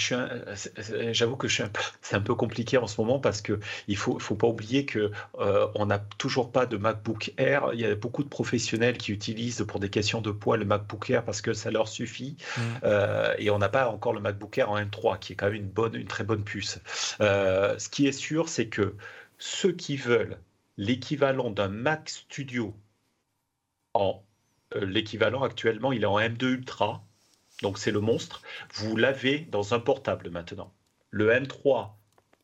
[1.12, 1.48] j'avoue que
[2.01, 3.59] c'est un peu compliqué en ce moment parce que
[3.89, 7.70] il faut, faut pas oublier que euh, on n'a toujours pas de MacBook Air.
[7.74, 11.10] Il y a beaucoup de professionnels qui utilisent pour des questions de poids le MacBook
[11.10, 12.36] Air parce que ça leur suffit.
[12.56, 12.60] Mmh.
[12.84, 15.55] Euh, et on n'a pas encore le MacBook Air en M3 qui est quand même
[15.56, 16.80] une bonne, une très bonne puce.
[17.20, 18.94] ce qui est sûr, c'est que
[19.39, 20.39] ceux qui veulent
[20.76, 22.74] l'équivalent d'un Mac Studio
[23.94, 24.22] en
[24.74, 27.05] l'équivalent actuellement, il est en M2 Ultra
[27.62, 28.43] donc c'est le monstre,
[28.74, 30.74] vous l'avez dans un portable maintenant.
[31.10, 31.90] Le M3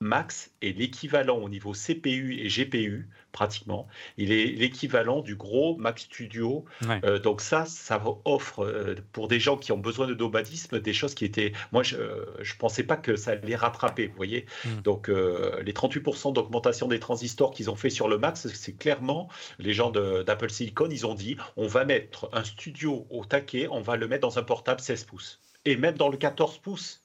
[0.01, 3.89] Max est l'équivalent au niveau CPU et GPU, pratiquement.
[4.17, 6.65] Il est l'équivalent du gros Mac Studio.
[7.05, 10.93] Euh, donc ça, ça offre euh, pour des gens qui ont besoin de nomadisme des
[10.93, 11.53] choses qui étaient...
[11.73, 14.47] Moi, je ne pensais pas que ça allait rattraper, vous voyez.
[14.65, 14.83] Hmm.
[14.83, 19.29] Donc euh, les 38% d'augmentation des transistors qu'ils ont fait sur le Max, c'est clairement,
[19.59, 23.81] les gens d'Apple Silicon, ils ont dit, on va mettre un studio au taquet, on
[23.81, 25.41] va le mettre dans un portable 16 pouces.
[25.65, 27.03] Et même dans le 14 pouces,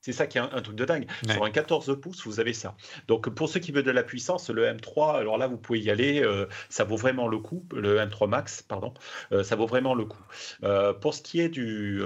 [0.00, 1.06] c'est ça qui est un, truc de dingue.
[1.28, 2.76] Sur un 14 pouces, vous avez ça.
[3.08, 5.90] Donc pour ceux qui veulent de la puissance, le M3, alors là vous pouvez y
[5.90, 7.64] aller, euh, ça vaut vraiment le coup.
[7.74, 8.94] Le M3 Max, pardon,
[9.32, 10.22] euh, ça vaut vraiment le coup.
[10.62, 12.00] Euh, pour ce qui est du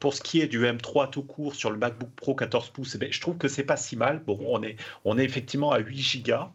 [0.00, 2.98] pour ce qui est du M3 tout court sur le MacBook Pro 14 pouces, eh
[2.98, 4.22] ben, je trouve que c'est pas si mal.
[4.24, 6.50] Bon, on est on est effectivement à 8 Go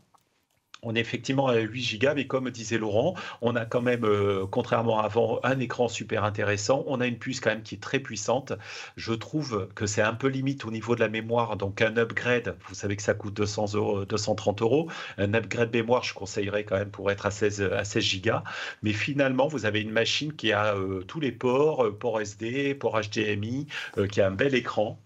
[0.81, 4.45] on est effectivement à 8 Go, mais comme disait Laurent, on a quand même, euh,
[4.49, 6.83] contrairement à avant, un écran super intéressant.
[6.87, 8.53] On a une puce quand même qui est très puissante.
[8.95, 11.57] Je trouve que c'est un peu limite au niveau de la mémoire.
[11.57, 14.87] Donc un upgrade, vous savez que ça coûte 200 euros, 230 euros.
[15.17, 18.35] Un upgrade mémoire, je conseillerais quand même pour être à 16, à 16 Go.
[18.83, 22.75] Mais finalement, vous avez une machine qui a euh, tous les ports, euh, port SD,
[22.75, 23.67] port HDMI,
[24.11, 24.99] qui a un bel écran.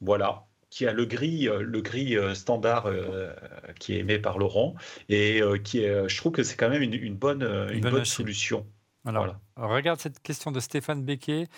[0.00, 3.32] Voilà, qui a le gris, euh, le gris euh, standard euh,
[3.78, 4.74] qui est aimé par Laurent
[5.08, 7.42] et qui est, je trouve que c'est quand même une, bonne,
[7.72, 8.66] une, bonne, solution.
[9.04, 11.48] Alors, regarde cette question de Stéphane Becquet.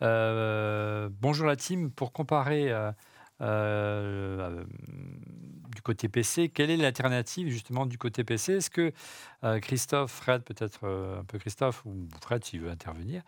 [0.00, 1.90] bonjour la team.
[1.90, 2.72] Pour comparer
[3.40, 3.46] du
[5.82, 8.92] côté PC, quelle est l'alternative justement du côté PC Est-ce que
[9.60, 13.22] Christophe, Fred, peut-être un peu Christophe ou Fred s'il veut intervenir,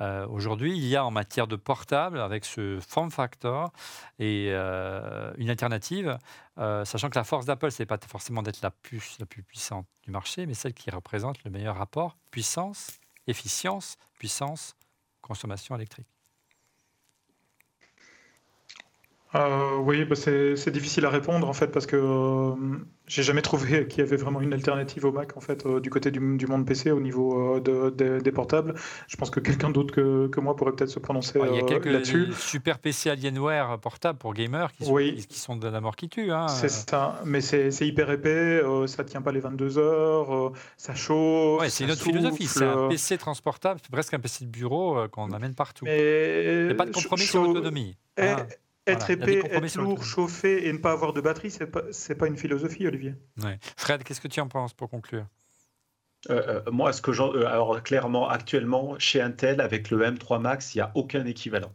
[0.00, 3.72] euh, aujourd'hui, il y a en matière de portable, avec ce form factor,
[4.18, 6.18] et euh, une alternative,
[6.58, 9.42] euh, sachant que la force d'Apple, ce n'est pas forcément d'être la puce la plus
[9.42, 14.76] puissante du marché, mais celle qui représente le meilleur rapport puissance, efficience, puissance,
[15.20, 16.17] consommation électrique.
[19.34, 22.54] Euh, oui, bah c'est difficile à répondre en fait parce que euh,
[23.06, 25.90] j'ai jamais trouvé qu'il y avait vraiment une alternative au Mac en fait euh, du
[25.90, 27.90] côté du, monde PC au niveau de,
[28.20, 28.74] des portables.
[29.06, 31.56] Je pense que quelqu'un d'autre que, que, moi pourrait peut-être se prononcer là-dessus.
[31.56, 35.68] Il y a quelques super PC Alienware portables pour gamers qui sont, qui, sont de
[35.68, 36.32] la mort qui tue.
[36.32, 36.48] Hein.
[36.48, 41.60] C'est ça, mais c'est hyper épais, ça tient pas les 22 heures, ça chauffe.
[41.60, 42.46] Ouais, c'est une autre philosophie.
[42.46, 45.84] C'est un PC transportable, presque un PC de bureau qu'on amène partout.
[45.86, 47.94] Il n'y a pas de compromis sur l'autonomie.
[48.16, 48.46] Hein.
[48.88, 51.82] Être épais, être lourd, chauffé et ne pas avoir de batterie, c'est pas,
[52.18, 53.14] pas une philosophie, Olivier.
[53.76, 55.26] Fred, qu'est-ce que tu en penses pour conclure?
[56.30, 60.40] Euh, euh, moi, ce que j'en, euh, alors clairement, actuellement, chez Intel, avec le M3
[60.40, 61.72] Max, il n'y a aucun équivalent.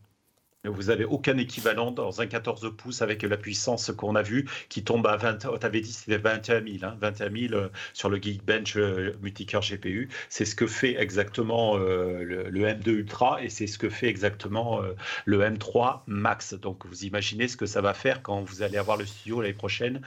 [0.66, 4.82] Vous n'avez aucun équivalent dans un 14 pouces avec la puissance qu'on a vue qui
[4.82, 5.40] tombe à 20.
[5.60, 7.62] Tu avais dit c'était 21 000, hein, 21 000
[7.92, 10.08] sur le Geekbench euh, multicœur GPU.
[10.30, 14.82] C'est ce que fait exactement euh, le, M2 Ultra et c'est ce que fait exactement
[14.82, 14.96] euh,
[15.26, 16.54] le M3 Max.
[16.54, 19.54] Donc vous imaginez ce que ça va faire quand vous allez avoir le studio l'année
[19.54, 20.00] prochaine.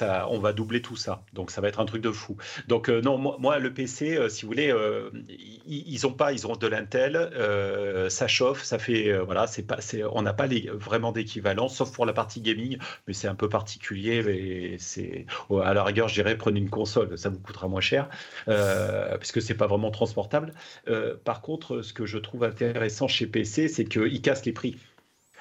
[0.00, 1.24] On va doubler tout ça.
[1.32, 2.36] Donc ça va être un truc de fou.
[2.68, 4.72] Donc non, moi, le PC, si vous voulez,
[5.66, 10.22] ils, ont pas, ils ont de l'Intel, ça chauffe, ça fait voilà, c'est pas on
[10.22, 14.16] n'a pas vraiment d'équivalent, sauf pour la partie gaming, mais c'est un peu particulier.
[14.28, 15.26] Et c'est
[15.62, 18.08] à la rigueur, je dirais, prenez une console, ça vous coûtera moins cher,
[18.48, 20.52] euh, puisque c'est pas vraiment transportable.
[20.88, 24.76] Euh, par contre, ce que je trouve intéressant chez PC, c'est qu'ils cassent les prix.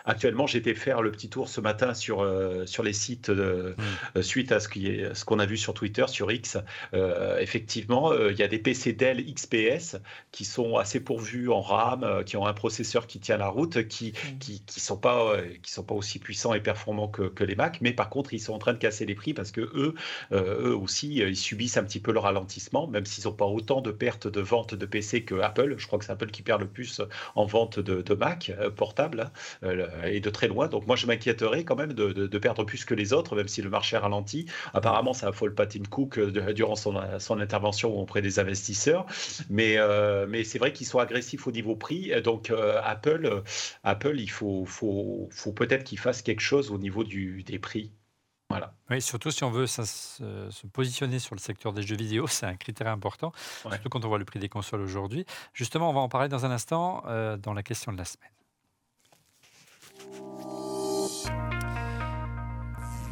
[0.05, 3.33] Actuellement, j'étais faire le petit tour ce matin sur, euh, sur les sites mm.
[3.37, 3.73] euh,
[4.21, 6.57] suite à ce qu'on ce a vu sur Twitter, sur X.
[6.93, 9.97] Euh, effectivement, il y a des PC Dell XPS
[10.31, 14.13] qui sont assez pourvus en RAM, qui ont un processeur qui tient la route, qui
[14.13, 14.39] ne mm.
[14.39, 17.79] qui, qui, sont, pas, qui sont pas aussi puissants et performants que, que, les Mac,
[17.81, 19.95] mais par contre, ils sont en train de casser les prix parce que eux,
[20.31, 23.91] eux aussi, ils subissent un petit peu le ralentissement, même s'ils n'ont pas autant de
[23.91, 25.75] pertes de vente de PC que Apple.
[25.77, 27.01] Je crois que c'est Apple qui perd le plus
[27.35, 29.21] en vente de, de Mac portable.
[29.21, 29.31] Hein.
[29.63, 30.67] Euh, et de très loin.
[30.67, 33.69] Donc moi, je m'inquiéterais quand même de, perdre plus que les autres, même si le
[33.69, 34.45] marché ralentit.
[34.73, 39.05] Apparemment, ça affole pas Tim Cook euh, durant son, son, intervention auprès des investisseurs.
[39.49, 42.11] Mais, euh, mais c'est vrai qu'ils sont agressifs au niveau prix.
[42.21, 42.51] Donc
[42.83, 43.43] Apple,
[43.83, 47.91] Apple, il faut, faut, faut peut-être qu'il fasse quelque chose au niveau du, des prix.
[48.49, 48.73] Voilà.
[48.89, 52.55] Oui, surtout si on veut se, positionner sur le secteur des jeux vidéo, c'est un
[52.55, 53.31] critère important,
[53.61, 55.25] surtout quand on voit le prix des consoles aujourd'hui.
[55.53, 57.03] Justement, on va en parler dans un instant
[57.41, 58.29] dans la question de la semaine.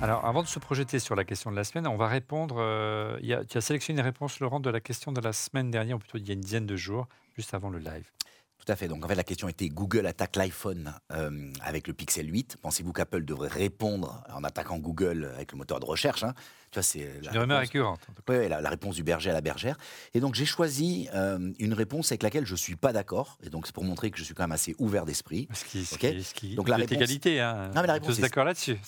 [0.03, 2.57] Alors, avant de se projeter sur la question de la semaine, on va répondre.
[2.59, 3.17] Euh,
[3.47, 6.17] tu as sélectionné une réponse, Laurent, de la question de la semaine dernière, ou plutôt
[6.17, 7.07] il y a une dizaine de jours,
[7.37, 8.11] juste avant le live.
[8.57, 8.89] Tout à fait.
[8.89, 12.57] Donc en fait, la question était Google attaque l'iPhone euh, avec le Pixel 8.
[12.61, 16.33] Pensez-vous qu'Apple devrait répondre en attaquant Google avec le moteur de recherche hein?
[16.73, 17.99] Tu vois, c'est une rumeur récurrente.
[18.27, 19.77] Oui, la, réponse du berger à la bergère.
[20.15, 23.37] Et donc j'ai choisi euh, une réponse avec laquelle je suis pas d'accord.
[23.43, 25.47] Et donc c'est pour montrer que je suis quand même assez ouvert d'esprit.
[25.53, 26.93] Ce qui, ce qui, donc la réponse...
[26.93, 27.39] égalité.
[27.39, 27.69] Hein.
[27.75, 28.19] Non, mais la réponse.
[28.19, 28.77] d'accord là-dessus.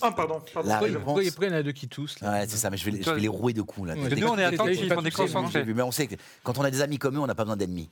[0.00, 0.42] Ah, pardon.
[0.52, 0.68] pardon.
[0.68, 1.02] La réponse...
[1.04, 3.08] Pourquoi il y en a deux qui toussent Ouais, c'est ça, mais je vais, je
[3.08, 3.88] vais les rouer de coups.
[3.88, 3.94] Là.
[3.94, 5.64] nous, on est attentifs, on est concentrés.
[5.64, 7.56] Mais on sait que quand on a des amis comme eux, on n'a pas besoin
[7.56, 7.88] d'ennemis.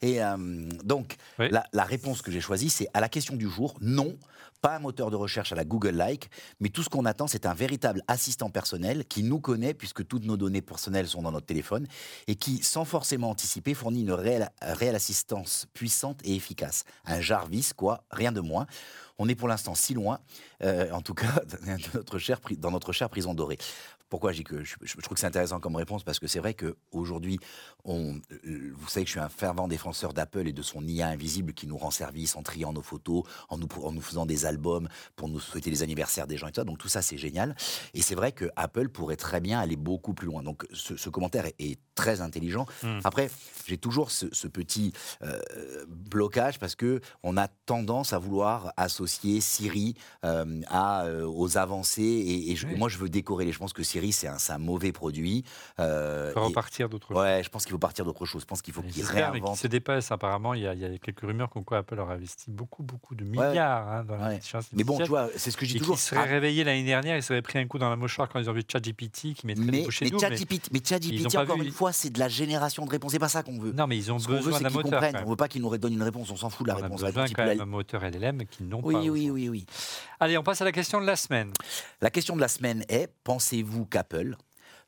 [0.00, 0.36] Et euh,
[0.84, 4.16] donc, la, la réponse que j'ai choisie, c'est à la question du jour, non,
[4.60, 6.30] pas un moteur de recherche à la Google-like,
[6.60, 10.24] mais tout ce qu'on attend, c'est un véritable assistant personnel qui nous connaît, puisque toutes
[10.24, 11.86] nos données personnelles sont dans notre téléphone,
[12.26, 16.84] et qui, sans forcément anticiper, fournit une réelle, réelle assistance puissante et efficace.
[17.04, 18.66] Un Jarvis, quoi, rien de moins.
[19.18, 20.20] On est pour l'instant si loin,
[20.62, 23.58] euh, en tout cas, notre dans notre chère prison dorée.
[24.08, 26.54] Pourquoi je dis que je, trouve que c'est intéressant comme réponse Parce que c'est vrai
[26.54, 27.38] qu'aujourd'hui,
[27.86, 28.12] euh,
[28.74, 31.66] vous savez que je suis un fervent défenseur d'Apple et de son IA invisible qui
[31.66, 35.28] nous rend service en triant nos photos, en nous, en nous faisant des albums pour
[35.28, 36.64] nous souhaiter les anniversaires des gens et tout ça.
[36.64, 37.54] Donc tout ça, c'est génial.
[37.94, 40.42] Et c'est vrai que Apple pourrait très bien aller beaucoup plus loin.
[40.42, 42.64] Donc ce, commentaire est, très intelligent.
[42.84, 43.00] Hmm.
[43.02, 43.28] Après,
[43.66, 45.40] j'ai toujours ce, petit euh,
[45.88, 49.94] blocage parce que on a tendance à vouloir associer Siri
[50.24, 53.52] euh, à, aux avancées et, moi, je veux décorer les.
[53.52, 55.44] Je pense que Siri c'est un, mauvait produit.
[55.78, 57.16] Euh, il faut repartir d'autre chose.
[57.16, 58.42] Ouais, je pense qu'il faut partir d'autre chose.
[58.42, 59.56] Je pense qu'il faut qu'il réinvente.
[59.56, 60.10] se dépasse.
[60.10, 62.82] Apparemment, il y, a, il y, a, quelques rumeurs comme quoi Apple aurait investi beaucoup,
[62.82, 64.38] beaucoup de milliards hein, dans la
[64.72, 65.96] Mais bon, tu vois, c'est ce que je dis toujours.
[65.96, 68.48] Ils seraient réveillés l'année dernière, ils seraient pris un coup dans la mouchoir quand ils
[68.48, 72.18] ont vu ChatGPT qui mettrait mais, mais, ChatGPT, mais ChatGPT, encore une fois, c'est de
[72.18, 73.12] la génération de réponses.
[73.12, 73.72] C'est pas ça qu'on veut.
[73.72, 75.02] Non, mais ils ont besoin d'un moteur.
[75.24, 76.30] On veut pas qu'ils nous redonnent une réponse.
[76.30, 77.02] On s'en fout de la réponse.
[77.02, 78.88] On a besoin quand même un moteur LLM qui n'ont pas.
[78.88, 79.66] Oui, oui, oui, oui.
[80.20, 81.52] Allez, on passe à la question de la semaine.
[82.00, 84.36] La question de la semaine est pensez-vous qu'Apple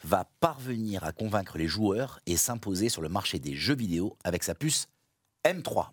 [0.03, 4.43] va parvenir à convaincre les joueurs et s'imposer sur le marché des jeux vidéo avec
[4.43, 4.89] sa puce
[5.45, 5.91] M3.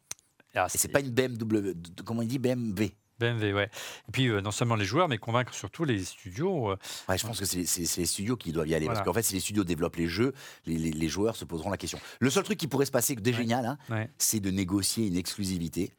[0.56, 1.74] Ah, et c'est pas une BMW,
[2.04, 3.70] comment il dit BMW BMW, ouais.
[4.08, 6.72] Et puis, euh, non seulement les joueurs, mais convaincre surtout les studios.
[6.72, 6.78] Euh,
[7.10, 8.86] ouais, je pense que c'est les studios qui doivent y aller.
[8.86, 10.34] Parce qu'en fait, si les studios développent les jeux,
[10.66, 12.00] les, joueurs se poseront la question.
[12.20, 15.94] Le seul truc qui pourrait se passer, de génial, hein, c'est de négocier une exclusivité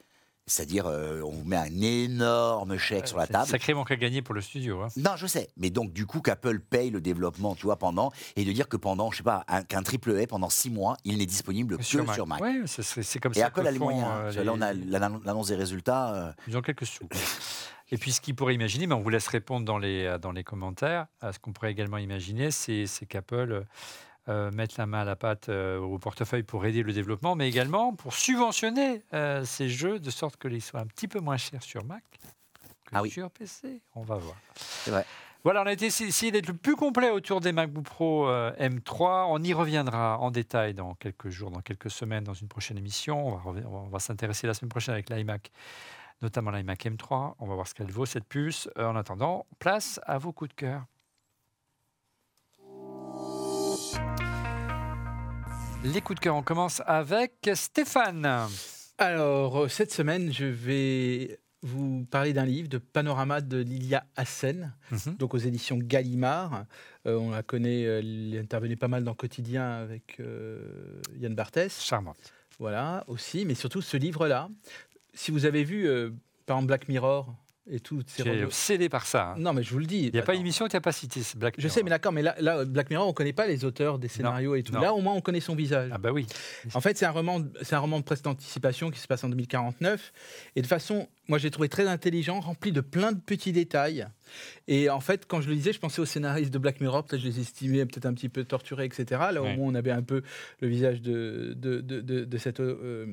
[0.49, 3.47] C'est-à-dire, euh, on vous met un énorme chèque sur la table.
[3.49, 4.83] Sacré manque à gagner pour le studio.
[4.83, 4.89] hein.
[4.97, 5.49] Non, je sais.
[5.57, 8.77] Mais donc, du coup, qu'Apple paye le développement, tu vois, pendant, et de dire que
[8.77, 11.83] pendant, je sais pas, un- qu'un triple A, pendant six mois, il n'est disponible que
[11.83, 12.41] sur Mac.
[12.41, 14.07] Ouais, c'est- c'est c'est comme Et ça Apple que a les moyens.
[14.11, 14.73] euh, Tu vois, Là, on a
[15.25, 16.15] l'annonce des résultats.
[16.15, 17.09] euh, Ils ont quelques sous.
[17.91, 20.33] Et puis, ce qu'ils pourraient imaginer, mais on vous laisse répondre dans les, euh, dans
[20.33, 23.65] les commentaires, à ce qu'on pourrait également imaginer, c'est c'est qu'Apple
[24.29, 27.49] euh, mette la main à la pâte euh, au portefeuille pour aider le développement, mais
[27.49, 31.63] également pour subventionner euh, ces jeux de sorte qu'ils soient un petit peu moins chers
[31.63, 32.03] sur Mac
[32.85, 33.11] que Ah oui.
[33.11, 33.81] sur PC.
[33.95, 34.37] On va voir.
[34.55, 35.05] C'est vrai.
[35.45, 39.27] Voilà, on a été essayé d'être le plus complet autour des MacBook Pro euh, M3.
[39.29, 43.27] On y reviendra en détail dans quelques jours, dans quelques semaines, dans une prochaine émission.
[43.27, 45.53] On va, revi- on va s'intéresser la semaine prochaine avec l'iMac,
[46.23, 47.35] notamment l'iMac M3.
[47.39, 48.69] On va voir ce qu'elle vaut, cette puce.
[48.77, 50.83] En attendant, place à vos coups de cœur.
[55.85, 58.27] Les coups de cœur, on commence avec Stéphane.
[58.99, 64.75] Alors, euh, cette semaine, je vais vous parler d'un livre de Panorama de Lilia Hassen,
[64.91, 65.17] Mhm.
[65.17, 66.65] donc aux éditions Gallimard.
[67.07, 71.81] Euh, on la connaît, elle intervenait pas mal dans Quotidien avec euh, Yann Barthès.
[71.83, 72.33] Charmante.
[72.59, 74.49] Voilà, aussi, mais surtout ce livre-là.
[75.15, 76.11] Si vous avez vu, euh,
[76.47, 77.35] par exemple, Black Mirror
[77.71, 79.31] et toutes ces Tu es obsédé par ça.
[79.33, 79.35] hein.
[79.39, 80.07] Non, mais je vous le dis.
[80.07, 81.75] Il n'y a pas d'émission où tu n'as pas cité Black Je Mirror.
[81.75, 84.09] sais, mais d'accord, mais là, là, Black Mirror, on ne connaît pas les auteurs des
[84.09, 84.73] scénarios et tout.
[84.73, 84.81] non.
[84.81, 85.91] Là, au moins, on connaît son visage.
[85.93, 86.27] Ah bah oui.
[86.75, 89.29] En fait, c'est un roman, c'est un roman de presse d'anticipation qui se passe en
[89.29, 90.13] 2049
[90.57, 94.07] et de façon, moi, j'ai trouvé très intelligent, rempli de plein de petits détails.
[94.67, 97.21] Et en fait, quand je le lisais, je pensais aux scénaristes de Black Mirror, peut-être
[97.23, 99.05] je les estimais peut-être un petit peu torturés, etc.
[99.33, 99.53] Là, Ouais.
[99.53, 100.23] au moins, on avait un peu
[100.61, 103.07] le visage de de, de, de, de cette euh,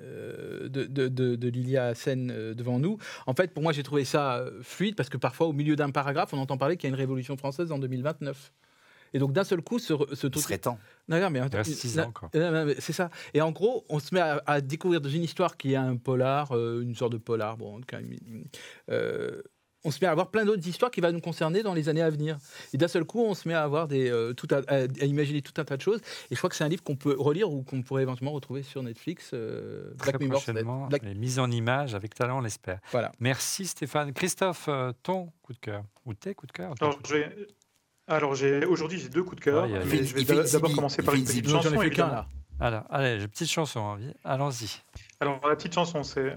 [0.00, 2.98] euh, de, de, de, de Lilia Hassen euh, devant nous.
[3.26, 5.90] En fait, pour moi, j'ai trouvé ça euh, fluide parce que parfois, au milieu d'un
[5.90, 8.52] paragraphe, on entend parler qu'il y a une révolution française en 2029.
[9.14, 10.78] Et donc, d'un seul coup, ce, ce serait temps.
[11.08, 11.40] Non, non, mais
[12.64, 13.10] mais C'est ça.
[13.34, 15.96] Et en gros, on se met à, à découvrir dans une histoire qui est un
[15.96, 17.56] polar, euh, une sorte de polar.
[17.56, 18.14] Bon, quand même,
[18.90, 19.42] euh,
[19.84, 22.02] on se met à avoir plein d'autres histoires qui vont nous concerner dans les années
[22.02, 22.38] à venir.
[22.72, 25.04] Et d'un seul coup, on se met à avoir des, euh, tout à, à- à
[25.04, 25.98] imaginer tout un tas de choses.
[26.30, 28.62] Et je crois que c'est un livre qu'on peut relire ou qu'on pourrait éventuellement retrouver
[28.62, 29.30] sur Netflix.
[29.34, 32.78] euh, Très Black prochainement, Black- les mises en image avec talent, on l'espère.
[32.92, 33.10] Voilà.
[33.18, 34.12] Merci Stéphane.
[34.12, 34.68] Christophe,
[35.02, 37.30] ton coup de cœur ou tes coups de cœur ton Alors, coup de cœur.
[37.36, 37.46] j'ai-
[38.12, 39.66] alors j'ai aujourd'hui j'ai deux coups de cœur.
[39.68, 41.70] Mais je vais d'abord commencer par une petite chanson.
[41.70, 42.26] j'en ai fait qu'un là.
[42.60, 43.80] Alors, allez, j'ai une petite chanson.
[43.80, 43.98] hein.
[44.24, 44.80] Allons-y.
[45.20, 46.36] Alors la petite chanson c'est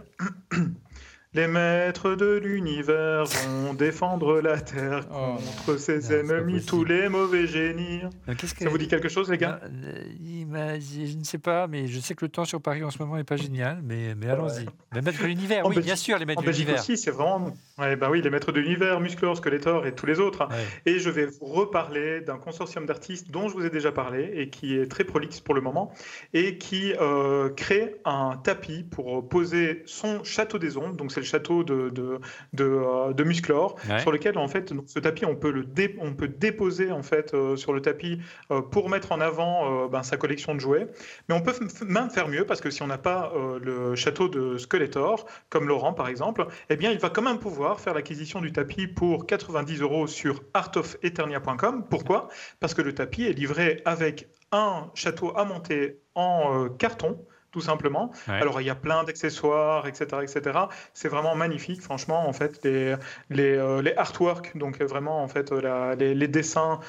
[1.35, 5.35] Les maîtres de l'univers vont défendre la terre Oh,
[5.65, 7.99] contre ses non, ennemis, tous les mauvais génies.
[8.29, 11.87] Euh, Ça vous dit quelque chose les gars Non, euh, Je ne sais pas, mais
[11.87, 13.81] je sais que le temps sur Paris en ce moment n'est pas génial.
[13.83, 14.65] Mais, mais allons-y.
[14.93, 16.81] Les maîtres de l'univers, oui, Belgique- bien sûr, les maîtres En de Belgique l'univers.
[16.81, 17.53] aussi, c'est vraiment.
[17.77, 20.47] Ouais, bah oui, les maîtres de l'univers, Musclor, Skeletor et tous les autres.
[20.47, 20.93] Ouais.
[20.93, 24.49] Et je vais vous reparler d'un consortium d'artistes dont je vous ai déjà parlé et
[24.49, 25.91] qui est très prolixe pour le moment
[26.33, 30.95] et qui euh, crée un tapis pour poser son château des ondes.
[30.95, 32.19] Donc c'est château de, de,
[32.53, 33.99] de, euh, de Musclor Ouais.
[33.99, 37.03] sur lequel en fait donc, ce tapis on peut le dé- on peut déposer en
[37.03, 38.19] fait euh, sur le tapis
[38.51, 40.87] euh, pour mettre en avant euh, ben, sa collection de jouets.
[41.27, 41.53] Mais on peut
[41.85, 45.93] même faire mieux parce que si on n'a pas le château de Skeletor comme Laurent
[45.93, 49.81] par exemple, eh bien il va quand même pouvoir faire l'acquisition du tapis pour 90
[49.81, 51.85] euros sur artofeternia.com.
[51.89, 52.27] Pourquoi?
[52.59, 57.19] Parce que le tapis est livré avec un château à monter en carton
[57.55, 58.11] tout simplement.
[58.27, 58.33] Ouais.
[58.41, 60.59] Alors il y a plein d'accessoires, etc., etc.
[60.93, 62.27] C'est vraiment magnifique, franchement.
[62.27, 62.95] En fait, les
[63.29, 66.81] les, euh, les artworks, donc euh, vraiment en fait euh, la- les, les dessins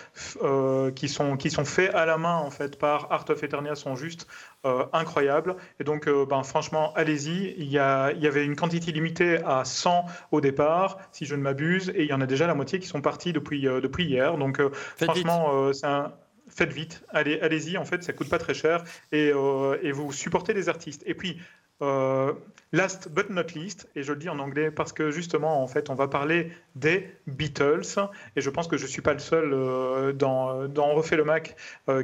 [0.42, 3.76] euh, qui sont qui sont faits à la main en fait par Art of Eternia
[3.76, 4.26] sont juste
[4.64, 5.54] euh, incroyables.
[5.78, 7.54] Et donc euh, ben franchement, allez-y.
[7.58, 11.36] Il y a il y avait une quantité limitée à 100 au départ, si je
[11.36, 13.80] ne m'abuse, et il y en a déjà la moitié qui sont partis depuis euh,
[13.80, 14.36] depuis hier.
[14.36, 14.70] Donc euh,
[15.00, 16.12] franchement, euh, c'est un
[16.56, 17.76] Faites vite, allez, allez-y.
[17.76, 21.02] En fait, ça coûte pas très cher et, euh, vous supportez les artistes.
[21.04, 21.38] Et puis,
[21.82, 22.32] euh,
[22.72, 25.90] last but not least, et je le dis en anglais parce que justement, en fait,
[25.90, 27.98] on va parler des Beatles.
[28.36, 31.56] Et je pense que je suis pas le seul euh, dans, dans refait le Mac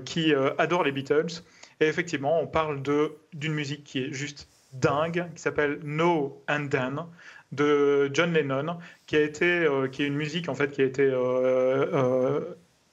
[0.05, 1.43] qui adore les Beatles.
[1.81, 2.83] Et effectivement, on parle
[3.33, 7.07] d'une musique qui est juste dingue, qui s'appelle No and Then
[7.53, 11.11] de John Lennon, qui a été, qui est une musique en fait qui a été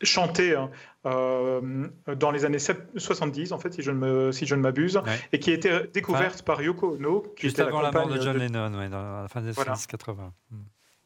[0.02, 0.70] chantée hein,
[1.06, 4.98] euh, dans les années 70 en fait, si je ne me, si je ne m'abuse,
[4.98, 5.20] Ouais.
[5.34, 8.18] et qui a été découverte par Yoko Ono, qui Juste était avant la mort compagne
[8.18, 9.72] de John Lennon, ouais, dans la fin des Voilà.
[9.72, 10.34] années 80.
[10.52, 10.58] Hmm.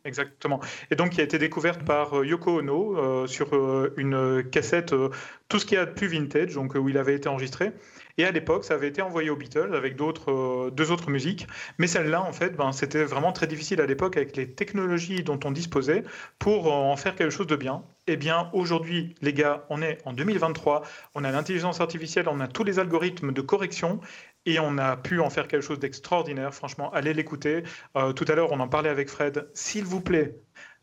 [0.06, 0.60] Exactement.
[0.92, 4.92] Et donc, qui a été découverte par euh, Yoko Ono euh, sur euh, une cassette,
[4.92, 5.10] euh,
[5.48, 7.72] tout ce qu'il y a de plus vintage, donc où il avait été enregistré.
[8.18, 11.48] Et à l'époque, ça avait été envoyé aux Beatles avec d'autres, euh, deux autres musiques.
[11.80, 15.40] Mais celle-là, en fait, ben, c'était vraiment très difficile à l'époque avec les technologies dont
[15.44, 16.04] on disposait
[16.38, 17.84] pour euh, en faire quelque chose de bien.
[18.06, 20.84] Eh bien, aujourd'hui, les gars, on est en 2023,
[21.16, 24.00] on a l'intelligence artificielle, on a tous les algorithmes de correction.
[24.46, 26.54] et on a pu en faire quelque chose d'extraordinaire.
[26.54, 27.64] Franchement, allez l'écouter.
[27.96, 29.48] Euh, tout à l'heure, on en parlait avec Fred.
[29.54, 30.36] S'il vous plaît,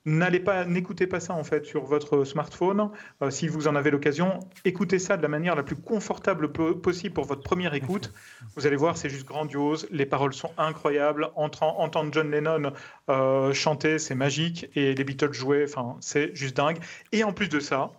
[0.07, 2.91] N'allez pas, n'écoutez pas ça en fait sur votre smartphone.
[3.23, 7.15] Euh, si vous en avez l'occasion, écoutez ça de la manière la plus confortable possible
[7.15, 8.13] pour votre première écoute.
[8.57, 9.87] Vous allez voir, c'est juste grandiose.
[9.91, 11.31] Les paroles sont incroyables.
[11.37, 12.73] entendre John Lennon
[13.09, 16.79] euh, chanter, c'est magique, et les Beatles jouer, enfin, c'est juste dingue.
[17.13, 17.91] Et en plus de ça,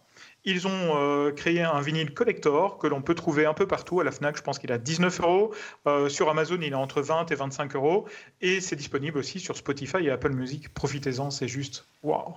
[0.43, 4.03] ils ont euh, créé un vinyle collector que l'on peut trouver un peu partout à
[4.03, 4.37] la Fnac.
[4.37, 5.53] Je pense qu'il a 19 euros.
[5.87, 8.07] Euh, sur Amazon, il est entre 20 et 25 euros.
[8.41, 10.73] Et c'est disponible aussi sur Spotify et Apple Music.
[10.73, 12.33] Profitez-en, c'est juste waouh.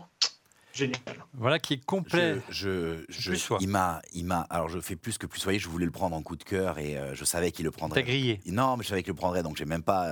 [0.74, 0.98] Génial.
[1.34, 2.36] Voilà qui est complet.
[2.50, 4.40] Je, je, il m'a, il m'a.
[4.50, 5.38] Alors je fais plus que plus.
[5.38, 7.64] Vous voyez, je voulais le prendre en coup de cœur et euh, je savais qu'il
[7.64, 8.00] le prendrait.
[8.00, 8.40] T'as grillé.
[8.46, 10.10] Non, mais je savais qu'il le prendrait, donc j'ai même pas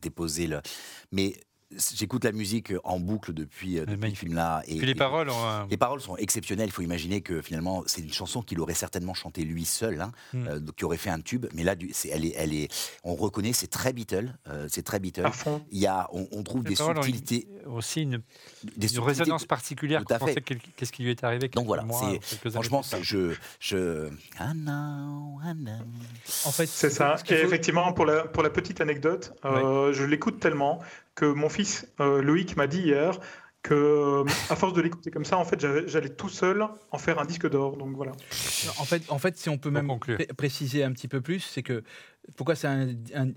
[0.00, 0.60] déposé le.
[1.10, 1.34] Mais
[1.94, 4.62] j'écoute la musique en boucle depuis, euh, depuis ce film-là.
[4.66, 5.30] Et, les paroles
[5.70, 6.68] Les paroles sont exceptionnelles.
[6.68, 10.12] Il faut imaginer que finalement, c'est une chanson qu'il aurait certainement chantée lui seul, hein,
[10.32, 10.48] hmm.
[10.48, 11.46] euh, qui aurait fait un tube.
[11.54, 11.74] Mais là,
[12.10, 12.72] elle est, elle est,
[13.04, 14.34] on reconnaît, c'est très Beatles.
[14.48, 15.24] Euh, c'est très Beatles.
[15.70, 17.48] Il y a, on, trouve des subtilités.
[17.66, 18.20] aussi une,
[18.76, 20.04] des résonance particulière.
[20.04, 20.40] Tout à fait.
[20.76, 21.84] Qu'est-ce qui lui est arrivé Donc voilà,
[22.50, 24.08] franchement, je, je.
[26.44, 27.16] En fait, c'est ça.
[27.28, 30.80] Et effectivement, pour la, pour la petite anecdote, je l'écoute tellement
[31.14, 33.18] que mon fils euh, Loïc m'a dit hier
[33.62, 37.18] que euh, à force de l'écouter comme ça, en fait, j'allais tout seul en faire
[37.18, 37.76] un disque d'or.
[37.78, 38.12] Donc voilà.
[38.78, 39.90] En fait, en fait, si on peut même
[40.36, 41.82] préciser un petit peu plus, c'est que
[42.36, 42.68] pourquoi c'est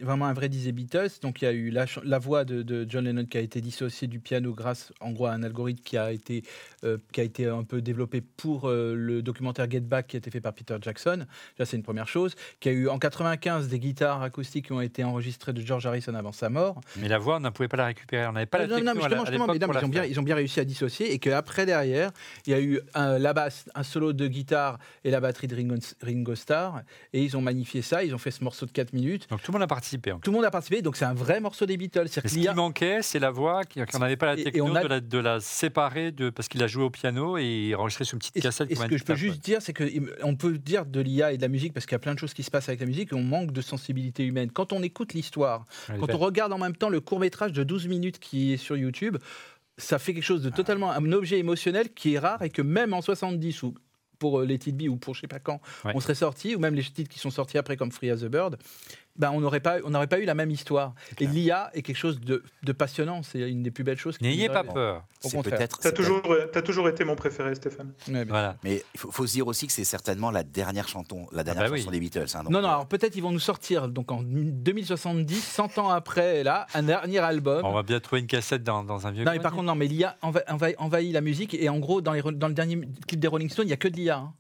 [0.02, 3.26] vraiment un vrai disait Beatles Donc il y a eu la, voix de, John Lennon
[3.26, 6.44] qui a été dissociée du piano grâce en gros à un algorithme qui a été,
[6.84, 10.20] euh, qui a été un peu développé pour euh, le documentaire Get Back qui a
[10.20, 11.26] été fait par Peter Jackson.
[11.58, 12.36] Ça c'est une première chose.
[12.60, 16.16] Qui a eu en 95 des guitares acoustiques qui ont été enregistrées de George Harrison
[16.16, 16.80] avant sa mort.
[16.98, 18.26] Mais la voix on ne pouvait pas la récupérer.
[18.28, 20.36] On n'avait pas la non, non, mais justement, mais ils, ont bien, ils ont bien
[20.36, 22.12] réussi à dissocier et qu'après derrière
[22.46, 25.56] il y a eu un, la basse, un solo de guitare et la batterie de
[25.56, 26.82] Ringo, Ringo Starr
[27.12, 28.04] et ils ont magnifié ça.
[28.04, 29.28] Ils ont fait ce morceau de 4 minutes.
[29.30, 30.14] Donc tout le monde a participé.
[30.22, 32.10] Tout le monde a participé, donc c'est un vrai morceau des Beatles.
[32.10, 36.30] Ce qui manquait, c'est la voix, qu'on n'avait pas la techno de, la, séparer, de,
[36.30, 38.70] parce qu'il a joué au piano et enregistré sur une petite cassette.
[38.70, 41.42] Et ce que je peux juste dire, c'est qu'on peut dire de l'IA et de
[41.42, 43.12] la musique, parce qu'il y a plein de choses qui se passent avec la musique,
[43.12, 44.52] et on manque de sensibilité humaine.
[44.52, 45.66] Quand on écoute l'histoire,
[46.00, 48.78] quand on regarde en même temps le court métrage de 12 minutes qui est sur
[48.78, 49.18] YouTube,
[49.78, 52.94] ça fait quelque chose de totalement un objet émotionnel qui est rare et que même
[52.94, 53.76] en 70 ou
[54.20, 56.76] pour euh, les It ou pour je sais pas quand, on serait sorti, ou même
[56.76, 58.58] les titres qui sont sortis après comme Free as a Bird,
[59.18, 60.94] ben, on n'aurait pas, on n'aurait pas eu la même histoire.
[61.20, 63.24] Et l'IA est quelque chose de, de passionnant.
[63.24, 64.20] C'est une des plus belles choses.
[64.22, 65.04] N'ayez pas peur.
[65.24, 65.68] Au contraire.
[65.68, 66.22] Tu as toujours,
[66.54, 67.94] as toujours été mon préféré, Stéphane.
[68.28, 68.58] voilà.
[68.64, 71.70] Mais il faut, se dire aussi que c'est certainement la dernière chanson, la dernière ah
[71.70, 72.26] bah chanson des Beatles.
[72.36, 72.68] Hein, non, non.
[72.68, 76.84] Euh, alors peut-être ils vont nous sortir donc en 2070, 100 ans après, là, un
[76.84, 77.66] dernier album.
[77.66, 79.24] On va bien trouver une cassette dans, dans un vieux.
[79.24, 82.22] Non, mais par contre, non, mais l'IA envahit, la musique et en gros, dans, les,
[82.22, 84.18] dans le dernier clip des Rolling Stones, il n'y a que de l'IA.
[84.18, 84.34] Hein.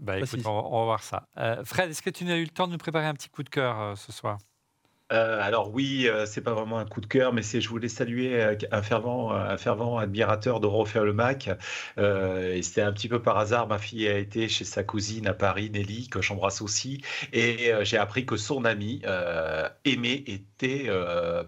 [0.00, 1.26] Bah, écoute, on, va voir ça.
[1.38, 3.42] Euh, Fred, est-ce que tu as eu le temps de nous préparer un petit coup
[3.42, 4.38] de cœur euh, ce soir?
[5.12, 8.56] Euh, alors oui, c'est pas vraiment un coup de cœur, mais c'est je voulais saluer
[8.72, 11.50] un fervent, un fervent admirateur de refaire le Mac.
[11.98, 13.68] et c'était un petit peu par hasard.
[13.68, 17.02] Ma fille a été chez sa cousine à Paris, Nelly, que j'embrasse aussi,
[17.34, 19.02] et j'ai appris que son ami
[19.84, 20.90] Aimé était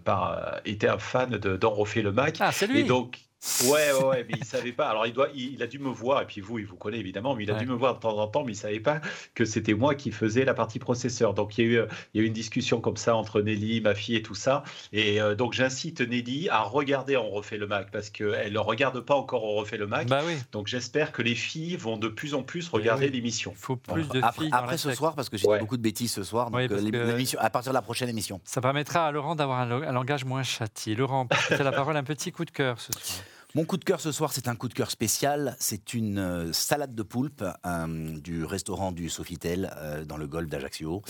[0.05, 2.37] par était un fan de d'en refaire le Mac.
[2.39, 2.81] Ah, c'est lui.
[2.81, 3.26] Et donc
[3.65, 4.89] Ouais, ouais, mais il savait pas.
[4.89, 7.35] Alors, il, doit, il, a dû me voir, et puis vous, il vous connaît évidemment,
[7.35, 8.99] mais il a dû me voir de temps en temps, mais il savait pas
[9.35, 11.33] que c'était moi qui faisais la partie processeur.
[11.33, 13.81] Donc, il y, a eu, il y a eu une discussion comme ça entre Nelly,
[13.81, 14.63] ma fille et tout ça.
[14.91, 18.99] Et euh, donc, j'incite Nelly à regarder On refait le Mac, parce qu'elle ne regarde
[19.01, 20.07] pas encore On refait le Mac.
[20.07, 20.33] Bah oui.
[20.51, 23.53] Donc, j'espère que les filles vont de plus en plus regarder l'émission.
[23.55, 24.49] Il faut plus de après, filles.
[24.53, 27.71] Après ce soir, parce que j'ai beaucoup de bêtises ce soir, donc euh, à partir
[27.71, 28.41] de la prochaine émission.
[28.43, 30.95] Ça permettra à Laurent d'avoir un, un, langage moins châtié.
[30.95, 33.26] Laurent, tu as la parole, un petit coup de cœur ce soir.
[33.57, 35.55] Mon coup de cœur ce soir, c'est un coup de cœur spécial.
[35.59, 40.47] C'est une euh, salade de poulpe euh, du restaurant du Sofitel euh, dans le golfe
[40.47, 41.01] d'Ajaccio.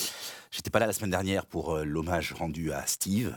[0.49, 3.36] J'étais pas là la semaine dernière pour l'hommage rendu à Steve.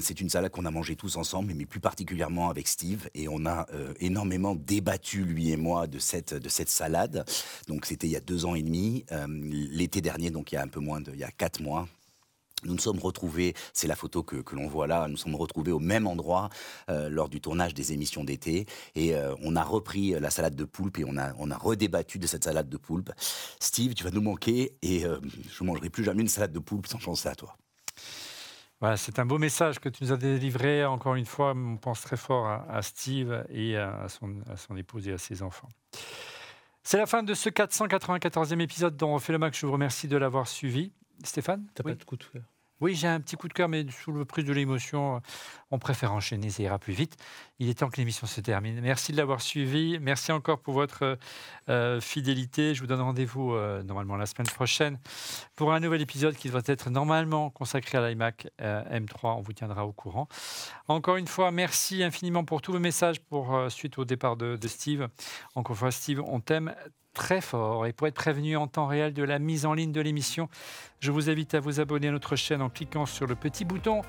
[0.00, 3.10] c'est une salade qu'on a mangée tous ensemble, mais plus particulièrement avec Steve.
[3.14, 3.66] Et on a
[4.00, 7.22] énormément débattu, lui et moi, de cette, de cette salade.
[7.68, 9.04] Donc c'était il y a deux ans et demi.
[9.28, 11.12] L'été dernier, donc il y a un peu moins de...
[11.12, 11.86] Il y a quatre mois,
[12.64, 15.78] nous nous sommes retrouvés, c'est la photo que, l'on voit là, nous sommes retrouvés au
[15.78, 16.48] même endroit
[16.88, 20.64] euh, lors du tournage des émissions d'été et euh, on a repris la salade de
[20.64, 23.12] poulpe et on a, redébattu de cette salade de poulpe.
[23.60, 25.18] Steve, tu vas nous manquer et euh,
[25.50, 27.56] je ne mangerai plus jamais une salade de poulpe sans penser à toi.
[28.80, 30.84] Voilà, c'est un beau message que tu nous as délivré.
[30.84, 35.12] Encore une fois, on pense très fort à, Steve et à son, à épouse et
[35.12, 35.68] à ses enfants.
[36.82, 39.58] C'est la fin de ce 494e épisode dont on fait le max.
[39.58, 40.92] Je vous remercie de l'avoir suivi.
[41.24, 42.42] Stéphane T'as pas de coup de cœur
[42.80, 45.20] Oui, j'ai un petit coup de cœur, mais sous le prix de l'émotion,
[45.70, 47.16] on préfère enchaîner, ça ira plus vite.
[47.58, 48.80] Il est temps que l'émission se termine.
[48.80, 49.98] Merci de l'avoir suivi.
[50.00, 51.18] Merci encore pour votre
[51.68, 52.74] euh, fidélité.
[52.74, 54.98] Je vous donne rendez-vous euh, normalement la semaine prochaine
[55.54, 59.38] pour un nouvel épisode qui doit être normalement consacré à l'iMac euh, M3.
[59.38, 60.28] On vous tiendra au courant.
[60.88, 64.68] Encore une fois, merci infiniment pour tous vos messages pour, suite au départ de, de
[64.68, 65.08] Steve.
[65.54, 66.74] Encore une fois, Steve, on t'aime
[67.16, 67.86] très fort.
[67.86, 70.48] Et pour être prévenu en temps réel de la mise en ligne de l'émission,
[71.00, 74.02] je vous invite à vous abonner à notre chaîne en cliquant sur le petit bouton.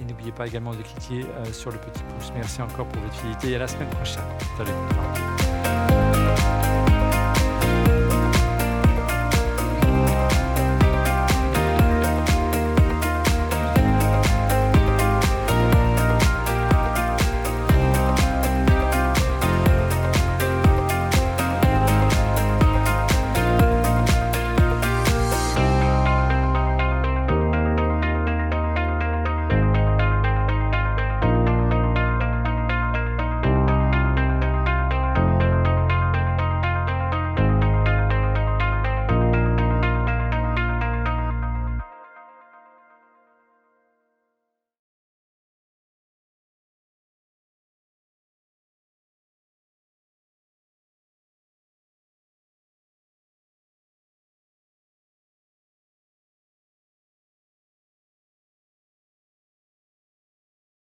[0.00, 2.32] Et n'oubliez pas également de cliquer euh, sur le petit pouce.
[2.34, 4.22] Merci encore pour votre fidélité et à la semaine prochaine.
[4.56, 4.72] Salut.